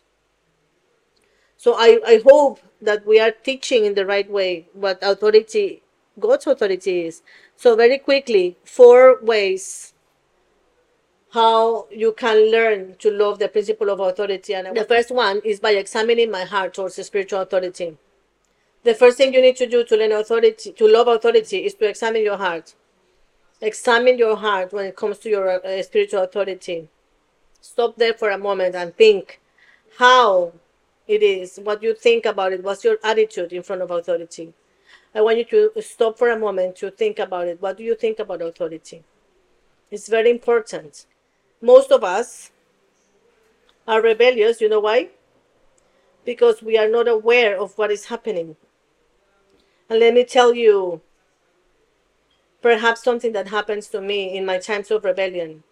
So 1.57 1.75
I, 1.77 1.99
I 2.07 2.23
hope 2.25 2.61
that 2.81 3.05
we 3.07 3.19
are 3.19 3.33
teaching 3.33 3.85
in 3.85 3.95
the 3.95 4.07
right 4.07 4.31
way 4.31 4.69
what 4.75 4.99
authority, 5.03 5.83
God's 6.19 6.47
authority 6.47 7.07
is. 7.07 7.23
So 7.57 7.75
very 7.75 7.99
quickly, 7.99 8.57
four 8.65 9.19
ways 9.21 9.95
how 11.31 11.87
you 11.91 12.13
can 12.13 12.51
learn 12.51 12.95
to 12.99 13.11
love 13.11 13.39
the 13.39 13.49
principle 13.49 13.91
of 13.91 14.01
authority. 14.01 14.55
And 14.55 14.75
the 14.75 14.85
first 14.85 15.11
one 15.11 15.41
is 15.45 15.61
by 15.61 15.73
examining 15.73 16.31
my 16.31 16.45
heart 16.45 16.75
towards 16.75 16.95
spiritual 17.05 17.41
authority. 17.41 17.97
The 18.85 18.95
first 18.95 19.19
thing 19.19 19.35
you 19.35 19.43
need 19.43 19.57
to 19.57 19.67
do 19.67 19.85
to 19.85 19.97
learn 19.97 20.13
authority, 20.13 20.73
to 20.73 20.89
love 20.89 21.09
authority, 21.09 21.67
is 21.67 21.75
to 21.75 21.89
examine 21.89 22.23
your 22.23 22.37
heart. 22.37 22.75
Examine 23.61 24.19
your 24.19 24.37
heart 24.37 24.73
when 24.73 24.87
it 24.87 24.97
comes 24.97 25.19
to 25.19 25.29
your 25.29 25.67
uh, 25.67 25.83
spiritual 25.83 26.23
authority. 26.23 26.89
Stop 27.61 27.97
there 27.97 28.15
for 28.15 28.31
a 28.31 28.39
moment 28.39 28.77
and 28.77 28.97
think 28.97 29.41
how 29.99 30.53
it 31.09 31.23
is, 31.23 31.59
what 31.63 31.83
you 31.83 31.95
think 31.95 32.25
about 32.25 32.53
it, 32.53 32.63
what's 32.63 32.85
your 32.85 32.99
attitude 33.03 33.53
in 33.53 33.63
front 33.63 33.83
of 33.83 33.91
authority. 33.91 34.53
I 35.15 35.23
want 35.23 35.39
you 35.39 35.45
to 35.45 35.83
stop 35.83 36.19
for 36.19 36.31
a 36.31 36.39
moment 36.39 36.77
to 36.77 36.91
think 36.91 37.19
about 37.19 37.49
it. 37.49 37.61
What 37.61 37.79
do 37.79 37.83
you 37.83 37.95
think 37.95 38.19
about 38.21 38.43
authority? 38.43 39.03
It's 39.91 40.09
very 40.09 40.31
important. 40.31 41.07
Most 41.61 41.91
of 41.91 42.05
us 42.05 42.53
are 43.87 44.03
rebellious. 44.03 44.61
You 44.61 44.69
know 44.69 44.81
why? 44.81 45.09
Because 46.25 46.63
we 46.63 46.77
are 46.79 46.89
not 46.89 47.09
aware 47.09 47.59
of 47.59 47.77
what 47.79 47.91
is 47.91 48.05
happening. 48.07 48.55
And 49.89 50.01
let 50.01 50.15
me 50.15 50.25
tell 50.25 50.55
you, 50.55 51.01
perhaps 52.61 53.03
something 53.03 53.33
that 53.33 53.49
happens 53.49 53.89
to 53.89 54.01
me 54.01 54.37
in 54.37 54.45
my 54.45 54.59
times 54.59 54.91
of 54.91 55.05
rebellion. 55.05 55.63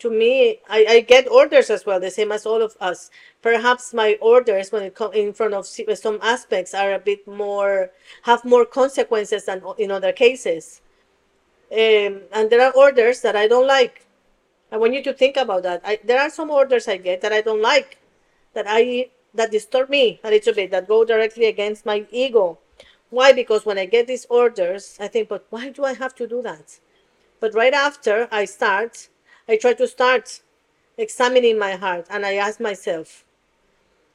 To 0.00 0.10
me, 0.10 0.60
I, 0.68 0.86
I 0.88 1.00
get 1.00 1.30
orders 1.30 1.68
as 1.68 1.84
well, 1.84 2.00
the 2.00 2.10
same 2.10 2.32
as 2.32 2.46
all 2.46 2.62
of 2.62 2.74
us. 2.80 3.10
Perhaps 3.42 3.92
my 3.92 4.16
orders, 4.20 4.72
when 4.72 4.82
it 4.82 4.94
comes 4.94 5.14
in 5.14 5.32
front 5.34 5.52
of 5.54 5.66
some 5.66 6.18
aspects, 6.22 6.72
are 6.74 6.94
a 6.94 6.98
bit 6.98 7.26
more, 7.26 7.90
have 8.22 8.44
more 8.44 8.64
consequences 8.64 9.44
than 9.44 9.62
in 9.78 9.90
other 9.90 10.12
cases. 10.12 10.80
Um, 11.70 12.22
and 12.32 12.48
there 12.50 12.62
are 12.62 12.72
orders 12.72 13.20
that 13.20 13.36
I 13.36 13.46
don't 13.46 13.66
like. 13.66 14.06
I 14.72 14.78
want 14.78 14.94
you 14.94 15.02
to 15.04 15.12
think 15.12 15.36
about 15.36 15.62
that. 15.64 15.82
I, 15.84 16.00
there 16.02 16.20
are 16.20 16.30
some 16.30 16.50
orders 16.50 16.88
I 16.88 16.96
get 16.96 17.20
that 17.20 17.32
I 17.32 17.42
don't 17.42 17.62
like, 17.62 17.98
that 18.54 18.64
I 18.68 19.10
that 19.34 19.50
disturb 19.50 19.90
me 19.90 20.18
a 20.24 20.30
little 20.30 20.54
bit, 20.54 20.70
that 20.72 20.88
go 20.88 21.04
directly 21.04 21.44
against 21.44 21.86
my 21.86 22.06
ego 22.10 22.58
why? 23.10 23.32
Because 23.32 23.66
when 23.66 23.76
I 23.76 23.86
get 23.86 24.06
these 24.06 24.26
orders, 24.30 24.96
I 25.00 25.08
think, 25.08 25.28
but 25.28 25.44
why 25.50 25.70
do 25.70 25.84
I 25.84 25.94
have 25.94 26.14
to 26.16 26.26
do 26.26 26.40
that? 26.42 26.78
But 27.40 27.54
right 27.54 27.74
after 27.74 28.28
I 28.30 28.44
start, 28.44 29.08
I 29.48 29.56
try 29.56 29.72
to 29.74 29.88
start 29.88 30.40
examining 30.96 31.58
my 31.58 31.72
heart 31.72 32.06
and 32.08 32.24
I 32.24 32.34
ask 32.34 32.60
myself, 32.60 33.24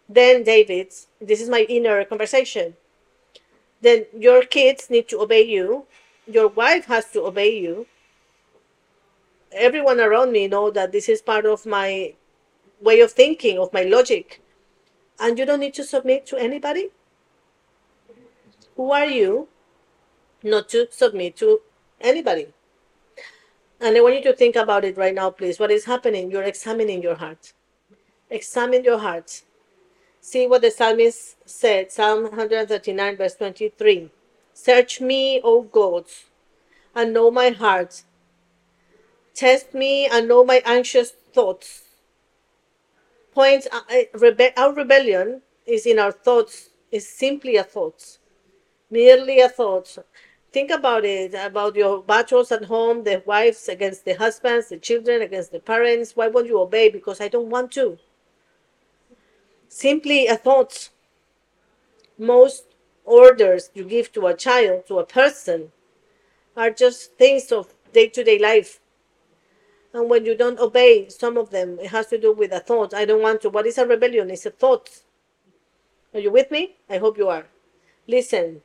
then, 0.08 0.44
David, 0.44 0.94
this 1.20 1.42
is 1.42 1.50
my 1.50 1.62
inner 1.68 2.06
conversation. 2.06 2.76
Then 3.82 4.06
your 4.18 4.44
kids 4.44 4.90
need 4.90 5.10
to 5.10 5.20
obey 5.20 5.42
you. 5.42 5.86
Your 6.28 6.48
wife 6.48 6.86
has 6.86 7.12
to 7.12 7.24
obey 7.24 7.60
you. 7.60 7.88
Everyone 9.52 10.00
around 10.00 10.32
me 10.32 10.48
know 10.48 10.70
that 10.70 10.92
this 10.92 11.10
is 11.10 11.22
part 11.22 11.46
of 11.46 11.66
my 11.66 12.14
way 12.80 13.00
of 13.00 13.12
thinking, 13.12 13.58
of 13.58 13.74
my 13.74 13.82
logic. 13.82 14.42
And 15.20 15.40
you 15.40 15.46
don't 15.46 15.60
need 15.60 15.74
to 15.74 15.84
submit 15.84 16.26
to 16.28 16.38
anybody 16.38 16.92
who 18.76 18.92
are 18.92 19.06
you 19.06 19.48
not 20.44 20.70
to 20.70 20.88
submit 20.92 21.36
to 21.38 21.62
anybody. 22.00 22.48
And 23.82 23.98
I 23.98 24.02
want 24.02 24.16
you 24.16 24.24
to 24.24 24.34
think 24.34 24.56
about 24.56 24.86
it 24.86 24.98
right 24.98 25.14
now, 25.14 25.32
please. 25.32 25.60
What 25.60 25.72
is 25.72 25.86
happening? 25.86 26.32
You're 26.32 26.44
examining 26.44 27.02
your 27.02 27.16
heart. 27.16 27.54
Examine 28.30 28.84
your 28.84 29.00
heart. 29.00 29.44
See 30.22 30.48
what 30.48 30.62
the 30.62 30.72
psalmist 30.72 31.36
said, 31.48 31.92
Psalm 31.92 32.24
139, 32.24 33.18
verse 33.18 33.36
23. 33.36 34.10
Search 34.54 35.02
me, 35.02 35.42
O 35.44 35.62
God, 35.62 36.06
and 36.96 37.14
know 37.14 37.30
my 37.30 37.50
heart. 37.50 38.04
Test 39.36 39.74
me 39.74 40.08
and 40.08 40.28
know 40.28 40.44
my 40.44 40.62
anxious 40.66 41.12
thoughts. 41.12 41.84
Point 43.34 43.68
uh, 43.72 43.82
rebe- 44.16 44.54
our 44.58 44.74
rebellion 44.74 45.42
is 45.66 45.86
in 45.86 46.00
our 46.00 46.12
thoughts, 46.12 46.70
is 46.92 47.08
simply 47.08 47.58
a 47.58 47.64
thought, 47.64 48.18
merely 48.96 49.42
a 49.42 49.50
thought. 49.50 49.98
Think 50.54 50.72
about 50.72 51.04
it 51.04 51.34
about 51.34 51.76
your 51.76 52.02
battles 52.02 52.50
at 52.50 52.66
home, 52.66 53.04
the 53.04 53.22
wives 53.26 53.68
against 53.68 54.06
the 54.06 54.14
husbands, 54.14 54.70
the 54.70 54.78
children 54.78 55.22
against 55.22 55.52
the 55.52 55.60
parents. 55.60 56.16
Why 56.16 56.28
won't 56.30 56.48
you 56.48 56.62
obey? 56.62 56.88
Because 56.90 57.20
I 57.20 57.28
don't 57.28 57.50
want 57.50 57.74
to. 57.74 57.98
Simply 59.68 60.28
a 60.28 60.38
thought. 60.38 60.90
Most 62.18 62.64
orders 63.04 63.70
you 63.74 63.84
give 63.84 64.14
to 64.14 64.28
a 64.28 64.34
child, 64.34 64.88
to 64.88 65.00
a 65.00 65.06
person, 65.06 65.74
are 66.56 66.72
just 66.72 67.18
things 67.18 67.52
of 67.52 67.74
day 67.92 68.08
to 68.08 68.24
day 68.24 68.40
life. 68.40 68.80
And 69.94 70.10
when 70.10 70.26
you 70.26 70.36
don't 70.36 70.60
obey 70.60 71.10
some 71.10 71.38
of 71.38 71.50
them, 71.50 71.80
it 71.80 71.90
has 71.98 72.08
to 72.08 72.18
do 72.18 72.32
with 72.32 72.54
a 72.54 72.62
thought. 72.62 72.94
I 72.94 73.04
don't 73.04 73.22
want 73.22 73.42
to. 73.42 73.50
What 73.50 73.68
is 73.68 73.78
a 73.78 73.86
rebellion? 73.86 74.30
It's 74.30 74.46
a 74.46 74.52
thought. 74.52 74.88
Are 76.14 76.24
you 76.26 76.32
with 76.32 76.50
me? 76.50 76.78
I 76.90 76.98
hope 76.98 77.18
you 77.18 77.28
are. 77.28 77.46
Listen. 78.08 78.62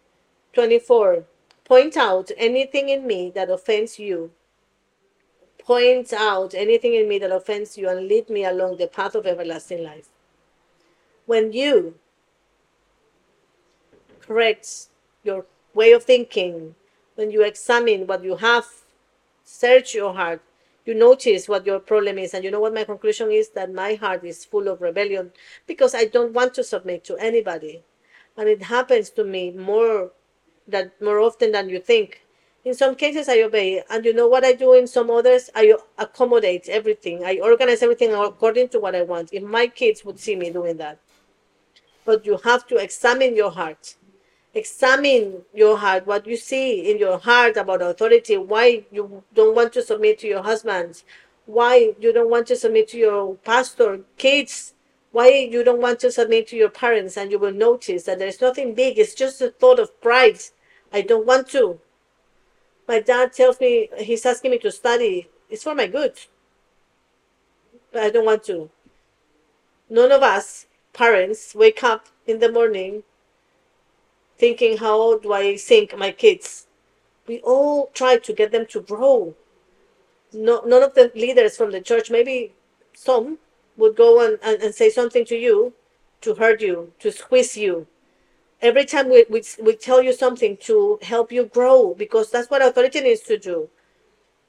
24. 0.52 1.24
Point 1.64 1.96
out 1.96 2.30
anything 2.36 2.88
in 2.88 3.06
me 3.06 3.30
that 3.34 3.50
offends 3.50 3.98
you. 3.98 4.32
Point 5.58 6.12
out 6.12 6.54
anything 6.54 6.94
in 6.94 7.08
me 7.08 7.18
that 7.18 7.30
offends 7.30 7.78
you 7.78 7.88
and 7.88 8.08
lead 8.08 8.28
me 8.28 8.44
along 8.44 8.76
the 8.76 8.88
path 8.88 9.14
of 9.14 9.26
everlasting 9.26 9.84
life. 9.84 10.08
When 11.26 11.52
you 11.52 11.94
correct 14.20 14.88
your 15.22 15.46
way 15.74 15.92
of 15.92 16.04
thinking, 16.04 16.74
when 17.14 17.30
you 17.30 17.42
examine 17.42 18.06
what 18.06 18.24
you 18.24 18.36
have, 18.36 18.66
search 19.44 19.94
your 19.94 20.14
heart, 20.14 20.42
you 20.84 20.94
notice 20.94 21.48
what 21.48 21.66
your 21.66 21.78
problem 21.78 22.18
is. 22.18 22.34
And 22.34 22.42
you 22.42 22.50
know 22.50 22.60
what 22.60 22.74
my 22.74 22.84
conclusion 22.84 23.30
is? 23.30 23.50
That 23.50 23.72
my 23.72 23.94
heart 23.94 24.24
is 24.24 24.44
full 24.44 24.66
of 24.66 24.80
rebellion 24.80 25.30
because 25.66 25.94
I 25.94 26.06
don't 26.06 26.32
want 26.32 26.54
to 26.54 26.64
submit 26.64 27.04
to 27.04 27.16
anybody. 27.16 27.84
And 28.36 28.48
it 28.48 28.62
happens 28.62 29.10
to 29.10 29.24
me 29.24 29.50
more 29.50 30.10
that 30.70 31.00
more 31.00 31.20
often 31.20 31.52
than 31.52 31.68
you 31.68 31.80
think. 31.80 32.22
In 32.64 32.74
some 32.74 32.94
cases, 32.94 33.28
I 33.28 33.40
obey, 33.40 33.82
and 33.88 34.04
you 34.04 34.12
know 34.12 34.28
what 34.28 34.44
I 34.44 34.52
do 34.52 34.74
in 34.74 34.86
some 34.86 35.10
others? 35.10 35.48
I 35.54 35.74
accommodate 35.96 36.68
everything. 36.68 37.24
I 37.24 37.40
organize 37.42 37.82
everything 37.82 38.12
according 38.12 38.68
to 38.70 38.80
what 38.80 38.94
I 38.94 39.02
want. 39.02 39.32
If 39.32 39.42
my 39.42 39.66
kids 39.66 40.04
would 40.04 40.18
see 40.20 40.36
me 40.36 40.50
doing 40.50 40.76
that, 40.76 40.98
but 42.04 42.26
you 42.26 42.38
have 42.44 42.66
to 42.66 42.76
examine 42.76 43.34
your 43.34 43.50
heart. 43.50 43.96
Examine 44.52 45.42
your 45.54 45.78
heart, 45.78 46.06
what 46.06 46.26
you 46.26 46.36
see 46.36 46.90
in 46.90 46.98
your 46.98 47.18
heart 47.18 47.56
about 47.56 47.80
authority, 47.80 48.36
why 48.36 48.84
you 48.90 49.22
don't 49.32 49.54
want 49.54 49.72
to 49.74 49.82
submit 49.82 50.18
to 50.18 50.26
your 50.26 50.42
husband, 50.42 51.02
why 51.46 51.94
you 52.00 52.12
don't 52.12 52.28
want 52.28 52.46
to 52.48 52.56
submit 52.56 52.88
to 52.88 52.98
your 52.98 53.36
pastor, 53.36 54.00
kids, 54.18 54.74
why 55.12 55.28
you 55.28 55.64
don't 55.64 55.80
want 55.80 56.00
to 56.00 56.10
submit 56.10 56.48
to 56.48 56.56
your 56.56 56.68
parents, 56.68 57.16
and 57.16 57.30
you 57.30 57.38
will 57.38 57.52
notice 57.52 58.02
that 58.04 58.18
there's 58.18 58.40
nothing 58.40 58.74
big, 58.74 58.98
it's 58.98 59.14
just 59.14 59.40
a 59.40 59.50
thought 59.50 59.78
of 59.78 60.00
pride. 60.00 60.40
I 60.92 61.02
don't 61.02 61.26
want 61.26 61.48
to. 61.50 61.80
My 62.88 63.00
dad 63.00 63.32
tells 63.32 63.60
me 63.60 63.88
he's 63.98 64.26
asking 64.26 64.50
me 64.50 64.58
to 64.58 64.72
study. 64.72 65.28
It's 65.48 65.62
for 65.62 65.74
my 65.74 65.86
good. 65.86 66.14
But 67.92 68.02
I 68.02 68.10
don't 68.10 68.24
want 68.24 68.44
to. 68.44 68.70
None 69.88 70.12
of 70.12 70.22
us 70.22 70.66
parents 70.92 71.54
wake 71.54 71.82
up 71.84 72.06
in 72.26 72.38
the 72.40 72.50
morning 72.50 73.02
thinking 74.38 74.78
how 74.78 75.18
do 75.18 75.32
I 75.32 75.56
think 75.56 75.96
my 75.96 76.10
kids. 76.10 76.66
We 77.26 77.40
all 77.40 77.90
try 77.92 78.16
to 78.16 78.32
get 78.32 78.50
them 78.50 78.66
to 78.66 78.80
grow. 78.80 79.34
No, 80.32 80.62
none 80.64 80.82
of 80.82 80.94
the 80.94 81.12
leaders 81.14 81.56
from 81.56 81.70
the 81.72 81.80
church, 81.80 82.10
maybe 82.10 82.52
some, 82.94 83.38
would 83.76 83.96
go 83.96 84.24
and, 84.24 84.38
and, 84.42 84.62
and 84.62 84.74
say 84.74 84.90
something 84.90 85.24
to 85.26 85.36
you 85.36 85.74
to 86.22 86.34
hurt 86.34 86.60
you, 86.60 86.92
to 87.00 87.12
squeeze 87.12 87.56
you. 87.56 87.86
Every 88.62 88.84
time 88.84 89.08
we, 89.08 89.24
we, 89.30 89.42
we 89.62 89.74
tell 89.74 90.02
you 90.02 90.12
something 90.12 90.56
to 90.58 90.98
help 91.02 91.32
you 91.32 91.46
grow, 91.46 91.94
because 91.94 92.30
that's 92.30 92.50
what 92.50 92.62
authority 92.62 93.00
needs 93.00 93.22
to 93.22 93.38
do. 93.38 93.70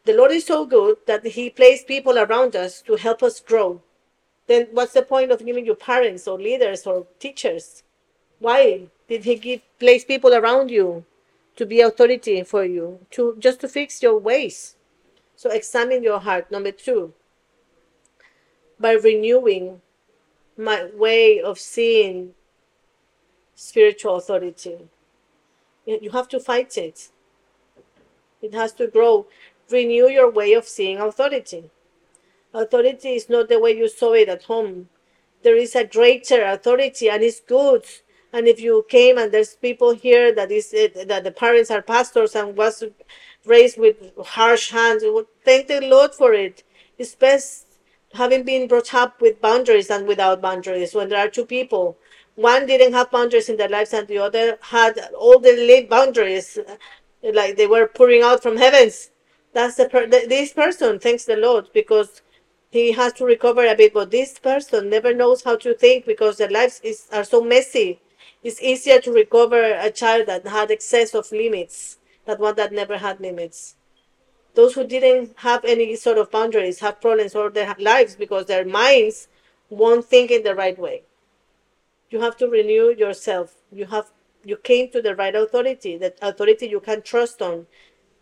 The 0.04 0.14
Lord 0.14 0.32
is 0.32 0.46
so 0.46 0.66
good 0.66 0.98
that 1.08 1.26
He 1.26 1.50
placed 1.50 1.88
people 1.88 2.18
around 2.18 2.56
us 2.56 2.82
to 2.84 2.96
help 2.96 3.24
us 3.24 3.40
grow. 3.40 3.82
Then 4.48 4.68
what's 4.72 4.94
the 4.94 5.04
point 5.04 5.32
of 5.32 5.46
giving 5.46 5.66
you 5.66 5.76
parents 5.76 6.28
or 6.28 6.38
leaders 6.38 6.86
or 6.86 7.08
teachers? 7.20 7.84
Why 8.40 8.88
did 9.08 9.24
He 9.24 9.36
give 9.36 9.62
place 9.80 10.04
people 10.04 10.34
around 10.34 10.72
you 10.72 11.06
to 11.56 11.66
be 11.66 11.82
authority 11.82 12.44
for 12.44 12.66
you, 12.66 13.00
to 13.12 13.36
just 13.40 13.62
to 13.62 13.70
fix 13.70 14.02
your 14.02 14.18
ways? 14.18 14.76
So 15.36 15.52
examine 15.52 16.04
your 16.04 16.20
heart. 16.20 16.52
Number 16.52 16.72
two, 16.72 17.14
by 18.80 18.94
renewing 18.94 19.82
my 20.58 20.90
way 20.96 21.40
of 21.40 21.60
seeing 21.60 22.34
spiritual 23.62 24.16
authority. 24.16 24.78
You 25.86 26.10
have 26.12 26.28
to 26.30 26.40
fight 26.40 26.78
it. 26.78 27.10
It 28.42 28.54
has 28.54 28.74
to 28.74 28.88
grow. 28.88 29.28
Renew 29.70 30.08
your 30.10 30.32
way 30.32 30.54
of 30.54 30.68
seeing 30.68 30.98
authority. 30.98 31.70
Authority 32.54 33.16
is 33.16 33.30
not 33.30 33.50
the 33.50 33.60
way 33.60 33.72
you 33.78 33.88
saw 33.88 34.14
it 34.14 34.30
at 34.30 34.44
home. 34.44 34.90
There 35.44 35.56
is 35.56 35.76
a 35.76 35.86
greater 35.86 36.44
authority 36.44 37.10
and 37.10 37.22
it's 37.24 37.40
good. 37.40 37.86
And 38.34 38.48
if 38.48 38.60
you 38.60 38.86
came 38.90 39.18
and 39.18 39.32
there's 39.32 39.56
people 39.56 39.94
here 39.94 40.34
that 40.34 40.52
is 40.52 40.74
eh, 40.74 41.04
that 41.06 41.24
the 41.24 41.32
parents 41.32 41.70
are 41.70 41.82
pastors 41.82 42.36
and 42.36 42.58
was 42.58 42.84
raised 43.46 43.78
with 43.78 43.98
harsh 44.38 44.72
hands, 44.72 45.04
thank 45.46 45.68
the 45.68 45.82
Lord 45.82 46.14
for 46.16 46.34
it. 46.34 46.64
It's 46.98 47.16
best 47.16 47.68
having 48.14 48.44
been 48.44 48.68
brought 48.68 48.94
up 48.94 49.22
with 49.22 49.42
boundaries 49.42 49.90
and 49.90 50.08
without 50.08 50.42
boundaries 50.42 50.96
when 50.96 51.10
there 51.10 51.24
are 51.26 51.30
two 51.30 51.46
people 51.46 51.98
one 52.36 52.66
didn't 52.66 52.94
have 52.94 53.12
boundaries 53.12 53.50
in 53.50 53.58
their 53.58 53.70
lives 53.70 53.94
and 53.94 54.08
the 54.08 54.18
other 54.18 54.58
had 54.62 54.98
all 55.18 55.40
the 55.40 55.52
late 55.52 55.90
boundaries 55.90 56.58
like 57.24 57.58
they 57.58 57.68
were 57.68 57.88
pouring 57.88 58.22
out 58.22 58.42
from 58.42 58.58
heavens. 58.58 59.12
That's 59.54 59.76
the 59.76 59.90
per- 59.90 60.08
this 60.08 60.54
person 60.54 61.00
thanks 61.00 61.26
the 61.26 61.36
lord 61.36 61.70
because 61.74 62.22
he 62.72 62.94
has 62.94 63.12
to 63.14 63.26
recover 63.26 63.66
a 63.66 63.76
bit 63.76 63.94
but 63.94 64.12
this 64.12 64.40
person 64.40 64.90
never 64.90 65.14
knows 65.14 65.44
how 65.44 65.58
to 65.58 65.74
think 65.74 66.06
because 66.06 66.38
their 66.38 66.50
lives 66.50 66.80
is, 66.84 67.08
are 67.12 67.26
so 67.26 67.42
messy. 67.42 68.00
It's 68.44 68.62
easier 68.62 69.00
to 69.02 69.12
recover 69.12 69.62
a 69.74 69.92
child 69.92 70.28
that 70.28 70.48
had 70.48 70.72
excess 70.72 71.14
of 71.14 71.32
limits 71.32 72.00
than 72.26 72.40
one 72.40 72.56
that 72.56 72.72
never 72.72 72.98
had 72.98 73.20
limits. 73.20 73.76
Those 74.56 74.74
who 74.74 74.86
didn't 74.86 75.34
have 75.40 75.64
any 75.66 75.96
sort 75.96 76.18
of 76.18 76.32
boundaries 76.32 76.80
have 76.80 77.02
problems 77.02 77.36
all 77.36 77.50
their 77.50 77.76
lives 77.78 78.16
because 78.16 78.46
their 78.46 78.66
minds 78.66 79.28
won't 79.70 80.06
think 80.06 80.32
in 80.32 80.44
the 80.44 80.56
right 80.56 80.78
way 80.80 81.04
you 82.12 82.20
have 82.22 82.38
to 82.38 82.48
renew 82.48 82.94
yourself. 82.96 83.56
You 83.72 83.86
have 83.86 84.12
you 84.44 84.58
came 84.58 84.90
to 84.92 85.02
the 85.02 85.16
right 85.16 85.36
authority 85.36 85.98
that 85.98 86.18
authority 86.22 86.68
you 86.68 86.80
can 86.80 87.02
trust 87.02 87.42
on. 87.42 87.68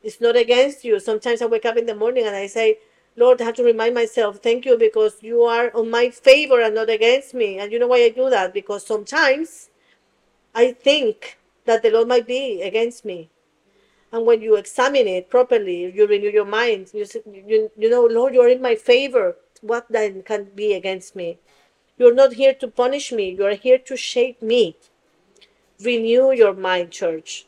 It's 0.03 0.21
not 0.21 0.35
against 0.35 0.85
you. 0.85 0.99
Sometimes 0.99 1.41
i 1.41 1.45
wake 1.45 1.65
up 1.65 1.77
in 1.77 1.87
the 1.87 1.95
morning 1.95 2.25
and 2.25 2.35
i 2.35 2.47
say 2.47 2.77
lord 3.17 3.41
i 3.41 3.45
have 3.45 3.55
to 3.55 3.63
remind 3.63 3.95
myself 3.95 4.37
thank 4.37 4.65
you 4.65 4.77
because 4.77 5.17
you 5.21 5.41
are 5.41 5.71
on 5.75 5.89
my 5.89 6.09
favor 6.09 6.61
and 6.61 6.75
not 6.75 6.89
against 6.89 7.33
me. 7.33 7.57
And 7.57 7.71
you 7.71 7.79
know 7.79 7.87
why 7.87 8.03
i 8.03 8.09
do 8.09 8.29
that? 8.29 8.53
Because 8.53 8.85
sometimes 8.85 9.69
i 10.53 10.71
think 10.71 11.39
that 11.65 11.81
the 11.81 11.91
lord 11.91 12.07
might 12.07 12.27
be 12.27 12.61
against 12.61 13.03
me. 13.03 13.29
And 14.11 14.25
when 14.25 14.41
you 14.41 14.55
examine 14.55 15.07
it 15.07 15.29
properly 15.29 15.91
you 15.95 16.05
renew 16.05 16.29
your 16.29 16.45
mind. 16.45 16.91
You, 16.93 17.05
you, 17.25 17.71
you 17.75 17.89
know 17.89 18.05
lord 18.05 18.33
you're 18.35 18.49
in 18.49 18.61
my 18.61 18.75
favor. 18.75 19.35
What 19.61 19.87
then 19.89 20.21
can 20.23 20.45
be 20.55 20.73
against 20.73 21.15
me 21.15 21.39
you're 21.99 22.15
not 22.15 22.33
here 22.33 22.53
to 22.55 22.67
punish 22.67 23.11
me, 23.11 23.31
you 23.31 23.45
are 23.45 23.55
here 23.55 23.77
to 23.77 23.95
shape 23.95 24.41
me. 24.41 24.75
Renew 25.83 26.31
your 26.31 26.53
mind, 26.53 26.91
church. 26.91 27.45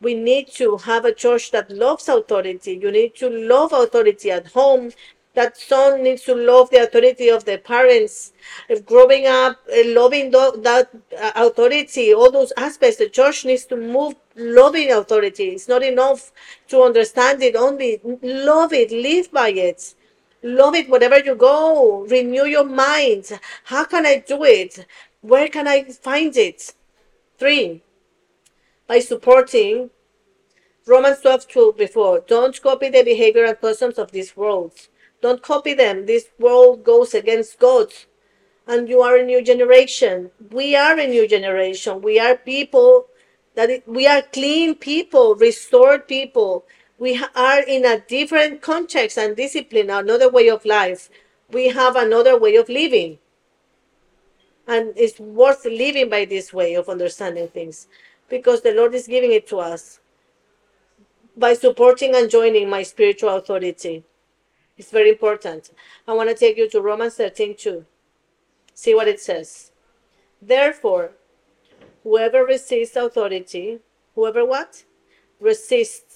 We 0.00 0.14
need 0.14 0.48
to 0.54 0.76
have 0.78 1.04
a 1.04 1.14
church 1.14 1.52
that 1.52 1.70
loves 1.70 2.08
authority. 2.08 2.78
You 2.82 2.90
need 2.90 3.14
to 3.16 3.28
love 3.30 3.72
authority 3.72 4.30
at 4.30 4.48
home. 4.48 4.90
That 5.34 5.56
son 5.56 6.02
needs 6.02 6.22
to 6.24 6.34
love 6.34 6.70
the 6.70 6.82
authority 6.82 7.28
of 7.28 7.44
the 7.44 7.56
parents. 7.56 8.32
If 8.68 8.84
growing 8.84 9.26
up, 9.26 9.58
uh, 9.72 9.82
loving 9.86 10.30
that 10.32 10.90
uh, 11.18 11.32
authority, 11.36 12.12
all 12.12 12.30
those 12.30 12.52
aspects, 12.56 12.98
the 12.98 13.08
church 13.08 13.44
needs 13.44 13.64
to 13.66 13.76
move 13.76 14.14
loving 14.36 14.92
authority. 14.92 15.48
It's 15.50 15.68
not 15.68 15.82
enough 15.82 16.32
to 16.68 16.82
understand 16.82 17.42
it 17.42 17.56
only. 17.56 18.00
Love 18.22 18.72
it, 18.72 18.90
live 18.90 19.32
by 19.32 19.50
it. 19.50 19.94
Love 20.42 20.74
it 20.74 20.88
wherever 20.88 21.18
you 21.18 21.34
go. 21.34 22.06
Renew 22.06 22.44
your 22.44 22.64
mind. 22.64 23.38
How 23.64 23.84
can 23.84 24.06
I 24.06 24.18
do 24.26 24.44
it? 24.44 24.86
Where 25.20 25.48
can 25.48 25.68
I 25.68 25.84
find 25.84 26.36
it? 26.36 26.74
Three, 27.38 27.82
by 28.86 28.98
supporting 29.00 29.90
Romans 30.86 31.20
12 31.20 31.48
2 31.48 31.74
before. 31.78 32.20
Don't 32.26 32.60
copy 32.60 32.88
the 32.88 33.04
behavior 33.04 33.44
and 33.44 33.60
customs 33.60 33.98
of 33.98 34.10
this 34.10 34.36
world. 34.36 34.72
Don't 35.20 35.42
copy 35.42 35.74
them. 35.74 36.06
This 36.06 36.28
world 36.38 36.82
goes 36.82 37.14
against 37.14 37.60
God. 37.60 37.92
And 38.66 38.88
you 38.88 39.00
are 39.00 39.16
a 39.16 39.24
new 39.24 39.42
generation. 39.42 40.32
We 40.50 40.74
are 40.74 40.98
a 40.98 41.06
new 41.06 41.28
generation. 41.28 42.02
We 42.02 42.18
are 42.18 42.36
people 42.36 43.06
that 43.54 43.70
it, 43.70 43.86
we 43.86 44.06
are 44.06 44.22
clean 44.22 44.74
people, 44.74 45.36
restored 45.36 46.08
people. 46.08 46.64
We 47.02 47.20
are 47.34 47.58
in 47.58 47.84
a 47.84 47.98
different 47.98 48.62
context 48.62 49.18
and 49.18 49.36
discipline, 49.36 49.90
another 49.90 50.30
way 50.30 50.48
of 50.48 50.64
life. 50.64 51.10
We 51.50 51.70
have 51.70 51.96
another 51.96 52.38
way 52.38 52.54
of 52.54 52.68
living. 52.68 53.18
And 54.68 54.92
it's 54.94 55.18
worth 55.18 55.64
living 55.64 56.08
by 56.08 56.26
this 56.26 56.52
way 56.52 56.74
of 56.74 56.88
understanding 56.88 57.48
things 57.48 57.88
because 58.28 58.62
the 58.62 58.70
Lord 58.70 58.94
is 58.94 59.08
giving 59.08 59.32
it 59.32 59.48
to 59.48 59.58
us 59.58 59.98
by 61.36 61.54
supporting 61.54 62.14
and 62.14 62.30
joining 62.30 62.70
my 62.70 62.84
spiritual 62.84 63.30
authority. 63.30 64.04
It's 64.78 64.92
very 64.92 65.10
important. 65.10 65.72
I 66.06 66.12
want 66.12 66.28
to 66.28 66.36
take 66.36 66.56
you 66.56 66.70
to 66.70 66.80
Romans 66.80 67.16
13 67.16 67.56
2. 67.58 67.84
See 68.74 68.94
what 68.94 69.08
it 69.08 69.20
says. 69.20 69.72
Therefore, 70.40 71.10
whoever 72.04 72.44
resists 72.44 72.94
authority, 72.94 73.80
whoever 74.14 74.44
what? 74.44 74.84
Resists. 75.40 76.11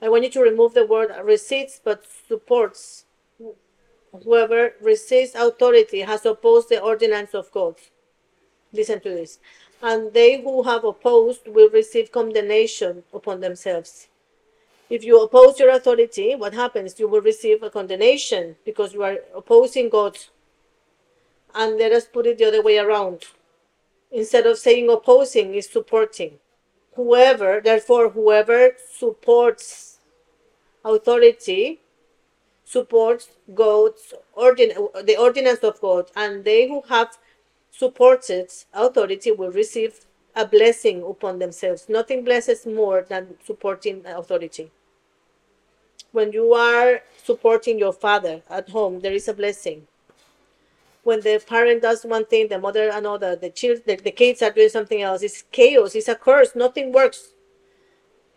I 0.00 0.08
want 0.08 0.24
you 0.24 0.30
to 0.30 0.40
remove 0.40 0.74
the 0.74 0.86
word 0.86 1.10
resists 1.24 1.80
but 1.82 2.04
supports. 2.28 3.04
Whoever 4.24 4.74
resists 4.80 5.34
authority 5.34 6.00
has 6.00 6.24
opposed 6.24 6.68
the 6.68 6.80
ordinance 6.80 7.34
of 7.34 7.50
God. 7.52 7.76
Listen 8.72 9.00
to 9.00 9.10
this. 9.10 9.38
And 9.82 10.12
they 10.12 10.40
who 10.42 10.62
have 10.62 10.84
opposed 10.84 11.48
will 11.48 11.70
receive 11.70 12.12
condemnation 12.12 13.04
upon 13.12 13.40
themselves. 13.40 14.08
If 14.90 15.04
you 15.04 15.22
oppose 15.22 15.58
your 15.60 15.70
authority, 15.70 16.34
what 16.34 16.54
happens? 16.54 16.98
You 16.98 17.08
will 17.08 17.20
receive 17.20 17.62
a 17.62 17.70
condemnation 17.70 18.56
because 18.64 18.94
you 18.94 19.02
are 19.02 19.18
opposing 19.34 19.88
God. 19.88 20.16
And 21.54 21.76
let 21.76 21.92
us 21.92 22.06
put 22.06 22.26
it 22.26 22.38
the 22.38 22.46
other 22.46 22.62
way 22.62 22.78
around. 22.78 23.24
Instead 24.10 24.46
of 24.46 24.58
saying 24.58 24.88
opposing, 24.88 25.54
is 25.54 25.68
supporting. 25.68 26.38
Whoever, 26.94 27.60
therefore, 27.60 28.10
whoever 28.10 28.72
supports 28.90 29.87
authority 30.84 31.80
supports 32.64 33.30
God's 33.54 34.14
ordin- 34.36 35.06
the 35.06 35.16
ordinance 35.16 35.60
of 35.60 35.80
God, 35.80 36.10
and 36.14 36.44
they 36.44 36.68
who 36.68 36.82
have 36.88 37.16
supported 37.70 38.52
authority 38.74 39.30
will 39.32 39.50
receive 39.50 40.00
a 40.34 40.46
blessing 40.46 41.02
upon 41.02 41.38
themselves. 41.38 41.88
Nothing 41.88 42.24
blesses 42.24 42.66
more 42.66 43.06
than 43.08 43.36
supporting 43.44 44.04
authority. 44.06 44.70
When 46.12 46.32
you 46.32 46.54
are 46.54 47.02
supporting 47.22 47.78
your 47.78 47.92
father 47.92 48.42
at 48.48 48.70
home, 48.70 49.00
there 49.00 49.12
is 49.12 49.28
a 49.28 49.34
blessing. 49.34 49.86
When 51.02 51.20
the 51.20 51.42
parent 51.46 51.82
does 51.82 52.04
one 52.04 52.26
thing, 52.26 52.48
the 52.48 52.58
mother 52.58 52.90
another, 52.90 53.36
the 53.36 53.50
children, 53.50 53.82
the, 53.86 53.96
the 53.96 54.10
kids 54.10 54.42
are 54.42 54.50
doing 54.50 54.68
something 54.68 55.00
else, 55.00 55.22
it's 55.22 55.42
chaos, 55.52 55.94
it's 55.94 56.08
a 56.08 56.14
curse, 56.14 56.54
nothing 56.54 56.92
works. 56.92 57.32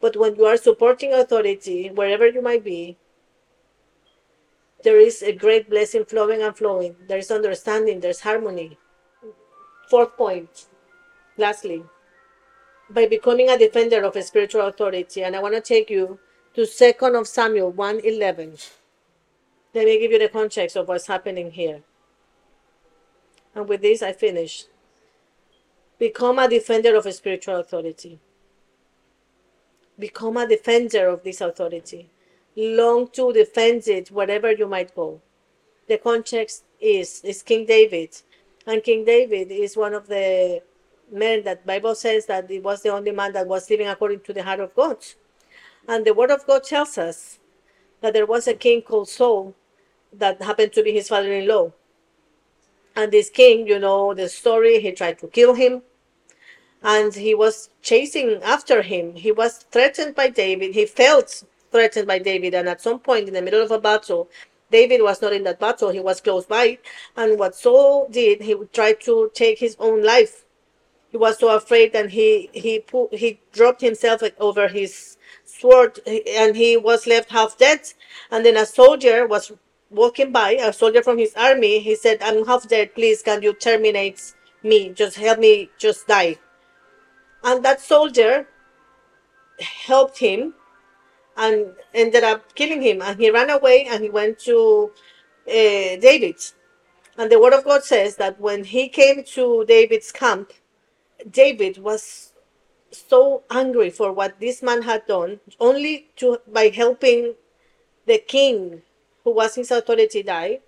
But 0.01 0.17
when 0.17 0.35
you 0.35 0.45
are 0.45 0.57
supporting 0.57 1.13
authority, 1.13 1.89
wherever 1.89 2.27
you 2.27 2.41
might 2.41 2.63
be, 2.63 2.97
there 4.83 4.97
is 4.97 5.21
a 5.21 5.31
great 5.31 5.69
blessing 5.69 6.05
flowing 6.05 6.41
and 6.41 6.57
flowing. 6.57 6.95
There 7.07 7.19
is 7.19 7.29
understanding, 7.29 7.99
there's 7.99 8.21
harmony. 8.21 8.79
Fourth 9.89 10.17
point, 10.17 10.65
lastly, 11.37 11.83
by 12.89 13.05
becoming 13.05 13.49
a 13.49 13.57
defender 13.57 14.03
of 14.03 14.15
a 14.15 14.23
spiritual 14.23 14.67
authority, 14.67 15.23
and 15.23 15.35
I 15.35 15.41
want 15.41 15.53
to 15.53 15.61
take 15.61 15.89
you 15.89 16.19
to 16.55 16.65
Second 16.65 17.15
of 17.15 17.27
Samuel 17.27 17.71
1:11. 17.71 18.71
Let 19.73 19.85
me 19.85 19.99
give 19.99 20.11
you 20.11 20.19
the 20.19 20.29
context 20.29 20.75
of 20.75 20.87
what's 20.87 21.07
happening 21.07 21.51
here. 21.51 21.83
And 23.53 23.69
with 23.69 23.81
this, 23.81 24.01
I 24.01 24.13
finish. 24.13 24.65
Become 25.99 26.39
a 26.39 26.49
defender 26.49 26.95
of 26.95 27.05
a 27.05 27.13
spiritual 27.13 27.57
authority. 27.57 28.19
Become 29.99 30.37
a 30.37 30.47
defender 30.47 31.07
of 31.07 31.23
this 31.23 31.41
authority. 31.41 32.09
Long 32.55 33.07
to 33.09 33.31
defend 33.31 33.87
it 33.87 34.09
wherever 34.09 34.51
you 34.51 34.67
might 34.67 34.95
go. 34.95 35.21
The 35.87 35.97
context 35.97 36.63
is 36.79 37.21
is 37.23 37.43
King 37.43 37.65
David, 37.65 38.09
and 38.65 38.83
King 38.83 39.05
David 39.05 39.51
is 39.51 39.77
one 39.77 39.93
of 39.93 40.07
the 40.07 40.61
men 41.11 41.43
that 41.43 41.65
Bible 41.65 41.95
says 41.95 42.25
that 42.27 42.49
he 42.49 42.59
was 42.59 42.81
the 42.81 42.89
only 42.89 43.11
man 43.11 43.33
that 43.33 43.47
was 43.47 43.69
living 43.69 43.87
according 43.87 44.21
to 44.21 44.33
the 44.33 44.43
heart 44.43 44.59
of 44.59 44.73
God. 44.75 44.97
And 45.87 46.05
the 46.05 46.13
Word 46.13 46.31
of 46.31 46.45
God 46.45 46.63
tells 46.63 46.97
us 46.97 47.39
that 48.01 48.13
there 48.13 48.25
was 48.25 48.47
a 48.47 48.53
king 48.53 48.81
called 48.81 49.09
Saul 49.09 49.53
that 50.13 50.41
happened 50.41 50.73
to 50.73 50.83
be 50.83 50.91
his 50.91 51.09
father-in-law. 51.09 51.71
And 52.95 53.11
this 53.11 53.29
king, 53.29 53.67
you 53.67 53.79
know 53.79 54.13
the 54.13 54.27
story, 54.29 54.79
he 54.79 54.91
tried 54.91 55.19
to 55.19 55.27
kill 55.27 55.53
him 55.53 55.81
and 56.83 57.13
he 57.13 57.35
was 57.35 57.69
chasing 57.81 58.41
after 58.43 58.81
him. 58.81 59.15
He 59.15 59.31
was 59.31 59.65
threatened 59.71 60.15
by 60.15 60.29
David. 60.29 60.73
He 60.73 60.85
felt 60.85 61.43
threatened 61.71 62.07
by 62.07 62.19
David. 62.19 62.53
And 62.53 62.67
at 62.67 62.81
some 62.81 62.99
point 62.99 63.27
in 63.27 63.33
the 63.33 63.41
middle 63.41 63.61
of 63.61 63.71
a 63.71 63.79
battle, 63.79 64.29
David 64.71 65.01
was 65.01 65.21
not 65.21 65.33
in 65.33 65.43
that 65.43 65.59
battle. 65.59 65.89
He 65.89 65.99
was 65.99 66.21
close 66.21 66.45
by. 66.45 66.79
And 67.15 67.37
what 67.37 67.55
Saul 67.55 68.07
did, 68.09 68.41
he 68.41 68.55
tried 68.73 69.01
to 69.01 69.29
take 69.33 69.59
his 69.59 69.75
own 69.79 70.03
life. 70.03 70.45
He 71.11 71.17
was 71.17 71.39
so 71.39 71.55
afraid 71.55 71.93
and 71.93 72.09
he, 72.09 72.49
he, 72.53 72.79
put, 72.79 73.13
he 73.13 73.39
dropped 73.51 73.81
himself 73.81 74.23
over 74.39 74.69
his 74.69 75.17
sword 75.43 75.99
and 76.07 76.55
he 76.55 76.77
was 76.77 77.05
left 77.05 77.29
half 77.31 77.57
dead. 77.57 77.81
And 78.31 78.45
then 78.45 78.57
a 78.57 78.65
soldier 78.65 79.27
was 79.27 79.51
walking 79.89 80.31
by, 80.31 80.51
a 80.51 80.71
soldier 80.71 81.03
from 81.03 81.17
his 81.17 81.33
army. 81.35 81.79
He 81.79 81.95
said, 81.95 82.19
I'm 82.21 82.45
half 82.47 82.67
dead. 82.67 82.95
Please, 82.95 83.21
can 83.21 83.43
you 83.43 83.53
terminate 83.53 84.33
me? 84.63 84.89
Just 84.89 85.17
help 85.17 85.39
me 85.39 85.69
just 85.77 86.07
die. 86.07 86.37
And 87.43 87.63
that 87.65 87.81
soldier 87.81 88.47
helped 89.59 90.17
him 90.17 90.53
and 91.37 91.73
ended 91.93 92.23
up 92.23 92.53
killing 92.55 92.81
him. 92.81 93.01
And 93.01 93.19
he 93.19 93.31
ran 93.31 93.49
away 93.49 93.85
and 93.89 94.03
he 94.03 94.09
went 94.09 94.39
to 94.39 94.91
uh, 95.47 95.51
David. 95.51 96.35
And 97.17 97.31
the 97.31 97.39
word 97.39 97.53
of 97.53 97.63
God 97.63 97.83
says 97.83 98.15
that 98.17 98.39
when 98.39 98.63
he 98.63 98.87
came 98.87 99.23
to 99.23 99.65
David's 99.67 100.11
camp, 100.11 100.53
David 101.29 101.77
was 101.77 102.33
so 102.91 103.43
angry 103.49 103.89
for 103.89 104.11
what 104.11 104.39
this 104.39 104.61
man 104.61 104.81
had 104.81 105.05
done, 105.07 105.39
only 105.59 106.09
to 106.17 106.39
by 106.47 106.69
helping 106.69 107.35
the 108.05 108.17
king 108.17 108.81
who 109.23 109.31
was 109.31 109.55
his 109.55 109.71
authority 109.71 110.23
die, 110.23 110.59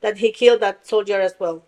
that 0.00 0.18
he 0.18 0.32
killed 0.32 0.60
that 0.60 0.86
soldier 0.86 1.20
as 1.20 1.34
well. 1.38 1.62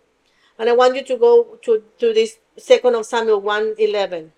And 0.59 0.69
I 0.69 0.73
want 0.73 0.97
you 0.97 1.05
to 1.05 1.17
go 1.17 1.59
to, 1.63 1.83
to 1.99 2.13
this 2.13 2.39
second 2.57 2.95
of 2.95 3.07
Samuel 3.07 3.41
1 3.41 3.75
11. 3.79 4.33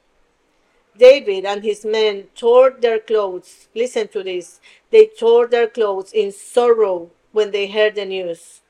David 0.99 1.45
and 1.45 1.63
his 1.63 1.85
men 1.85 2.25
tore 2.35 2.71
their 2.71 2.99
clothes. 2.99 3.69
Listen 3.75 4.09
to 4.09 4.23
this. 4.23 4.61
They 4.91 5.07
tore 5.07 5.47
their 5.47 5.69
clothes 5.69 6.13
in 6.13 6.33
sorrow 6.33 7.11
when 7.33 7.51
they 7.51 7.69
heard 7.69 7.95
the 7.95 8.05
news. 8.05 8.61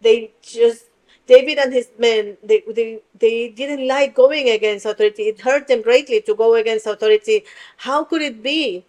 They 0.00 0.32
just 0.42 0.86
David 1.26 1.58
and 1.58 1.72
his 1.72 1.88
men 1.98 2.36
they, 2.42 2.62
they 2.68 3.00
they 3.18 3.48
didn't 3.48 3.86
like 3.86 4.14
going 4.14 4.50
against 4.50 4.86
authority. 4.86 5.24
It 5.24 5.40
hurt 5.40 5.68
them 5.68 5.82
greatly 5.82 6.20
to 6.22 6.34
go 6.34 6.54
against 6.54 6.86
authority. 6.86 7.44
How 7.78 8.04
could 8.04 8.22
it 8.22 8.42
be? 8.42 8.84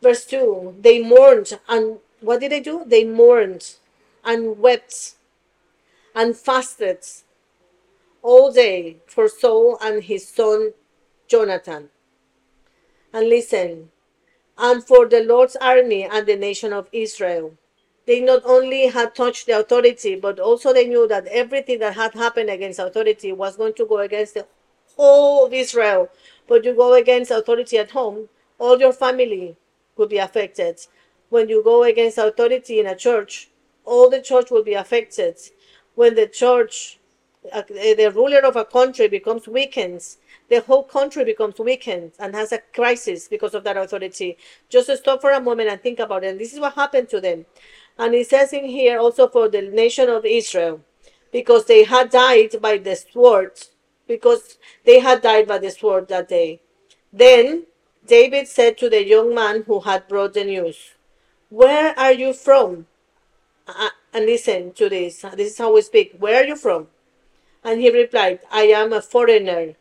Verse 0.00 0.24
2 0.26 0.76
They 0.80 1.02
mourned 1.02 1.58
and 1.68 1.98
what 2.20 2.40
did 2.40 2.52
they 2.52 2.60
do? 2.60 2.84
They 2.86 3.04
mourned 3.04 3.74
and 4.24 4.58
wept 4.58 5.14
and 6.14 6.36
fasted 6.36 6.98
all 8.22 8.52
day 8.52 8.96
for 9.06 9.28
Saul 9.28 9.78
and 9.80 10.02
his 10.02 10.28
son 10.28 10.72
Jonathan. 11.28 11.90
And 13.12 13.28
listen, 13.28 13.90
and 14.58 14.84
for 14.84 15.06
the 15.06 15.20
Lord's 15.20 15.56
army 15.56 16.04
and 16.04 16.26
the 16.26 16.36
nation 16.36 16.72
of 16.72 16.88
Israel. 16.92 17.54
They 18.06 18.20
not 18.20 18.42
only 18.44 18.86
had 18.86 19.14
touched 19.14 19.46
the 19.46 19.58
authority, 19.60 20.16
but 20.16 20.40
also 20.40 20.72
they 20.72 20.86
knew 20.86 21.06
that 21.08 21.26
everything 21.26 21.78
that 21.80 21.94
had 21.94 22.14
happened 22.14 22.50
against 22.50 22.78
authority 22.78 23.32
was 23.32 23.56
going 23.56 23.74
to 23.74 23.86
go 23.86 23.98
against 23.98 24.34
the 24.34 24.46
whole 24.96 25.46
of 25.46 25.52
Israel. 25.52 26.08
But 26.46 26.64
you 26.64 26.74
go 26.74 26.94
against 26.94 27.30
authority 27.30 27.78
at 27.78 27.90
home, 27.90 28.28
all 28.58 28.80
your 28.80 28.92
family 28.92 29.56
will 29.96 30.06
be 30.06 30.18
affected. 30.18 30.80
When 31.28 31.48
you 31.48 31.62
go 31.62 31.84
against 31.84 32.18
authority 32.18 32.80
in 32.80 32.86
a 32.86 32.96
church, 32.96 33.50
all 33.84 34.08
the 34.08 34.22
church 34.22 34.50
will 34.50 34.64
be 34.64 34.74
affected. 34.74 35.36
When 35.94 36.14
the 36.14 36.26
church, 36.26 36.98
uh, 37.52 37.62
the 37.68 38.12
ruler 38.14 38.40
of 38.40 38.56
a 38.56 38.64
country 38.64 39.08
becomes 39.08 39.46
weakened, 39.46 40.02
the 40.48 40.60
whole 40.60 40.82
country 40.82 41.24
becomes 41.24 41.58
weakened 41.58 42.12
and 42.18 42.34
has 42.34 42.52
a 42.52 42.58
crisis 42.74 43.28
because 43.28 43.54
of 43.54 43.64
that 43.64 43.76
authority. 43.76 44.36
Just 44.68 44.94
stop 44.96 45.20
for 45.20 45.30
a 45.30 45.40
moment 45.40 45.68
and 45.68 45.80
think 45.80 45.98
about 45.98 46.24
it. 46.24 46.28
And 46.28 46.40
this 46.40 46.52
is 46.52 46.60
what 46.60 46.74
happened 46.74 47.08
to 47.10 47.20
them. 47.20 47.44
And 47.98 48.14
it 48.14 48.28
says 48.28 48.52
in 48.52 48.64
here 48.64 48.98
also 48.98 49.28
for 49.28 49.48
the 49.48 49.62
nation 49.62 50.08
of 50.08 50.24
Israel, 50.24 50.80
because 51.32 51.66
they 51.66 51.84
had 51.84 52.10
died 52.10 52.60
by 52.62 52.78
the 52.78 52.96
sword, 52.96 53.52
because 54.06 54.56
they 54.84 55.00
had 55.00 55.20
died 55.20 55.46
by 55.46 55.58
the 55.58 55.70
sword 55.70 56.08
that 56.08 56.28
day. 56.28 56.60
Then 57.12 57.64
David 58.06 58.48
said 58.48 58.78
to 58.78 58.88
the 58.88 59.04
young 59.04 59.34
man 59.34 59.64
who 59.66 59.80
had 59.80 60.08
brought 60.08 60.32
the 60.32 60.44
news, 60.44 60.94
Where 61.50 61.98
are 61.98 62.12
you 62.12 62.32
from? 62.32 62.86
And 64.14 64.24
listen 64.24 64.72
to 64.72 64.88
this. 64.88 65.20
This 65.36 65.52
is 65.52 65.58
how 65.58 65.74
we 65.74 65.82
speak. 65.82 66.14
Where 66.18 66.42
are 66.42 66.46
you 66.46 66.56
from? 66.56 66.86
And 67.62 67.80
he 67.80 67.90
replied, 67.90 68.40
I 68.50 68.62
am 68.62 68.94
a 68.94 69.02
foreigner, 69.02 69.74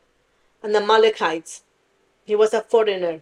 an 0.64 0.76
Amalekite. 0.76 1.62
He 2.26 2.36
was 2.36 2.54
a 2.54 2.62
foreigner. 2.62 3.22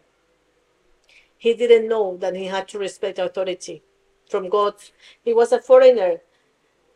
He 1.37 1.53
didn't 1.53 1.87
know 1.87 2.17
that 2.17 2.35
he 2.35 2.45
had 2.45 2.67
to 2.69 2.79
respect 2.79 3.19
authority 3.19 3.83
from 4.29 4.49
God. 4.49 4.75
He 5.23 5.33
was 5.33 5.51
a 5.51 5.61
foreigner. 5.61 6.21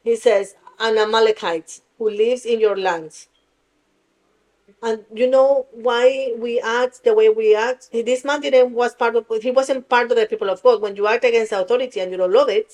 He 0.03 0.16
says, 0.16 0.56
an 0.80 0.98
Amalekite 0.98 1.82
who 1.98 2.10
lives 2.10 2.45
in 2.45 2.60
your 2.60 2.78
land. 2.78 3.28
And 4.82 5.03
you 5.14 5.30
know 5.30 5.68
why 5.74 6.34
we 6.38 6.61
act 6.61 7.03
the 7.03 7.14
way 7.14 7.28
we 7.30 7.53
act? 7.56 7.90
This 7.91 8.24
man 8.24 8.40
didn't 8.40 8.72
was 8.72 8.95
part 8.95 9.16
of 9.16 9.26
he 9.41 9.52
wasn't 9.52 9.90
part 9.90 10.10
of 10.10 10.18
the 10.18 10.26
people 10.26 10.49
of 10.49 10.64
God. 10.64 10.82
When 10.82 10.95
you 10.95 11.06
act 11.07 11.26
against 11.26 11.52
authority 11.52 11.99
and 11.99 12.11
you 12.11 12.18
don't 12.18 12.32
love 12.32 12.49
it, 12.49 12.74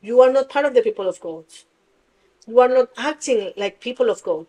you 0.00 0.20
are 0.22 0.32
not 0.32 0.48
part 0.48 0.64
of 0.64 0.74
the 0.74 0.82
people 0.82 1.06
of 1.06 1.20
God. 1.20 1.44
You 2.46 2.60
are 2.60 2.68
not 2.68 2.88
acting 2.96 3.52
like 3.56 3.80
people 3.80 4.08
of 4.08 4.22
God. 4.22 4.46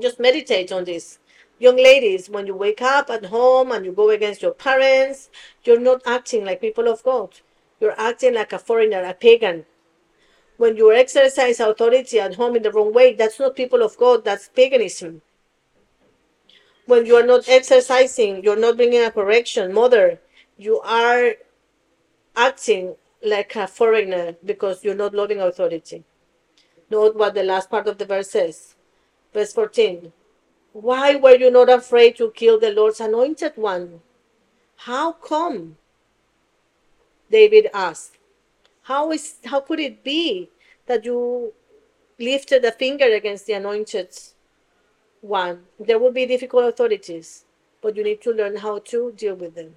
Just 0.00 0.18
meditate 0.18 0.72
on 0.72 0.84
this. 0.84 1.18
Young 1.58 1.76
ladies, 1.76 2.28
when 2.28 2.46
you 2.46 2.54
wake 2.54 2.82
up 2.82 3.10
at 3.10 3.26
home 3.26 3.70
and 3.70 3.84
you 3.84 3.92
go 3.92 4.10
against 4.10 4.42
your 4.42 4.52
parents, 4.52 5.30
you're 5.62 5.78
not 5.78 6.02
acting 6.04 6.44
like 6.44 6.60
people 6.60 6.88
of 6.88 7.02
God. 7.04 7.40
You're 7.80 7.98
acting 7.98 8.34
like 8.34 8.52
a 8.52 8.58
foreigner, 8.58 9.04
a 9.04 9.14
pagan. 9.14 9.64
When 10.56 10.76
you 10.76 10.92
exercise 10.92 11.60
authority 11.60 12.18
at 12.18 12.34
home 12.34 12.56
in 12.56 12.62
the 12.62 12.72
wrong 12.72 12.92
way, 12.92 13.14
that's 13.14 13.38
not 13.38 13.56
people 13.56 13.82
of 13.82 13.96
God, 13.96 14.24
that's 14.24 14.48
paganism. 14.48 15.22
When 16.86 17.06
you 17.06 17.16
are 17.16 17.26
not 17.26 17.48
exercising, 17.48 18.42
you're 18.42 18.56
not 18.56 18.76
bringing 18.76 19.02
a 19.02 19.10
correction, 19.10 19.72
mother, 19.72 20.20
you 20.58 20.80
are 20.80 21.34
acting 22.36 22.96
like 23.24 23.56
a 23.56 23.66
foreigner 23.66 24.36
because 24.44 24.84
you're 24.84 24.94
not 24.94 25.14
loving 25.14 25.40
authority. 25.40 26.04
Note 26.90 27.16
what 27.16 27.34
the 27.34 27.42
last 27.42 27.70
part 27.70 27.86
of 27.86 27.98
the 27.98 28.04
verse 28.04 28.30
says. 28.30 28.73
Verse 29.34 29.52
14. 29.52 30.12
Why 30.72 31.16
were 31.16 31.36
you 31.36 31.50
not 31.50 31.68
afraid 31.68 32.16
to 32.16 32.30
kill 32.30 32.58
the 32.58 32.70
Lord's 32.70 33.00
anointed 33.00 33.56
one? 33.56 34.00
How 34.76 35.12
come? 35.12 35.76
David 37.30 37.68
asked. 37.74 38.18
How 38.82 39.10
is 39.10 39.36
how 39.44 39.60
could 39.60 39.80
it 39.80 40.04
be 40.04 40.50
that 40.86 41.04
you 41.04 41.52
lifted 42.18 42.64
a 42.64 42.72
finger 42.72 43.06
against 43.06 43.46
the 43.46 43.54
anointed 43.54 44.10
one? 45.20 45.64
There 45.80 45.98
will 45.98 46.12
be 46.12 46.26
difficult 46.26 46.66
authorities, 46.66 47.44
but 47.80 47.96
you 47.96 48.04
need 48.04 48.20
to 48.22 48.32
learn 48.32 48.56
how 48.56 48.78
to 48.90 49.12
deal 49.12 49.34
with 49.34 49.54
them. 49.54 49.76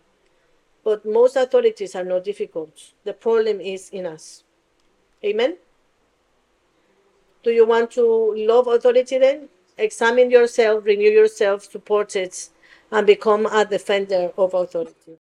But 0.83 1.05
most 1.05 1.35
authorities 1.35 1.95
are 1.95 2.03
not 2.03 2.23
difficult. 2.23 2.93
The 3.03 3.13
problem 3.13 3.59
is 3.61 3.89
in 3.89 4.05
us. 4.05 4.43
Amen? 5.23 5.57
Do 7.43 7.51
you 7.51 7.65
want 7.65 7.91
to 7.91 8.33
love 8.35 8.67
authority 8.67 9.17
then? 9.17 9.49
Examine 9.77 10.29
yourself, 10.29 10.85
renew 10.85 11.09
yourself, 11.09 11.63
support 11.63 12.15
it, 12.15 12.49
and 12.91 13.07
become 13.07 13.45
a 13.45 13.65
defender 13.65 14.31
of 14.37 14.53
authority. 14.53 15.16